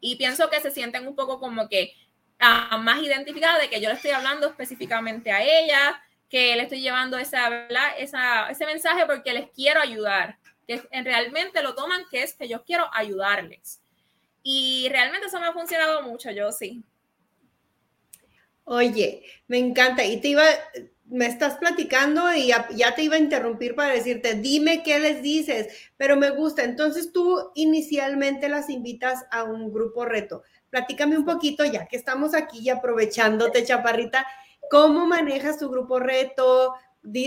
Y 0.00 0.16
pienso 0.16 0.48
que 0.50 0.60
se 0.60 0.70
sienten 0.70 1.06
un 1.06 1.14
poco 1.14 1.40
como 1.40 1.68
que 1.68 1.92
uh, 2.40 2.78
más 2.78 3.02
identificadas 3.02 3.60
de 3.60 3.68
que 3.68 3.80
yo 3.80 3.88
le 3.88 3.94
estoy 3.94 4.12
hablando 4.12 4.46
específicamente 4.46 5.32
a 5.32 5.42
ella, 5.42 6.02
que 6.28 6.54
le 6.56 6.62
estoy 6.62 6.80
llevando 6.80 7.18
esa, 7.18 7.66
esa, 7.98 8.50
ese 8.50 8.66
mensaje 8.66 9.06
porque 9.06 9.32
les 9.32 9.50
quiero 9.50 9.80
ayudar, 9.80 10.38
que 10.66 10.82
realmente 11.02 11.62
lo 11.62 11.74
toman 11.74 12.04
que 12.10 12.22
es 12.22 12.34
que 12.34 12.48
yo 12.48 12.64
quiero 12.64 12.88
ayudarles. 12.92 13.80
Y 14.42 14.88
realmente 14.90 15.26
eso 15.26 15.40
me 15.40 15.46
ha 15.46 15.52
funcionado 15.52 16.02
mucho, 16.02 16.30
yo 16.30 16.52
sí. 16.52 16.84
Oye, 18.64 19.22
me 19.46 19.58
encanta. 19.58 20.04
Y 20.04 20.20
te 20.20 20.28
iba, 20.28 20.44
me 21.10 21.26
estás 21.26 21.56
platicando 21.56 22.32
y 22.34 22.48
ya, 22.48 22.94
te 22.94 23.02
iba 23.02 23.16
a 23.16 23.20
interrumpir 23.20 23.74
para 23.74 23.94
decirte, 23.94 24.34
dime 24.34 24.82
qué 24.82 24.98
les 24.98 25.22
dices, 25.22 25.68
pero 25.96 26.16
me 26.16 26.30
gusta. 26.30 26.64
Entonces 26.64 27.12
tú 27.12 27.50
inicialmente 27.54 28.48
las 28.48 28.68
invitas 28.68 29.24
a 29.30 29.44
un 29.44 29.72
grupo 29.72 30.04
reto. 30.04 30.42
Platícame 30.70 31.16
un 31.16 31.24
poquito, 31.24 31.64
ya 31.64 31.86
que 31.86 31.96
estamos 31.96 32.34
aquí 32.34 32.58
y 32.60 32.68
aprovechándote, 32.68 33.64
Chaparrita, 33.64 34.26
¿cómo 34.70 35.06
manejas 35.06 35.58
tu 35.58 35.70
grupo 35.70 35.98
reto? 35.98 36.74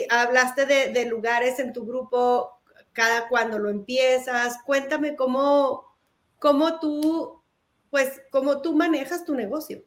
hablaste 0.10 0.68
de, 0.68 0.90
de, 0.90 1.06
lugares 1.06 1.58
en 1.58 1.74
tu 1.74 1.86
grupo, 1.86 2.62
cada 2.94 3.28
cuando 3.30 3.58
lo 3.58 3.70
empiezas. 3.70 4.58
Cuéntame 4.64 5.16
cómo, 5.16 5.98
cómo 6.38 6.80
tú, 6.80 7.42
pues, 7.90 8.22
cómo 8.32 8.62
tú 8.62 8.76
manejas 8.76 9.26
tu 9.26 9.34
negocio. 9.34 9.84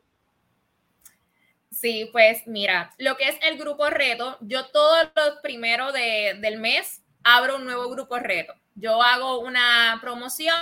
Sí, 1.85 2.09
pues 2.13 2.47
mira, 2.47 2.95
lo 2.97 3.15
que 3.19 3.29
es 3.29 3.37
el 3.43 3.59
grupo 3.59 3.91
reto, 3.91 4.39
yo 4.41 4.69
todos 4.69 5.07
los 5.15 5.37
primeros 5.43 5.93
del 5.93 6.57
mes 6.59 7.03
abro 7.23 7.57
un 7.57 7.67
nuevo 7.67 7.91
grupo 7.91 8.19
reto. 8.19 8.55
Yo 8.75 9.03
hago 9.03 9.41
una 9.41 9.99
promoción 10.01 10.57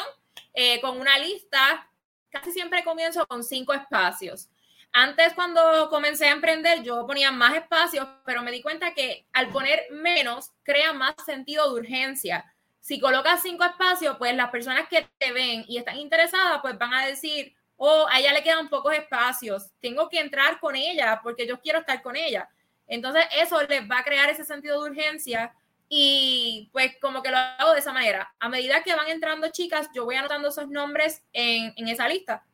eh, 0.53 0.81
con 0.81 1.01
una 1.01 1.21
lista, 1.21 1.89
casi 2.29 2.51
siempre 2.51 2.83
comienzo 2.83 3.25
con 3.29 3.45
cinco 3.45 3.73
espacios. 3.73 4.49
Antes 4.93 5.33
cuando 5.35 5.89
comencé 5.91 6.27
a 6.27 6.33
emprender 6.33 6.83
yo 6.83 7.07
ponía 7.07 7.31
más 7.31 7.55
espacios, 7.55 8.05
pero 8.27 8.43
me 8.43 8.51
di 8.51 8.61
cuenta 8.61 8.93
que 8.93 9.25
al 9.33 9.49
poner 9.51 9.85
menos 9.93 10.51
crea 10.65 10.93
más 10.93 11.15
sentido 11.25 11.73
de 11.73 11.83
urgencia. 11.83 12.53
Si 12.81 12.99
colocas 12.99 13.43
cinco 13.43 13.63
espacios, 13.63 14.17
pues 14.19 14.35
las 14.35 14.51
personas 14.51 14.89
que 14.89 15.07
te 15.19 15.31
ven 15.31 15.65
y 15.69 15.79
están 15.79 15.99
interesadas, 15.99 16.59
pues 16.63 16.77
van 16.77 16.95
a 16.95 17.07
decir, 17.07 17.55
o 17.85 18.07
a 18.09 18.21
ella 18.21 18.33
le 18.33 18.45
quedan 18.45 18.69
pocos 18.69 18.95
espacios, 18.95 19.73
tengo 19.81 20.09
que 20.09 20.21
entrar 20.21 20.61
con 20.61 20.77
ella 20.77 21.19
porque 21.21 21.49
yo 21.49 21.61
quiero 21.61 21.81
estar 21.81 22.01
con 22.01 22.15
ella. 22.15 22.49
Entonces 22.87 23.25
eso 23.37 23.61
les 23.65 23.91
va 23.91 23.99
a 23.99 24.05
crear 24.05 24.31
ese 24.31 24.45
sentido 24.45 24.81
de 24.81 24.91
urgencia 24.91 25.53
y 25.89 26.71
pues 26.71 26.93
como 27.01 27.25
que 27.25 27.33
lo 27.33 27.39
hago 27.39 27.73
de 27.73 27.81
esa 27.81 27.93
manera. 27.93 28.33
A 28.39 28.49
medida 28.49 28.85
que 28.85 28.95
van 28.95 29.09
entrando 29.09 29.49
chicas, 29.49 29.89
yo 29.93 30.05
voy 30.05 30.15
anotando 30.15 30.51
esos 30.51 30.69
nombres 30.69 31.25
en, 31.33 31.89
esa 31.89 32.07
lista. 32.07 32.45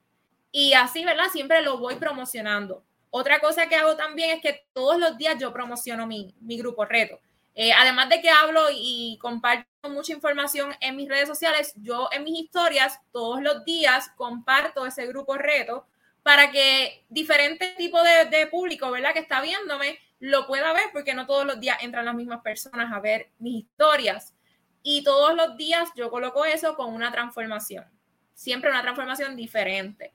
Y 0.51 0.73
así, 0.73 1.05
¿verdad? 1.05 1.27
Siempre 1.31 1.61
lo 1.61 1.77
voy 1.77 1.97
promocionando. 1.97 2.83
Otra 3.11 3.39
cosa 3.39 3.69
que 3.69 3.77
hago 3.77 3.97
también 3.97 4.31
es 4.31 4.41
que 4.41 4.65
todos 4.73 4.99
los 4.99 5.19
días 5.19 5.37
yo 5.39 5.53
promociono 5.53 6.07
mi, 6.07 6.35
mi 6.41 6.57
grupo 6.57 6.87
reto. 6.87 7.21
Eh, 7.61 7.73
además 7.73 8.09
de 8.09 8.21
que 8.21 8.31
hablo 8.31 8.69
y 8.73 9.19
comparto 9.21 9.67
mucha 9.91 10.13
información 10.13 10.77
en 10.81 10.95
mis 10.95 11.09
redes 11.09 11.27
sociales, 11.27 11.73
yo 11.75 12.09
en 12.13 12.23
mis 12.23 12.39
historias 12.45 13.01
todos 13.11 13.43
los 13.43 13.65
días 13.65 14.13
comparto 14.15 14.87
ese 14.87 15.09
grupo 15.09 15.35
reto 15.35 15.85
para 16.23 16.53
que 16.53 17.05
diferentes 17.09 17.77
tipos 17.77 18.01
de, 18.31 18.47
público, 18.47 18.93
¿verdad? 18.93 19.13
Que 19.13 19.19
está 19.19 19.41
viéndome, 19.41 19.99
lo 20.21 20.47
pueda 20.47 20.73
ver 20.73 20.85
porque 20.93 21.15
no 21.15 21.27
todos 21.27 21.45
los 21.45 21.59
días 21.59 21.79
entran 21.81 22.05
las 22.05 22.15
mismas 22.15 22.43
personas 22.43 22.93
a 22.93 23.01
ver 23.01 23.33
mis 23.41 23.65
historias. 23.65 24.35
Y 24.85 25.03
todos 25.03 25.35
los 25.35 25.57
días 25.57 25.89
yo 25.97 26.13
coloco 26.13 26.45
eso 26.45 26.77
con 26.77 26.95
una 26.95 27.11
transformación, 27.11 27.85
siempre 28.35 28.71
una 28.71 28.83
transformación 28.83 29.35
diferente. 29.35 30.13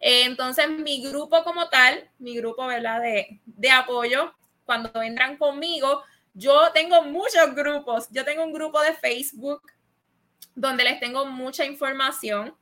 Eh, 0.00 0.24
entonces, 0.24 0.68
mi 0.68 1.00
grupo 1.08 1.44
como 1.44 1.68
tal, 1.68 2.10
mi 2.18 2.36
grupo, 2.36 2.66
¿verdad? 2.66 3.00
De, 3.00 3.40
de 3.46 3.70
apoyo, 3.70 4.34
cuando 4.64 5.02
entran 5.02 5.36
conmigo, 5.36 6.02
yo 6.34 6.70
tengo 6.72 7.02
muchos 7.02 7.54
grupos. 7.54 8.08
Yo 8.10 8.24
tengo 8.24 8.44
un 8.44 8.52
grupo 8.52 8.80
de 8.80 8.94
Facebook 8.94 9.62
donde 10.54 10.84
les 10.84 11.00
tengo 11.00 11.26
mucha 11.26 11.64
información 11.64 12.54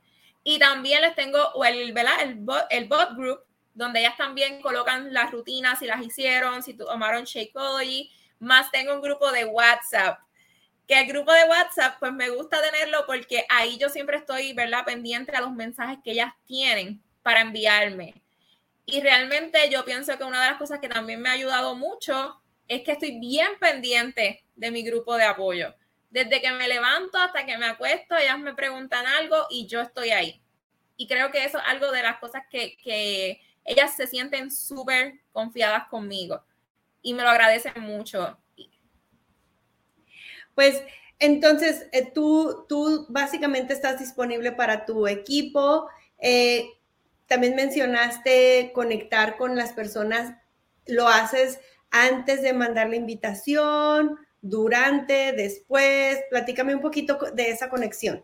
y 0.43 0.59
también 0.59 1.01
les 1.01 1.15
tengo 1.15 1.37
el, 1.63 1.93
bot 2.87 3.15
group 3.15 3.41
donde 3.73 3.99
ellas 3.99 4.17
también 4.17 4.61
colocan 4.61 5.13
las 5.13 5.31
rutinas 5.31 5.79
si 5.79 5.85
las 5.85 6.05
hicieron, 6.05 6.63
si 6.63 6.73
tomaron 6.73 7.23
Shakeology, 7.23 8.11
más 8.39 8.71
tengo 8.71 8.93
un 8.93 9.01
grupo 9.01 9.31
de 9.31 9.45
WhatsApp. 9.45 10.19
Que 10.87 11.01
el 11.01 11.07
grupo 11.07 11.31
de 11.31 11.43
WhatsApp, 11.43 11.99
pues 11.99 12.11
me 12.13 12.29
gusta 12.29 12.61
tenerlo 12.61 13.05
porque 13.05 13.45
ahí 13.49 13.77
yo 13.77 13.89
siempre 13.89 14.17
estoy, 14.17 14.53
¿verdad? 14.53 14.85
Pendiente 14.85 15.35
a 15.35 15.41
los 15.41 15.51
mensajes 15.51 15.99
que 16.03 16.11
ellas 16.11 16.33
tienen 16.45 17.01
para 17.21 17.41
enviarme. 17.41 18.21
Y 18.85 19.01
realmente 19.01 19.69
yo 19.69 19.85
pienso 19.85 20.17
que 20.17 20.23
una 20.23 20.41
de 20.41 20.49
las 20.49 20.57
cosas 20.57 20.79
que 20.79 20.89
también 20.89 21.21
me 21.21 21.29
ha 21.29 21.33
ayudado 21.33 21.75
mucho 21.75 22.41
es 22.69 22.83
que 22.83 22.93
estoy 22.93 23.19
bien 23.19 23.49
pendiente 23.59 24.43
de 24.55 24.71
mi 24.71 24.83
grupo 24.83 25.17
de 25.17 25.23
apoyo. 25.23 25.73
Desde 26.11 26.39
que 26.39 26.51
me 26.51 26.67
levanto 26.67 27.17
hasta 27.17 27.45
que 27.45 27.57
me 27.57 27.65
acuesto, 27.65 28.15
ellas 28.15 28.39
me 28.39 28.53
preguntan 28.53 29.05
algo 29.05 29.47
y 29.49 29.67
yo 29.67 29.81
estoy 29.81 30.11
ahí. 30.11 30.41
Y 30.95 31.07
creo 31.07 31.31
que 31.31 31.43
eso 31.43 31.57
es 31.57 31.63
algo 31.67 31.91
de 31.91 32.03
las 32.03 32.19
cosas 32.19 32.43
que, 32.49 33.41
ellas 33.65 33.95
se 33.95 34.07
sienten 34.07 34.49
súper 34.49 35.19
confiadas 35.31 35.87
conmigo 35.89 36.43
y 37.03 37.13
me 37.13 37.21
lo 37.21 37.29
agradecen 37.29 37.79
mucho. 37.81 38.37
Pues 40.55 40.81
entonces, 41.19 41.87
eh, 41.91 42.09
tú, 42.11 42.65
tú 42.67 43.05
básicamente 43.09 43.73
estás 43.73 43.99
disponible 43.99 44.51
para 44.51 44.85
tu 44.85 45.07
equipo. 45.07 45.87
Eh, 46.17 46.67
también 47.27 47.55
mencionaste 47.55 48.71
conectar 48.73 49.37
con 49.37 49.55
las 49.55 49.73
personas. 49.73 50.35
¿Lo 50.87 51.07
haces 51.07 51.59
antes 51.91 52.41
de 52.41 52.53
mandar 52.53 52.89
la 52.89 52.95
invitación, 52.95 54.17
durante, 54.41 55.33
después. 55.33 56.19
Platícame 56.29 56.75
un 56.75 56.81
poquito 56.81 57.17
de 57.33 57.49
esa 57.49 57.69
conexión. 57.69 58.23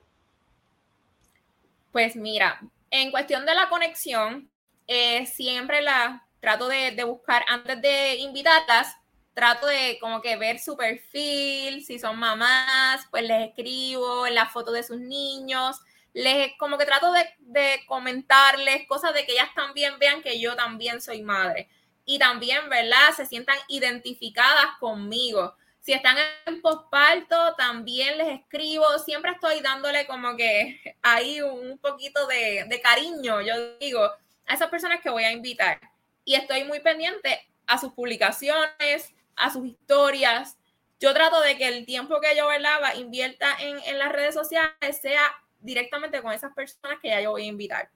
Pues 1.91 2.15
mira, 2.15 2.61
en 2.91 3.11
cuestión 3.11 3.45
de 3.45 3.55
la 3.55 3.69
conexión, 3.69 4.49
eh, 4.87 5.25
siempre 5.25 5.81
la 5.81 6.25
trato 6.39 6.67
de, 6.67 7.03
buscar 7.05 7.43
antes 7.47 7.81
de 7.81 8.17
invitarlas, 8.17 8.95
trato 9.33 9.65
de 9.67 9.97
como 9.99 10.21
que 10.21 10.35
ver 10.35 10.59
su 10.59 10.77
perfil, 10.77 11.83
si 11.83 11.97
son 11.97 12.19
mamás, 12.19 13.07
pues 13.09 13.23
les 13.23 13.49
escribo 13.49 14.27
la 14.27 14.47
foto 14.47 14.71
de 14.71 14.83
sus 14.83 14.99
niños, 14.99 15.79
les 16.13 16.51
como 16.59 16.77
que 16.77 16.85
trato 16.85 17.11
de, 17.11 17.79
comentarles 17.87 18.87
cosas 18.87 19.13
de 19.13 19.25
que 19.25 19.31
ellas 19.31 19.49
también 19.55 19.97
vean 19.99 20.21
que 20.21 20.39
yo 20.39 20.55
también 20.55 21.01
soy 21.01 21.23
madre. 21.23 21.69
Y 22.05 22.19
también, 22.19 22.69
¿verdad? 22.69 23.13
Se 23.15 23.25
sientan 23.25 23.57
identificadas 23.67 24.77
conmigo. 24.79 25.55
Si 25.81 25.93
están 25.93 26.17
en 26.45 26.61
posparto, 26.61 27.55
también 27.55 28.17
les 28.17 28.39
escribo. 28.39 28.85
Siempre 28.99 29.31
estoy 29.31 29.61
dándole 29.61 30.07
como 30.07 30.35
que 30.35 30.97
ahí 31.01 31.41
un 31.41 31.77
poquito 31.79 32.25
de, 32.27 32.65
de 32.67 32.81
cariño, 32.81 33.41
yo 33.41 33.77
digo, 33.77 34.03
a 34.47 34.53
esas 34.53 34.69
personas 34.69 35.01
que 35.01 35.09
voy 35.09 35.23
a 35.23 35.31
invitar. 35.31 35.79
Y 36.23 36.35
estoy 36.35 36.63
muy 36.63 36.79
pendiente 36.79 37.47
a 37.67 37.77
sus 37.77 37.93
publicaciones, 37.93 39.13
a 39.35 39.51
sus 39.51 39.65
historias. 39.65 40.57
Yo 40.99 41.13
trato 41.13 41.41
de 41.41 41.57
que 41.57 41.67
el 41.67 41.85
tiempo 41.85 42.19
que 42.21 42.35
yo 42.35 42.47
velaba 42.47 42.95
invierta 42.95 43.55
en, 43.59 43.77
en 43.85 43.99
las 43.99 44.11
redes 44.11 44.33
sociales 44.33 44.73
sea 45.01 45.35
directamente 45.59 46.21
con 46.21 46.31
esas 46.31 46.53
personas 46.53 46.99
que 47.01 47.09
ya 47.09 47.21
yo 47.21 47.31
voy 47.31 47.43
a 47.43 47.47
invitar. 47.47 47.89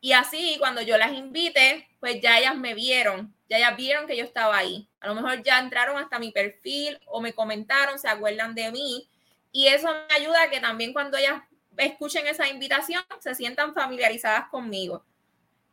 Y 0.00 0.12
así, 0.12 0.56
cuando 0.58 0.80
yo 0.80 0.96
las 0.96 1.12
invite, 1.12 1.88
pues 2.00 2.20
ya 2.20 2.38
ellas 2.38 2.56
me 2.56 2.74
vieron, 2.74 3.34
ya 3.48 3.58
ellas 3.58 3.76
vieron 3.76 4.06
que 4.06 4.16
yo 4.16 4.24
estaba 4.24 4.56
ahí. 4.56 4.88
A 5.00 5.08
lo 5.08 5.14
mejor 5.14 5.42
ya 5.42 5.58
entraron 5.58 5.98
hasta 5.98 6.18
mi 6.18 6.32
perfil 6.32 6.98
o 7.06 7.20
me 7.20 7.34
comentaron, 7.34 7.98
se 7.98 8.08
acuerdan 8.08 8.54
de 8.54 8.70
mí. 8.70 9.08
Y 9.52 9.66
eso 9.68 9.88
me 9.92 10.14
ayuda 10.14 10.44
a 10.44 10.50
que 10.50 10.60
también 10.60 10.92
cuando 10.92 11.18
ellas 11.18 11.42
escuchen 11.76 12.26
esa 12.26 12.48
invitación, 12.48 13.02
se 13.20 13.34
sientan 13.34 13.74
familiarizadas 13.74 14.48
conmigo. 14.48 15.04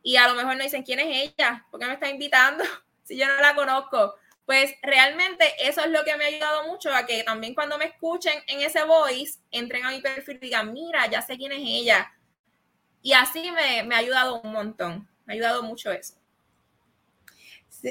Y 0.02 0.16
a 0.16 0.28
lo 0.28 0.34
mejor 0.34 0.56
no 0.56 0.62
dicen, 0.62 0.82
¿quién 0.82 1.00
es 1.00 1.32
ella? 1.32 1.66
¿Por 1.70 1.80
qué 1.80 1.86
me 1.86 1.94
está 1.94 2.08
invitando? 2.08 2.64
si 3.04 3.16
yo 3.16 3.26
no 3.26 3.40
la 3.40 3.54
conozco. 3.54 4.14
Pues 4.44 4.74
realmente 4.82 5.44
eso 5.60 5.82
es 5.82 5.90
lo 5.90 6.04
que 6.04 6.16
me 6.16 6.24
ha 6.24 6.28
ayudado 6.28 6.66
mucho 6.68 6.94
a 6.94 7.04
que 7.04 7.22
también 7.22 7.54
cuando 7.54 7.76
me 7.76 7.84
escuchen 7.86 8.34
en 8.46 8.62
ese 8.62 8.82
voice, 8.84 9.40
entren 9.50 9.84
a 9.84 9.90
mi 9.90 10.00
perfil 10.00 10.36
y 10.36 10.46
digan, 10.46 10.72
mira, 10.72 11.06
ya 11.06 11.20
sé 11.20 11.36
quién 11.36 11.52
es 11.52 11.60
ella. 11.62 12.10
Y 13.08 13.14
así 13.14 13.50
me, 13.52 13.84
me 13.84 13.94
ha 13.94 13.98
ayudado 13.98 14.42
un 14.42 14.52
montón, 14.52 15.08
me 15.24 15.32
ha 15.32 15.34
ayudado 15.34 15.62
mucho 15.62 15.90
eso. 15.90 16.12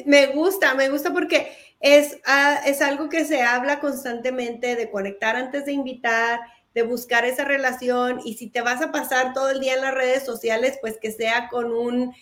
me 0.05 0.28
gusta, 0.28 0.76
me 0.76 0.89
gusta 0.89 1.11
porque 1.11 1.57
es, 1.80 2.20
uh, 2.28 2.68
es 2.68 2.84
algo 2.84 3.09
que 3.09 3.26
se 3.26 3.41
habla 3.41 3.80
constantemente 3.80 4.76
de 4.76 4.91
conectar 4.91 5.36
antes 5.36 5.65
de 5.65 5.72
invitar, 5.72 6.39
de 6.76 6.84
buscar 6.84 7.26
esa 7.26 7.45
relación 7.45 8.22
y 8.26 8.36
si 8.36 8.45
te 8.45 8.61
vas 8.61 8.84
a 8.84 8.91
pasar 8.91 9.34
todo 9.34 9.49
el 9.49 9.59
día 9.59 9.74
en 9.74 9.82
las 9.82 9.95
redes 9.95 10.24
sociales, 10.24 10.78
pues 10.82 10.99
que 11.01 11.11
sea 11.11 11.49
con 11.49 11.72
un 11.72 12.13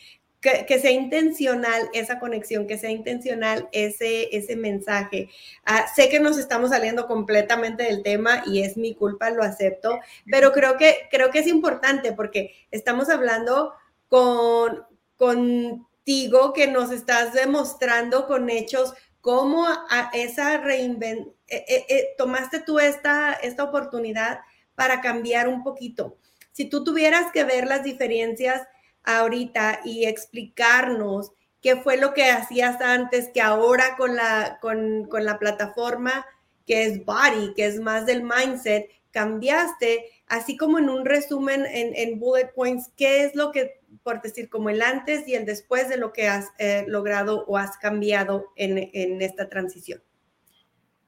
que, 0.68 0.80
sea 0.80 0.92
intencional 0.92 1.90
esa 1.94 2.20
conexión, 2.20 2.68
que 2.68 2.78
sea 2.78 2.92
intencional 2.92 3.68
ese, 3.72 4.36
ese 4.36 4.56
mensaje. 4.56 5.30
Ah, 5.66 5.86
sé 5.96 6.10
que 6.10 6.20
nos 6.20 6.38
estamos 6.38 6.70
saliendo 6.70 7.08
completamente 7.08 7.84
del 7.84 8.04
tema 8.04 8.44
y 8.46 8.62
es 8.62 8.78
mi 8.78 8.94
culpa, 8.94 9.30
lo 9.30 9.44
acepto, 9.44 10.00
pero 10.30 10.52
creo 10.52 10.78
que, 10.78 11.08
creo 11.10 11.32
que 11.32 11.40
es 11.40 11.48
importante 11.48 12.12
porque 12.14 12.54
estamos 12.72 13.10
hablando 13.10 13.74
con, 14.08 14.86
contigo 15.18 16.54
que 16.54 16.68
nos 16.68 16.92
estás 16.92 17.34
demostrando 17.34 18.28
con 18.28 18.50
hechos 18.50 18.94
cómo 19.22 19.66
a 19.68 20.12
esa 20.14 20.58
reinvent 20.58 21.28
eh, 21.48 21.66
eh, 21.68 21.86
eh, 21.90 22.10
tomaste 22.18 22.60
tú 22.60 22.80
esta, 22.80 23.34
esta 23.34 23.64
oportunidad 23.64 24.40
para 24.76 25.02
cambiar 25.02 25.48
un 25.48 25.64
poquito. 25.64 26.18
Si 26.52 26.66
tú 26.66 26.84
tuvieras 26.84 27.32
que 27.32 27.44
ver 27.44 27.68
las 27.68 27.84
diferencias 27.84 28.68
ahorita 29.06 29.82
y 29.84 30.06
explicarnos 30.06 31.32
qué 31.62 31.78
fue 31.78 31.98
lo 31.98 32.14
que 32.14 32.26
hacías 32.30 32.80
antes, 32.82 33.30
que 33.34 33.42
ahora 33.42 33.96
con 33.98 34.16
la, 34.16 34.60
con, 34.62 35.08
la 35.12 35.40
plataforma 35.40 36.26
que 36.66 36.86
es 36.86 37.06
Body, 37.06 37.54
que 37.56 37.66
es 37.66 37.80
más 37.80 38.06
del 38.06 38.24
mindset, 38.24 38.90
cambiaste, 39.12 40.06
así 40.28 40.58
como 40.58 40.80
en 40.80 40.90
un 40.90 41.06
resumen 41.06 41.66
en, 41.68 42.20
bullet 42.20 42.52
points, 42.54 42.92
qué 42.96 43.24
es 43.24 43.36
lo 43.36 43.52
que, 43.52 43.80
por 44.04 44.22
decir, 44.22 44.50
como 44.50 44.70
el 44.70 44.82
antes 44.82 45.28
y 45.28 45.36
el 45.36 45.46
después 45.46 45.90
de 45.90 45.98
lo 45.98 46.12
que 46.12 46.28
has 46.28 46.50
eh, 46.58 46.86
logrado 46.88 47.46
o 47.48 47.58
has 47.58 47.78
cambiado 47.78 48.52
en, 48.56 48.90
en 48.94 49.22
esta 49.22 49.50
transición. 49.50 50.05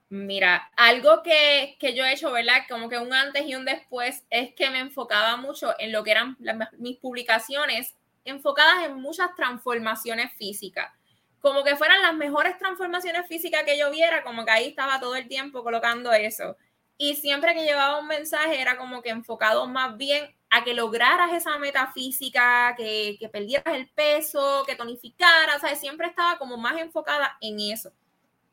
Mira, 0.10 0.72
algo 0.78 1.22
que, 1.22 1.78
yo 1.82 2.06
he 2.06 2.14
hecho, 2.14 2.32
¿verdad? 2.32 2.64
Como 2.70 2.88
que 2.88 2.98
un 2.98 3.14
antes 3.14 3.46
y 3.46 3.56
un 3.56 3.66
después 3.66 4.26
es 4.30 4.54
que 4.56 4.70
me 4.70 4.80
enfocaba 4.80 5.36
mucho 5.36 5.74
en 5.80 5.92
lo 5.92 6.04
que 6.04 6.12
eran 6.12 6.38
mis 6.78 6.98
publicaciones, 6.98 7.94
enfocadas 8.24 8.86
en 8.86 8.96
muchas 9.02 9.36
transformaciones 9.36 10.32
físicas. 10.38 10.94
Como 11.42 11.64
que 11.66 11.76
fueran 11.76 12.02
las 12.02 12.16
mejores 12.16 12.58
transformaciones 12.58 13.28
físicas 13.28 13.64
que 13.64 13.78
yo 13.78 13.92
viera, 13.92 14.24
como 14.24 14.46
que 14.46 14.52
ahí 14.52 14.68
estaba 14.70 15.00
todo 15.02 15.16
el 15.16 15.28
tiempo 15.28 15.62
colocando 15.62 16.14
eso. 16.14 16.56
Y 16.98 17.16
siempre 17.16 17.54
que 17.54 17.66
llevaba 17.66 18.00
un 18.00 18.08
mensaje 18.08 18.62
era 18.62 18.78
como 18.78 19.02
que 19.02 19.10
enfocado 19.10 19.68
más 19.68 19.98
bien 19.98 20.34
a 20.50 20.64
que 20.64 20.74
lograras 20.74 21.34
esa 21.34 21.58
meta 21.60 21.92
física, 21.92 22.76
que, 22.78 23.18
que 23.20 23.28
perdieras 23.28 23.76
el 23.76 23.90
peso, 23.90 24.64
que 24.66 24.76
tonificaras, 24.76 25.62
¿sabes? 25.62 25.80
Siempre 25.82 26.08
estaba 26.08 26.38
como 26.38 26.56
más 26.58 26.78
enfocada 26.80 27.38
en 27.42 27.60
eso 27.60 27.92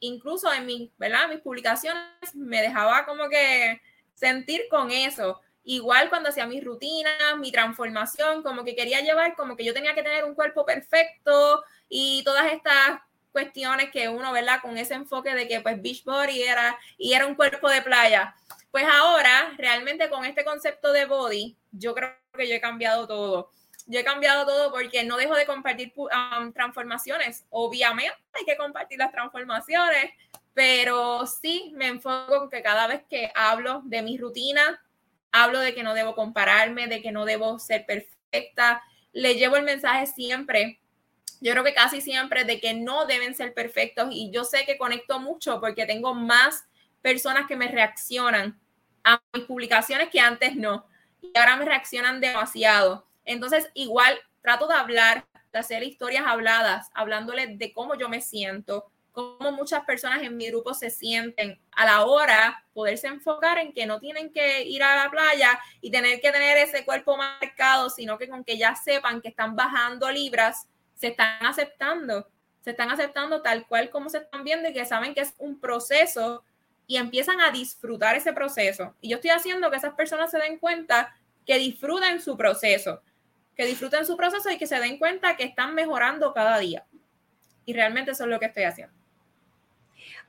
incluso 0.06 0.52
en 0.52 0.66
mis, 0.66 0.90
¿verdad? 0.98 1.28
mis 1.28 1.40
publicaciones 1.40 2.02
me 2.34 2.60
dejaba 2.62 3.04
como 3.06 3.28
que 3.28 3.80
sentir 4.14 4.66
con 4.70 4.90
eso. 4.90 5.40
Igual 5.64 6.10
cuando 6.10 6.28
hacía 6.28 6.46
mis 6.46 6.62
rutinas, 6.62 7.38
mi 7.38 7.50
transformación, 7.50 8.42
como 8.42 8.64
que 8.64 8.76
quería 8.76 9.00
llevar, 9.00 9.34
como 9.34 9.56
que 9.56 9.64
yo 9.64 9.72
tenía 9.72 9.94
que 9.94 10.02
tener 10.02 10.24
un 10.24 10.34
cuerpo 10.34 10.66
perfecto 10.66 11.64
y 11.88 12.22
todas 12.24 12.52
estas 12.52 13.00
cuestiones 13.32 13.90
que 13.90 14.08
uno, 14.08 14.32
¿verdad? 14.32 14.60
Con 14.62 14.76
ese 14.76 14.94
enfoque 14.94 15.34
de 15.34 15.48
que 15.48 15.60
pues 15.60 15.80
beach 15.80 16.04
body 16.04 16.42
era 16.42 16.78
y 16.98 17.14
era 17.14 17.26
un 17.26 17.34
cuerpo 17.34 17.68
de 17.70 17.82
playa. 17.82 18.34
Pues 18.70 18.84
ahora, 18.84 19.54
realmente 19.56 20.10
con 20.10 20.24
este 20.24 20.44
concepto 20.44 20.92
de 20.92 21.06
body, 21.06 21.56
yo 21.72 21.94
creo 21.94 22.14
que 22.36 22.48
yo 22.48 22.54
he 22.54 22.60
cambiado 22.60 23.06
todo 23.06 23.50
yo 23.86 24.00
he 24.00 24.04
cambiado 24.04 24.46
todo 24.46 24.72
porque 24.72 25.04
no 25.04 25.16
dejo 25.16 25.34
de 25.34 25.46
compartir 25.46 25.92
um, 25.96 26.52
transformaciones. 26.52 27.44
Obviamente 27.50 28.16
hay 28.32 28.44
que 28.44 28.56
compartir 28.56 28.98
las 28.98 29.12
transformaciones, 29.12 30.10
pero 30.54 31.26
sí 31.26 31.72
me 31.76 31.88
enfoco 31.88 32.44
en 32.44 32.50
que 32.50 32.62
cada 32.62 32.86
vez 32.86 33.02
que 33.08 33.30
hablo 33.34 33.82
de 33.84 34.02
mi 34.02 34.16
rutina, 34.16 34.82
hablo 35.32 35.60
de 35.60 35.74
que 35.74 35.82
no 35.82 35.94
debo 35.94 36.14
compararme, 36.14 36.86
de 36.86 37.02
que 37.02 37.12
no 37.12 37.24
debo 37.24 37.58
ser 37.58 37.84
perfecta. 37.84 38.82
Le 39.12 39.34
llevo 39.34 39.56
el 39.56 39.64
mensaje 39.64 40.06
siempre, 40.06 40.80
yo 41.40 41.52
creo 41.52 41.64
que 41.64 41.74
casi 41.74 42.00
siempre, 42.00 42.44
de 42.44 42.60
que 42.60 42.72
no 42.72 43.04
deben 43.06 43.34
ser 43.34 43.52
perfectos 43.52 44.08
y 44.10 44.30
yo 44.30 44.44
sé 44.44 44.64
que 44.64 44.78
conecto 44.78 45.20
mucho 45.20 45.60
porque 45.60 45.84
tengo 45.84 46.14
más 46.14 46.64
personas 47.02 47.46
que 47.46 47.56
me 47.56 47.68
reaccionan 47.68 48.58
a 49.04 49.20
mis 49.34 49.44
publicaciones 49.44 50.08
que 50.08 50.20
antes 50.20 50.56
no. 50.56 50.86
Y 51.20 51.36
ahora 51.38 51.56
me 51.56 51.66
reaccionan 51.66 52.20
demasiado. 52.20 53.06
Entonces, 53.24 53.70
igual 53.74 54.18
trato 54.42 54.66
de 54.66 54.74
hablar, 54.74 55.26
de 55.52 55.58
hacer 55.58 55.82
historias 55.82 56.24
habladas, 56.26 56.90
hablándoles 56.94 57.58
de 57.58 57.72
cómo 57.72 57.94
yo 57.94 58.08
me 58.08 58.20
siento, 58.20 58.90
cómo 59.14 59.52
muchas 59.52 59.84
personas 59.84 60.22
en 60.22 60.36
mi 60.36 60.48
grupo 60.48 60.74
se 60.74 60.90
sienten 60.90 61.60
a 61.70 61.86
la 61.86 62.04
hora 62.04 62.64
poderse 62.74 63.06
enfocar 63.06 63.58
en 63.58 63.72
que 63.72 63.86
no 63.86 64.00
tienen 64.00 64.32
que 64.32 64.64
ir 64.64 64.82
a 64.82 65.04
la 65.04 65.10
playa 65.10 65.58
y 65.80 65.92
tener 65.92 66.20
que 66.20 66.32
tener 66.32 66.58
ese 66.58 66.84
cuerpo 66.84 67.16
marcado, 67.16 67.90
sino 67.90 68.18
que 68.18 68.28
con 68.28 68.42
que 68.42 68.58
ya 68.58 68.74
sepan 68.74 69.20
que 69.20 69.28
están 69.28 69.54
bajando 69.54 70.10
libras, 70.10 70.68
se 70.96 71.08
están 71.08 71.46
aceptando, 71.46 72.28
se 72.62 72.70
están 72.70 72.90
aceptando 72.90 73.40
tal 73.40 73.66
cual 73.68 73.88
como 73.88 74.10
se 74.10 74.18
están 74.18 74.42
viendo 74.42 74.68
y 74.68 74.72
que 74.72 74.84
saben 74.84 75.14
que 75.14 75.20
es 75.20 75.34
un 75.38 75.60
proceso 75.60 76.42
y 76.88 76.96
empiezan 76.96 77.40
a 77.40 77.52
disfrutar 77.52 78.16
ese 78.16 78.32
proceso. 78.32 78.94
Y 79.00 79.10
yo 79.10 79.16
estoy 79.16 79.30
haciendo 79.30 79.70
que 79.70 79.76
esas 79.76 79.94
personas 79.94 80.32
se 80.32 80.38
den 80.38 80.58
cuenta 80.58 81.14
que 81.46 81.58
disfruten 81.58 82.20
su 82.20 82.36
proceso, 82.36 83.00
que 83.56 83.66
disfruten 83.66 84.06
su 84.06 84.16
proceso 84.16 84.50
y 84.50 84.58
que 84.58 84.66
se 84.66 84.78
den 84.78 84.98
cuenta 84.98 85.36
que 85.36 85.44
están 85.44 85.74
mejorando 85.74 86.32
cada 86.32 86.58
día. 86.58 86.86
Y 87.66 87.72
realmente 87.72 88.10
eso 88.10 88.24
es 88.24 88.30
lo 88.30 88.40
que 88.40 88.46
estoy 88.46 88.64
haciendo. 88.64 88.94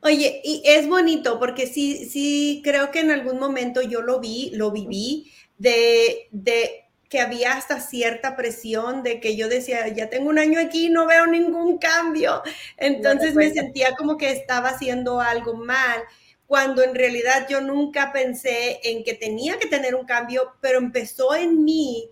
Oye, 0.02 0.42
y 0.44 0.62
es 0.66 0.88
bonito 0.88 1.40
porque 1.40 1.68
sí, 1.68 2.06
sí, 2.06 2.62
creo 2.64 2.92
que 2.92 3.00
en 3.00 3.12
algún 3.12 3.40
momento 3.40 3.82
yo 3.82 4.02
lo 4.02 4.20
vi, 4.20 4.52
lo 4.54 4.72
viví, 4.72 5.32
de, 5.58 6.28
de 6.32 6.86
que 7.10 7.20
había 7.20 7.54
hasta 7.54 7.80
cierta 7.80 8.36
presión 8.36 9.04
de 9.04 9.20
que 9.20 9.36
yo 9.36 9.48
decía, 9.48 9.88
ya 9.88 10.10
tengo 10.10 10.30
un 10.30 10.40
año 10.40 10.60
aquí, 10.60 10.90
no 10.90 11.06
veo 11.06 11.26
ningún 11.28 11.78
cambio. 11.78 12.42
Entonces 12.78 13.36
me 13.36 13.52
sentía 13.52 13.96
como 13.96 14.18
que 14.18 14.32
estaba 14.32 14.70
haciendo 14.70 15.20
algo 15.20 15.56
mal, 15.56 16.04
cuando 16.48 16.84
en 16.84 16.94
realidad 16.94 17.48
yo 17.50 17.62
nunca 17.62 18.12
pensé 18.12 18.80
en 18.84 19.04
que 19.04 19.14
tenía 19.14 19.58
que 19.58 19.68
tener 19.68 19.96
un 19.96 20.06
cambio, 20.06 20.54
pero 20.62 20.78
empezó 20.78 21.34
en 21.36 21.64
mí 21.64 22.10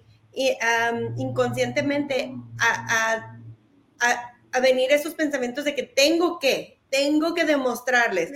inconscientemente 1.17 2.34
a, 2.59 3.39
venir 4.61 4.91
esos 4.91 5.15
pensamientos 5.15 5.65
de 5.65 5.73
que 5.73 5.84
tengo 5.84 6.39
que, 6.39 6.79
tengo 6.89 7.34
que 7.34 7.45
demostrarles. 7.45 8.31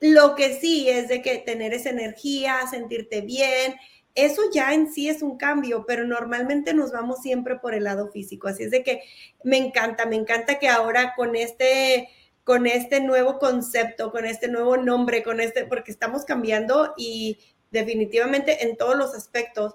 Lo 0.00 0.34
que 0.34 0.54
sí 0.60 0.88
es 0.88 1.08
de 1.08 1.22
que 1.22 1.38
tener 1.38 1.72
esa 1.72 1.90
energía, 1.90 2.58
sentirte 2.70 3.22
bien, 3.22 3.76
eso 4.14 4.42
ya 4.52 4.72
en 4.72 4.92
sí 4.92 5.08
es 5.08 5.22
un 5.22 5.36
cambio, 5.36 5.84
pero 5.86 6.06
normalmente 6.06 6.74
nos 6.74 6.92
vamos 6.92 7.20
siempre 7.22 7.56
por 7.56 7.74
el 7.74 7.84
lado 7.84 8.10
físico. 8.10 8.48
Así 8.48 8.64
es 8.64 8.70
de 8.70 8.82
que 8.82 9.02
me 9.44 9.58
encanta, 9.58 10.06
me 10.06 10.16
encanta 10.16 10.58
que 10.58 10.68
ahora 10.68 11.14
con 11.14 11.36
este 11.36 12.08
con 12.46 12.68
este 12.68 13.00
nuevo 13.00 13.40
concepto, 13.40 14.12
con 14.12 14.24
este 14.24 14.46
nuevo 14.46 14.76
nombre, 14.76 15.24
con 15.24 15.40
este, 15.40 15.66
porque 15.66 15.90
estamos 15.90 16.24
cambiando 16.24 16.94
y 16.96 17.38
definitivamente 17.72 18.64
en 18.64 18.76
todos 18.76 18.96
los 18.96 19.16
aspectos 19.16 19.74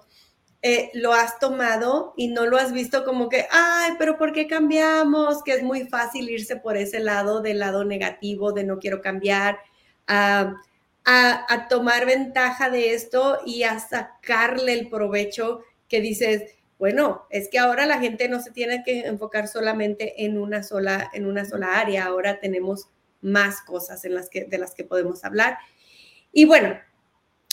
eh, 0.62 0.90
lo 0.94 1.12
has 1.12 1.38
tomado 1.40 2.14
y 2.16 2.28
no 2.28 2.46
lo 2.46 2.56
has 2.56 2.72
visto 2.72 3.04
como 3.04 3.28
que, 3.28 3.46
ay, 3.50 3.92
pero 3.98 4.16
¿por 4.16 4.32
qué 4.32 4.46
cambiamos? 4.46 5.42
Que 5.42 5.54
es 5.54 5.62
muy 5.62 5.88
fácil 5.88 6.30
irse 6.30 6.56
por 6.56 6.76
ese 6.76 7.00
lado, 7.00 7.40
del 7.40 7.58
lado 7.58 7.84
negativo, 7.84 8.52
de 8.52 8.64
no 8.64 8.78
quiero 8.78 9.00
cambiar, 9.00 9.58
a, 10.06 10.54
a 11.04 11.68
tomar 11.68 12.06
ventaja 12.06 12.70
de 12.70 12.94
esto 12.94 13.40
y 13.44 13.64
a 13.64 13.80
sacarle 13.80 14.72
el 14.74 14.88
provecho 14.88 15.62
que 15.88 16.00
dices, 16.00 16.54
bueno, 16.78 17.26
es 17.30 17.48
que 17.48 17.58
ahora 17.58 17.86
la 17.86 17.98
gente 17.98 18.28
no 18.28 18.40
se 18.40 18.50
tiene 18.50 18.82
que 18.84 19.06
enfocar 19.06 19.48
solamente 19.48 20.24
en 20.24 20.38
una 20.38 20.62
sola, 20.62 21.10
en 21.12 21.26
una 21.26 21.44
sola 21.44 21.78
área, 21.78 22.06
ahora 22.06 22.40
tenemos 22.40 22.88
más 23.20 23.62
cosas 23.62 24.04
en 24.04 24.14
las 24.14 24.28
que, 24.28 24.44
de 24.44 24.58
las 24.58 24.74
que 24.74 24.84
podemos 24.84 25.24
hablar. 25.24 25.58
Y 26.32 26.44
bueno, 26.44 26.76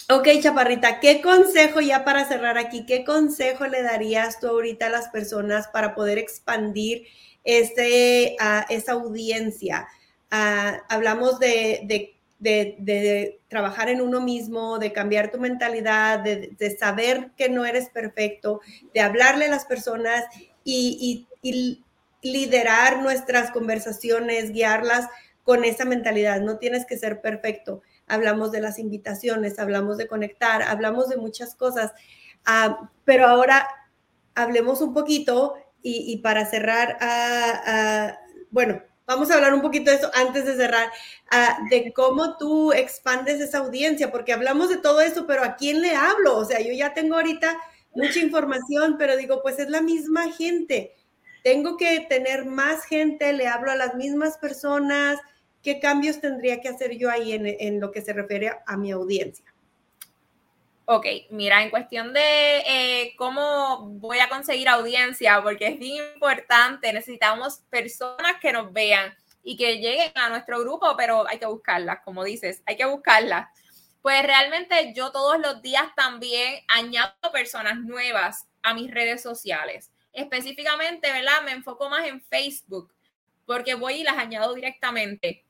ok, 0.09 0.27
Chaparrita, 0.41 0.99
¿qué 0.99 1.21
consejo 1.21 1.81
ya 1.81 2.03
para 2.03 2.27
cerrar 2.27 2.57
aquí, 2.57 2.85
qué 2.85 3.03
consejo 3.03 3.67
le 3.67 3.83
darías 3.83 4.39
tú 4.39 4.47
ahorita 4.47 4.87
a 4.87 4.89
las 4.89 5.09
personas 5.09 5.67
para 5.67 5.95
poder 5.95 6.17
expandir 6.17 7.07
este, 7.43 8.35
a 8.39 8.65
esa 8.69 8.93
audiencia? 8.93 9.87
Ah, 10.31 10.81
hablamos 10.89 11.39
de, 11.39 11.81
de 11.85 12.19
de, 12.39 13.39
trabajar 13.49 13.89
en 13.89 14.01
uno 14.01 14.21
mismo, 14.21 14.79
de 14.79 14.93
cambiar 14.93 15.31
tu 15.31 15.39
mentalidad, 15.39 16.19
de, 16.19 16.77
saber 16.79 17.31
que 17.37 17.49
no 17.49 17.65
eres 17.65 17.89
perfecto, 17.89 18.61
de 18.93 19.01
hablarle 19.01 19.45
a 19.45 19.49
las 19.49 19.65
personas 19.65 20.23
y, 20.63 21.27
liderar 22.21 23.01
nuestras 23.01 23.49
conversaciones, 23.51 24.51
guiarlas 24.51 25.07
con 25.45 25.63
esa 25.63 25.85
mentalidad. 25.85 26.41
No 26.41 26.57
tienes 26.57 26.85
que 26.85 26.97
ser 26.97 27.21
perfecto. 27.21 27.81
Hablamos 28.09 28.51
de 28.51 28.61
las 28.61 28.79
invitaciones, 28.79 29.59
hablamos 29.59 29.97
de 29.97 30.07
conectar, 30.07 30.61
hablamos 30.63 31.07
de 31.09 31.17
muchas 31.17 31.55
cosas. 31.55 31.93
Ah, 32.45 32.89
pero 33.05 33.27
ahora 33.27 33.67
hablemos 34.35 34.81
un 34.81 34.93
poquito 34.93 35.55
y, 35.81 36.17
para 36.17 36.45
cerrar, 36.45 36.97
ah, 36.99 37.61
ah, 37.65 38.19
bueno, 38.51 38.81
vamos 39.05 39.31
a 39.31 39.35
hablar 39.35 39.53
un 39.53 39.61
poquito 39.61 39.91
de 39.91 39.97
eso 39.97 40.11
antes 40.13 40.45
de 40.45 40.55
cerrar, 40.55 40.91
de 41.69 41.93
cómo 41.93 42.37
tú 42.37 42.73
expandes 42.73 43.39
esa 43.39 43.59
audiencia, 43.59 44.11
porque 44.11 44.33
hablamos 44.33 44.69
de 44.69 44.77
todo 44.77 44.99
eso, 45.01 45.25
pero 45.25 45.43
¿a 45.43 45.55
quién 45.55 45.81
le 45.81 45.95
hablo? 45.95 46.37
O 46.37 46.45
sea, 46.45 46.59
yo 46.59 46.73
ya 46.73 46.93
tengo 46.93 47.15
ahorita 47.15 47.57
mucha 47.93 48.19
información, 48.19 48.95
pero 48.97 49.15
digo, 49.15 49.41
pues 49.41 49.59
es 49.59 49.69
la 49.69 49.81
misma 49.81 50.31
gente. 50.31 50.95
Tengo 51.43 51.77
que 51.77 52.05
tener 52.09 52.45
más 52.45 52.85
gente, 52.85 53.33
le 53.33 53.47
hablo 53.47 53.71
a 53.71 53.75
las 53.75 53.95
mismas 53.95 54.37
personas. 54.37 55.17
¿Qué 55.63 55.79
cambios 55.79 56.21
tendría 56.21 56.61
que 56.61 56.69
hacer 56.69 56.97
yo 56.97 57.09
ahí 57.09 57.33
en, 57.33 57.45
en 57.45 57.79
lo 57.79 57.91
que 57.91 58.01
se 58.01 58.13
refiere 58.13 58.51
a 58.65 58.77
mi 58.77 58.91
audiencia? 58.91 59.45
Ok, 60.91 61.05
mira, 61.29 61.61
en 61.61 61.69
cuestión 61.69 62.13
de 62.13 62.63
eh, 62.65 63.13
cómo 63.15 63.89
voy 63.99 64.17
a 64.17 64.27
conseguir 64.27 64.67
audiencia, 64.67 65.39
porque 65.43 65.67
es 65.67 65.77
bien 65.77 66.03
importante, 66.15 66.91
necesitamos 66.91 67.59
personas 67.69 68.37
que 68.41 68.51
nos 68.51 68.73
vean 68.73 69.15
y 69.43 69.55
que 69.55 69.77
lleguen 69.77 70.11
a 70.15 70.29
nuestro 70.29 70.59
grupo, 70.61 70.95
pero 70.97 71.27
hay 71.29 71.37
que 71.37 71.45
buscarlas, 71.45 71.99
como 72.03 72.23
dices, 72.23 72.63
hay 72.65 72.75
que 72.75 72.85
buscarlas. 72.85 73.49
Pues 74.01 74.23
realmente 74.23 74.91
yo 74.95 75.11
todos 75.11 75.37
los 75.37 75.61
días 75.61 75.93
también 75.95 76.63
añado 76.67 77.13
personas 77.31 77.77
nuevas 77.81 78.47
a 78.63 78.73
mis 78.73 78.89
redes 78.89 79.21
sociales. 79.21 79.91
Específicamente, 80.11 81.11
¿verdad? 81.11 81.43
Me 81.45 81.51
enfoco 81.51 81.87
más 81.91 82.07
en 82.07 82.19
Facebook, 82.19 82.91
porque 83.45 83.75
voy 83.75 84.01
y 84.01 84.03
las 84.03 84.17
añado 84.17 84.55
directamente 84.55 85.45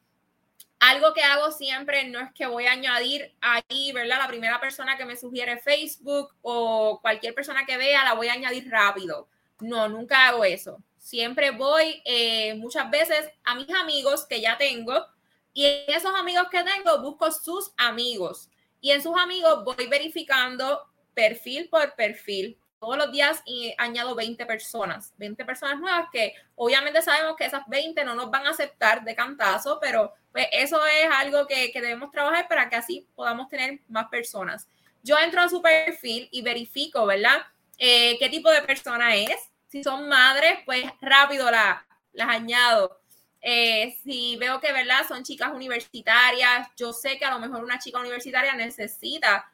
algo 0.80 1.14
que 1.14 1.22
hago 1.22 1.52
siempre 1.52 2.08
no 2.08 2.20
es 2.20 2.32
que 2.34 2.48
voy 2.48 2.66
a 2.66 2.72
añadir 2.72 3.36
ahí, 3.42 3.92
¿verdad? 3.92 4.20
La 4.20 4.28
primera 4.28 4.60
persona 4.60 4.98
que 4.98 5.06
me 5.06 5.18
sugiere 5.18 5.60
Facebook 5.60 6.34
o 6.42 7.00
cualquier 7.02 7.34
persona 7.34 7.66
que 7.66 7.78
vea, 7.78 8.04
la 8.06 8.14
voy 8.14 8.30
a 8.30 8.34
añadir 8.34 8.70
rápido. 8.70 9.28
No, 9.60 9.90
nunca 9.90 10.28
hago 10.28 10.46
eso. 10.46 10.82
Siempre 10.98 11.52
voy 11.52 12.02
eh, 12.06 12.54
muchas 12.56 12.90
veces 12.90 13.30
a 13.44 13.56
mis 13.56 13.70
amigos 13.72 14.26
que 14.26 14.40
ya 14.42 14.58
tengo 14.58 15.06
y 15.54 15.66
esos 15.88 16.14
amigos 16.16 16.48
que 16.50 16.64
tengo 16.64 17.02
busco 17.02 17.32
sus 17.32 17.72
amigos 17.78 18.50
y 18.80 18.92
en 18.92 19.02
sus 19.02 19.18
amigos 19.18 19.64
voy 19.66 19.88
verificando 19.88 20.82
perfil 21.14 21.68
por 21.70 21.96
perfil 21.96 22.58
todos 22.80 22.98
los 22.98 23.12
días 23.12 23.44
añado 23.78 24.16
20 24.16 24.46
personas, 24.46 25.14
20 25.18 25.44
personas 25.46 25.80
nuevas 25.80 26.08
que 26.12 26.34
obviamente 26.56 27.02
sabemos 27.02 27.36
que 27.36 27.46
esas 27.46 27.64
20 27.68 28.04
no 28.06 28.16
nos 28.16 28.32
van 28.32 28.48
a 28.48 28.52
aceptar 28.52 29.04
de 29.04 29.16
cantazo, 29.16 29.80
pero 29.82 30.14
pues 30.32 30.48
eso 30.52 30.86
es 30.86 31.10
algo 31.12 31.46
que, 31.46 31.72
debemos 31.74 32.12
trabajar 32.12 32.48
para 32.48 32.70
que 32.70 32.78
así 32.78 33.08
podamos 33.16 33.50
tener 33.50 33.82
más 33.90 34.08
personas. 34.08 34.68
Yo 35.04 35.18
entro 35.18 35.42
a 35.42 35.50
su 35.50 35.62
perfil 35.62 36.30
y 36.32 36.42
verifico, 36.42 37.06
¿verdad? 37.06 37.38
Eh, 37.78 38.18
¿Qué 38.20 38.30
tipo 38.30 38.50
de 38.50 38.62
persona 38.62 39.16
es? 39.16 39.50
Si 39.68 39.84
son 39.84 40.08
madres, 40.08 40.60
pues 40.66 40.86
rápido 41.02 41.50
la, 41.52 41.86
las 42.14 42.30
añado. 42.30 43.00
Eh, 43.42 43.98
si 44.04 44.36
veo 44.38 44.60
que, 44.60 44.72
¿verdad? 44.72 45.08
Son 45.08 45.24
chicas 45.24 45.52
universitarias, 45.54 46.68
yo 46.76 46.92
sé 46.92 47.18
que 47.18 47.26
a 47.26 47.32
lo 47.32 47.40
mejor 47.40 47.64
una 47.64 47.80
chica 47.80 48.00
universitaria 48.00 48.54
necesita 48.54 49.50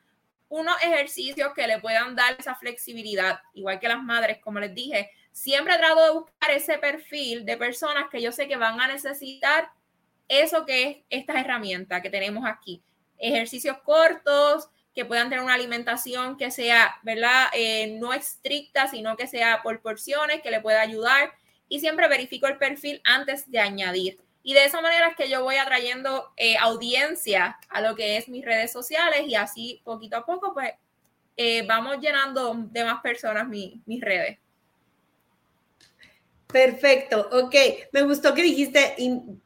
unos 0.50 0.76
ejercicios 0.82 1.54
que 1.54 1.68
le 1.68 1.80
puedan 1.80 2.16
dar 2.16 2.36
esa 2.40 2.56
flexibilidad, 2.56 3.40
igual 3.54 3.80
que 3.80 3.88
las 3.88 4.02
madres, 4.02 4.40
como 4.40 4.60
les 4.60 4.74
dije, 4.74 5.10
siempre 5.32 5.78
trato 5.78 6.04
de 6.04 6.12
buscar 6.12 6.52
ese 6.52 6.78
perfil 6.78 7.46
de 7.46 7.58
personas 7.58 8.06
que 8.10 8.22
yo 8.22 8.32
sé 8.32 8.48
que 8.48 8.58
van 8.58 8.80
a 8.80 8.88
necesitar 8.88 9.70
eso 10.28 10.66
que 10.66 11.06
es 11.10 11.22
esta 11.22 11.40
herramienta 11.40 12.02
que 12.02 12.10
tenemos 12.10 12.46
aquí. 12.46 12.82
Ejercicios 13.18 13.78
cortos, 13.84 14.70
que 14.96 15.06
puedan 15.06 15.30
tener 15.30 15.44
una 15.44 15.54
alimentación 15.54 16.38
que 16.38 16.52
sea, 16.52 16.96
¿verdad? 17.04 17.48
Eh, 17.54 17.98
no 18.00 18.14
estricta, 18.14 18.88
sino 18.88 19.18
que 19.18 19.28
sea 19.28 19.62
por 19.62 19.82
porciones, 19.82 20.42
que 20.42 20.52
le 20.52 20.62
pueda 20.62 20.82
ayudar. 20.82 21.34
Y 21.68 21.82
siempre 21.82 22.08
verifico 22.08 22.48
el 22.48 22.58
perfil 22.58 23.02
antes 23.04 23.52
de 23.52 23.60
añadir. 23.60 24.25
Y 24.48 24.54
de 24.54 24.64
esa 24.64 24.80
manera 24.80 25.08
es 25.08 25.16
que 25.16 25.28
yo 25.28 25.44
voy 25.44 25.56
atrayendo 25.56 26.32
eh, 26.38 26.56
audiencia 26.58 27.58
a 27.68 27.82
lo 27.82 27.96
que 27.96 28.18
es 28.18 28.30
mis 28.30 28.46
redes 28.46 28.72
sociales 28.72 29.24
y 29.28 29.34
así 29.34 29.82
poquito 29.84 30.18
a 30.18 30.26
poco, 30.26 30.54
pues 30.54 30.72
eh, 31.36 31.66
vamos 31.66 31.98
llenando 32.00 32.54
de 32.56 32.84
más 32.84 33.02
personas 33.02 33.48
mis 33.50 34.02
redes. 34.02 34.38
Perfecto, 36.46 37.28
ok. 37.32 37.56
Me 37.92 38.04
gustó 38.04 38.36
que 38.36 38.44
dijiste, 38.44 38.96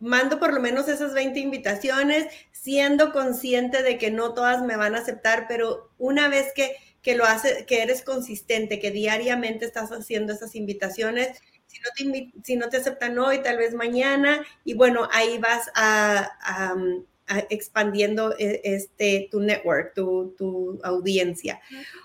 mando 0.01 0.37
por 0.37 0.53
lo 0.53 0.59
menos 0.59 0.89
esas 0.89 1.13
20 1.13 1.39
invitaciones, 1.39 2.27
siendo 2.51 3.13
consciente 3.13 3.81
de 3.83 3.97
que 3.97 4.11
no 4.11 4.33
todas 4.33 4.63
me 4.63 4.75
van 4.75 4.95
a 4.95 4.99
aceptar, 4.99 5.45
pero 5.47 5.91
una 5.97 6.27
vez 6.27 6.51
que, 6.53 6.75
que 7.01 7.15
lo 7.15 7.23
haces, 7.23 7.65
que 7.65 7.83
eres 7.83 8.03
consistente, 8.03 8.79
que 8.79 8.91
diariamente 8.91 9.63
estás 9.63 9.91
haciendo 9.91 10.33
esas 10.33 10.55
invitaciones, 10.55 11.39
si 11.69 11.79
no 11.79 11.89
te, 11.95 12.31
si 12.43 12.55
no 12.55 12.69
te 12.69 12.77
aceptan 12.77 13.17
hoy, 13.19 13.43
tal 13.43 13.57
vez 13.57 13.73
mañana, 13.73 14.43
y 14.65 14.73
bueno, 14.73 15.07
ahí 15.11 15.37
vas 15.37 15.71
a, 15.75 16.31
expandiendo 17.49 18.35
e, 18.39 18.59
este, 18.63 19.27
tu 19.31 19.39
network, 19.39 19.93
tu, 19.93 20.33
tu 20.35 20.79
audiencia. 20.83 21.61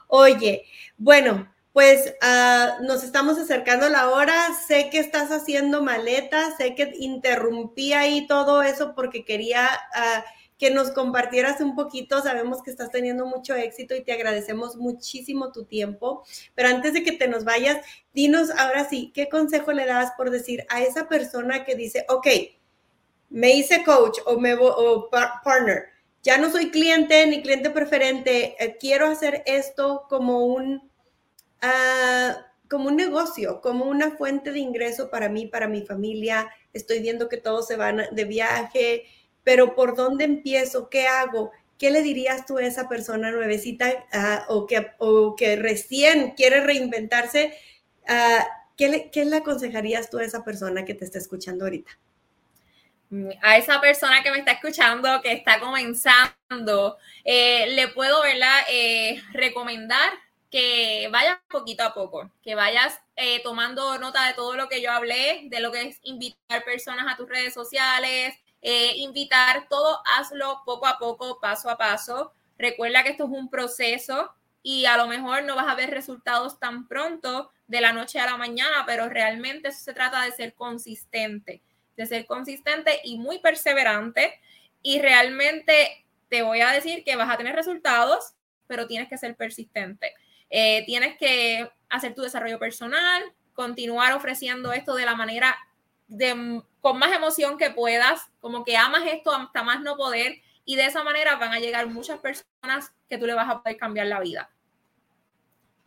Oye, 0.06 0.66
bueno, 0.98 1.48
pues 1.72 2.14
ah, 2.20 2.76
nos 2.82 3.02
estamos 3.02 3.38
acercando 3.38 3.86
a 3.86 3.90
la 3.90 4.10
hora. 4.10 4.34
Sé 4.68 4.90
que 4.90 4.98
estás 4.98 5.32
haciendo 5.32 5.82
maletas, 5.82 6.58
sé 6.58 6.74
que 6.74 6.92
interrumpí 6.98 7.94
ahí 7.94 8.26
todo 8.26 8.62
eso 8.62 8.94
porque 8.94 9.24
quería 9.24 9.66
ah, 9.94 10.24
que 10.64 10.70
nos 10.70 10.92
compartieras 10.92 11.60
un 11.60 11.74
poquito. 11.74 12.22
Sabemos 12.22 12.62
que 12.62 12.70
estás 12.70 12.90
teniendo 12.90 13.26
mucho 13.26 13.54
éxito 13.54 13.94
y 13.94 14.02
te 14.02 14.12
agradecemos 14.14 14.76
muchísimo 14.76 15.52
tu 15.52 15.66
tiempo. 15.66 16.24
Pero 16.54 16.70
antes 16.70 16.94
de 16.94 17.02
que 17.02 17.12
te 17.12 17.28
nos 17.28 17.44
vayas, 17.44 17.84
dinos 18.14 18.48
ahora 18.56 18.88
sí, 18.88 19.12
¿qué 19.14 19.28
consejo 19.28 19.72
le 19.72 19.84
das 19.84 20.12
por 20.16 20.30
decir 20.30 20.64
a 20.70 20.80
esa 20.80 21.06
persona 21.06 21.66
que 21.66 21.74
dice, 21.74 22.06
ok, 22.08 22.26
me 23.28 23.52
hice 23.52 23.84
coach 23.84 24.20
o, 24.24 24.40
me, 24.40 24.54
o 24.54 25.10
partner, 25.10 25.88
ya 26.22 26.38
no 26.38 26.50
soy 26.50 26.70
cliente 26.70 27.26
ni 27.26 27.42
cliente 27.42 27.68
preferente, 27.68 28.56
eh, 28.58 28.78
quiero 28.80 29.08
hacer 29.08 29.42
esto 29.44 30.06
como 30.08 30.46
un... 30.46 30.90
Ah, 31.60 32.38
como 32.70 32.88
un 32.88 32.96
negocio, 32.96 33.60
como 33.60 33.84
una 33.84 34.12
fuente 34.16 34.50
de 34.50 34.60
ingreso 34.60 35.10
para 35.10 35.28
mí, 35.28 35.46
para 35.46 35.68
mi 35.68 35.82
familia. 35.82 36.50
Estoy 36.72 37.00
viendo 37.00 37.28
que 37.28 37.36
todos 37.36 37.66
se 37.66 37.76
van 37.76 38.02
de 38.10 38.24
viaje, 38.24 39.04
pero 39.44 39.74
¿por 39.74 39.94
dónde 39.94 40.24
empiezo? 40.24 40.88
¿Qué 40.88 41.06
hago? 41.06 41.52
¿Qué 41.78 41.90
le 41.90 42.02
dirías 42.02 42.46
tú 42.46 42.58
a 42.58 42.64
esa 42.64 42.88
persona 42.88 43.30
nuevecita 43.30 44.06
ah, 44.12 44.46
o, 44.48 44.66
que, 44.66 44.92
que 45.36 45.56
recién 45.56 46.32
quiere 46.32 46.60
reinventarse? 46.60 47.56
Ah, 48.08 48.46
¿qué, 48.76 48.88
le, 48.88 49.10
¿Qué 49.10 49.22
aconsejarías 49.34 50.10
tú 50.10 50.18
a 50.18 50.24
esa 50.24 50.44
persona 50.44 50.84
que 50.84 50.94
te 50.94 51.04
está 51.04 51.18
escuchando 51.18 51.64
ahorita? 51.64 51.92
a 53.42 53.56
esa 53.56 53.80
persona 53.80 54.22
que 54.22 54.30
me 54.30 54.38
está 54.38 54.52
escuchando, 54.52 55.20
que 55.22 55.32
está 55.32 55.60
comenzando, 55.60 56.96
eh, 57.24 57.66
le 57.68 57.88
puedo 57.88 58.22
¿verdad? 58.22 58.62
Eh, 58.68 59.22
recomendar 59.32 60.12
que 60.50 61.08
vayas 61.10 61.38
poquito 61.48 61.82
a 61.82 61.94
poco, 61.94 62.30
que 62.42 62.54
vayas 62.54 63.00
eh, 63.16 63.40
tomando 63.42 63.98
nota 63.98 64.26
de 64.26 64.34
todo 64.34 64.56
lo 64.56 64.68
que 64.68 64.80
yo 64.80 64.90
hablé, 64.90 65.42
de 65.46 65.60
lo 65.60 65.72
que 65.72 65.82
es 65.82 65.98
invitar 66.02 66.64
personas 66.64 67.12
a 67.12 67.16
tus 67.16 67.28
redes 67.28 67.52
sociales, 67.52 68.34
eh, 68.66 68.94
invitar 68.96 69.68
todo, 69.68 70.00
hazlo 70.06 70.62
poco 70.64 70.86
a 70.86 70.98
poco, 70.98 71.38
paso 71.38 71.68
a 71.68 71.76
paso. 71.76 72.32
Recuerda 72.56 73.02
que 73.02 73.10
esto 73.10 73.24
es 73.24 73.30
un 73.30 73.50
proceso 73.50 74.34
y 74.62 74.86
a 74.86 74.96
lo 74.96 75.06
mejor 75.06 75.44
no 75.44 75.54
vas 75.54 75.68
a 75.68 75.74
ver 75.74 75.90
resultados 75.90 76.58
tan 76.58 76.88
pronto 76.88 77.50
de 77.66 77.82
la 77.82 77.92
noche 77.92 78.18
a 78.18 78.24
la 78.24 78.38
mañana, 78.38 78.84
pero 78.86 79.10
realmente 79.10 79.68
eso 79.68 79.84
se 79.84 79.92
trata 79.92 80.22
de 80.22 80.32
ser 80.32 80.54
consistente, 80.54 81.60
de 81.98 82.06
ser 82.06 82.24
consistente 82.24 83.00
y 83.04 83.18
muy 83.18 83.38
perseverante. 83.38 84.40
Y 84.80 84.98
realmente 84.98 86.06
te 86.30 86.40
voy 86.40 86.62
a 86.62 86.70
decir 86.70 87.04
que 87.04 87.16
vas 87.16 87.30
a 87.30 87.36
tener 87.36 87.54
resultados, 87.54 88.32
pero 88.66 88.86
tienes 88.86 89.10
que 89.10 89.18
ser 89.18 89.36
persistente. 89.36 90.14
Eh, 90.48 90.84
tienes 90.86 91.18
que 91.18 91.70
hacer 91.90 92.14
tu 92.14 92.22
desarrollo 92.22 92.58
personal, 92.58 93.22
continuar 93.52 94.14
ofreciendo 94.14 94.72
esto 94.72 94.94
de 94.94 95.04
la 95.04 95.14
manera 95.14 95.54
de, 96.08 96.62
con 96.80 96.98
más 96.98 97.12
emoción 97.12 97.58
que 97.58 97.70
puedas, 97.70 98.22
como 98.40 98.64
que 98.64 98.76
amas 98.76 99.04
esto 99.06 99.32
hasta 99.32 99.62
más 99.62 99.80
no 99.80 99.96
poder 99.96 100.40
y 100.64 100.76
de 100.76 100.86
esa 100.86 101.02
manera 101.02 101.36
van 101.36 101.52
a 101.52 101.60
llegar 101.60 101.86
muchas 101.88 102.18
personas 102.18 102.92
que 103.08 103.18
tú 103.18 103.26
le 103.26 103.34
vas 103.34 103.48
a 103.48 103.62
poder 103.62 103.76
cambiar 103.76 104.06
la 104.06 104.20
vida. 104.20 104.50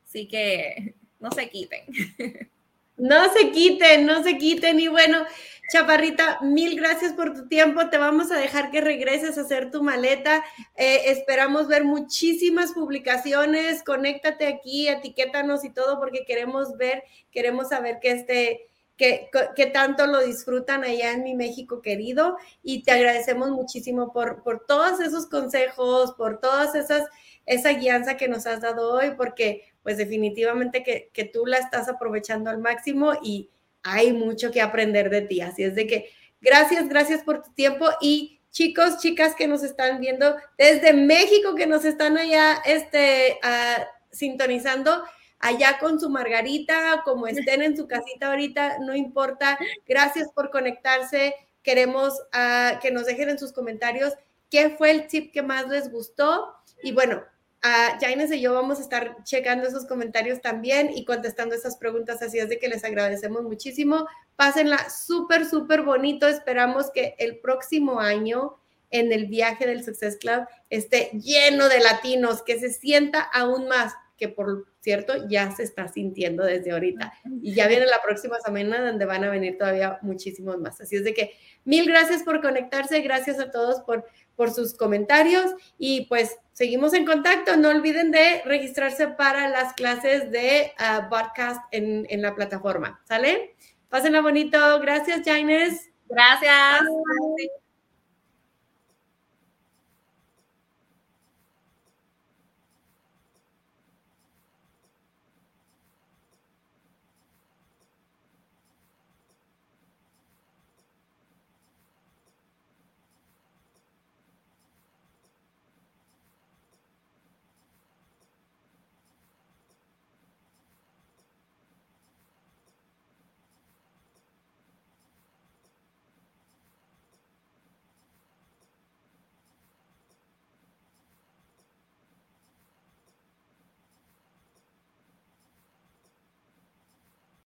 Así 0.05 0.27
que 0.27 0.95
no 1.19 1.31
se 1.31 1.49
quiten. 1.49 1.85
No 2.97 3.31
se 3.31 3.51
quiten, 3.51 4.07
no 4.07 4.23
se 4.23 4.39
quiten. 4.39 4.79
Y 4.79 4.87
bueno, 4.87 5.23
Chaparrita, 5.71 6.39
mil 6.41 6.75
gracias 6.75 7.13
por 7.13 7.33
tu 7.33 7.47
tiempo. 7.47 7.89
Te 7.89 7.99
vamos 7.99 8.31
a 8.31 8.37
dejar 8.37 8.71
que 8.71 8.81
regreses 8.81 9.37
a 9.37 9.41
hacer 9.41 9.69
tu 9.69 9.83
maleta. 9.83 10.43
Eh, 10.75 11.03
esperamos 11.05 11.67
ver 11.67 11.83
muchísimas 11.83 12.71
publicaciones. 12.71 13.83
Conéctate 13.83 14.47
aquí, 14.47 14.87
etiquétanos 14.87 15.63
y 15.63 15.69
todo, 15.69 15.99
porque 15.99 16.25
queremos 16.25 16.75
ver, 16.75 17.03
queremos 17.31 17.69
saber 17.69 17.99
que 18.01 18.11
este, 18.11 18.67
que, 18.97 19.71
tanto 19.73 20.07
lo 20.07 20.21
disfrutan 20.21 20.83
allá 20.83 21.13
en 21.13 21.23
mi 21.23 21.35
México 21.35 21.81
querido. 21.81 22.37
Y 22.63 22.83
te 22.83 22.91
agradecemos 22.91 23.51
muchísimo 23.51 24.11
por, 24.11 24.43
por 24.43 24.65
todos 24.65 24.99
esos 24.99 25.27
consejos, 25.27 26.13
por 26.13 26.39
todas 26.39 26.75
esas, 26.75 27.03
esa 27.45 27.69
guianza 27.73 28.17
que 28.17 28.27
nos 28.27 28.47
has 28.47 28.61
dado 28.61 28.91
hoy, 28.93 29.11
porque 29.15 29.63
pues 29.83 29.97
definitivamente 29.97 30.83
que, 30.83 31.09
que 31.13 31.23
tú 31.23 31.45
la 31.45 31.57
estás 31.57 31.87
aprovechando 31.87 32.49
al 32.49 32.57
máximo 32.59 33.13
y 33.23 33.49
hay 33.83 34.11
mucho 34.11 34.51
que 34.51 34.61
aprender 34.61 35.09
de 35.09 35.21
ti. 35.21 35.41
Así 35.41 35.63
es 35.63 35.75
de 35.75 35.87
que 35.87 36.09
gracias, 36.41 36.89
gracias 36.89 37.23
por 37.23 37.43
tu 37.43 37.53
tiempo 37.53 37.87
y 38.01 38.41
chicos, 38.51 38.97
chicas 38.97 39.35
que 39.35 39.47
nos 39.47 39.63
están 39.63 39.99
viendo 39.99 40.35
desde 40.57 40.91
México, 40.93 41.55
que 41.55 41.67
nos 41.67 41.85
están 41.85 42.17
allá 42.17 42.55
este, 42.65 43.39
uh, 43.43 43.83
sintonizando, 44.11 45.03
allá 45.39 45.77
con 45.79 45.99
su 45.99 46.09
margarita, 46.09 47.01
como 47.05 47.27
estén 47.27 47.61
en 47.61 47.77
su 47.77 47.87
casita 47.87 48.27
ahorita, 48.27 48.79
no 48.79 48.95
importa. 48.95 49.57
Gracias 49.87 50.29
por 50.33 50.49
conectarse. 50.49 51.35
Queremos 51.63 52.13
uh, 52.33 52.79
que 52.79 52.91
nos 52.91 53.05
dejen 53.05 53.29
en 53.29 53.39
sus 53.39 53.51
comentarios 53.51 54.13
qué 54.49 54.71
fue 54.71 54.91
el 54.91 55.07
tip 55.07 55.31
que 55.33 55.41
más 55.41 55.67
les 55.67 55.91
gustó. 55.91 56.55
Y 56.81 56.91
bueno, 56.91 57.23
Uh, 57.63 57.99
Jaines 57.99 58.31
y 58.31 58.39
yo 58.39 58.53
vamos 58.53 58.77
a 58.77 58.83
estar 58.83 59.23
checando 59.23 59.67
esos 59.67 59.87
comentarios 59.87 60.41
también 60.41 60.91
y 60.95 61.05
contestando 61.05 61.55
esas 61.55 61.75
preguntas, 61.75 62.21
así 62.21 62.37
es 62.37 62.49
de 62.49 62.59
que 62.59 62.67
les 62.67 62.83
agradecemos 62.83 63.43
muchísimo. 63.43 64.07
Pásenla 64.35 64.89
súper, 64.91 65.43
súper 65.43 65.81
bonito. 65.81 66.27
Esperamos 66.27 66.91
que 66.91 67.15
el 67.17 67.39
próximo 67.39 67.99
año 67.99 68.57
en 68.91 69.11
el 69.11 69.25
viaje 69.25 69.65
del 69.65 69.83
Success 69.83 70.17
Club 70.17 70.45
esté 70.69 71.09
lleno 71.13 71.67
de 71.67 71.79
latinos, 71.79 72.43
que 72.43 72.59
se 72.59 72.71
sienta 72.71 73.21
aún 73.21 73.67
más, 73.67 73.95
que 74.17 74.29
por 74.29 74.67
cierto 74.87 75.27
ya 75.27 75.51
se 75.51 75.63
está 75.63 75.89
sintiendo 75.89 76.45
desde 76.45 76.71
ahorita. 76.71 77.11
Y 77.41 77.53
ya 77.53 77.67
viene 77.67 77.85
la 77.87 78.01
próxima 78.01 78.39
semana 78.39 78.79
donde 78.79 79.03
van 79.03 79.25
a 79.25 79.29
venir 79.29 79.57
todavía 79.57 79.99
muchísimos 80.01 80.57
más. 80.59 80.79
Así 80.79 80.95
es 80.95 81.03
de 81.03 81.13
que 81.13 81.33
mil 81.65 81.85
gracias 81.85 82.23
por 82.23 82.41
conectarse, 82.41 83.01
gracias 83.01 83.37
a 83.39 83.51
todos 83.51 83.81
por 83.81 84.05
por 84.37 84.51
sus 84.51 84.75
comentarios 84.75 85.51
y 85.77 86.05
pues 86.05 86.37
seguimos 86.53 86.93
en 86.93 87.05
contacto. 87.05 87.57
No 87.57 87.69
olviden 87.69 88.11
de 88.11 88.43
registrarse 88.45 89.09
para 89.09 89.49
las 89.49 89.73
clases 89.73 90.31
de 90.31 90.71
uh, 90.79 91.09
podcast 91.09 91.61
en, 91.71 92.05
en, 92.09 92.21
la 92.21 92.35
plataforma. 92.35 93.01
¿Sale? 93.03 93.55
Pásenla 93.89 94.21
bonito. 94.21 94.79
Gracias, 94.79 95.23
Jaines. 95.25 95.89
Gracias. 96.07 96.83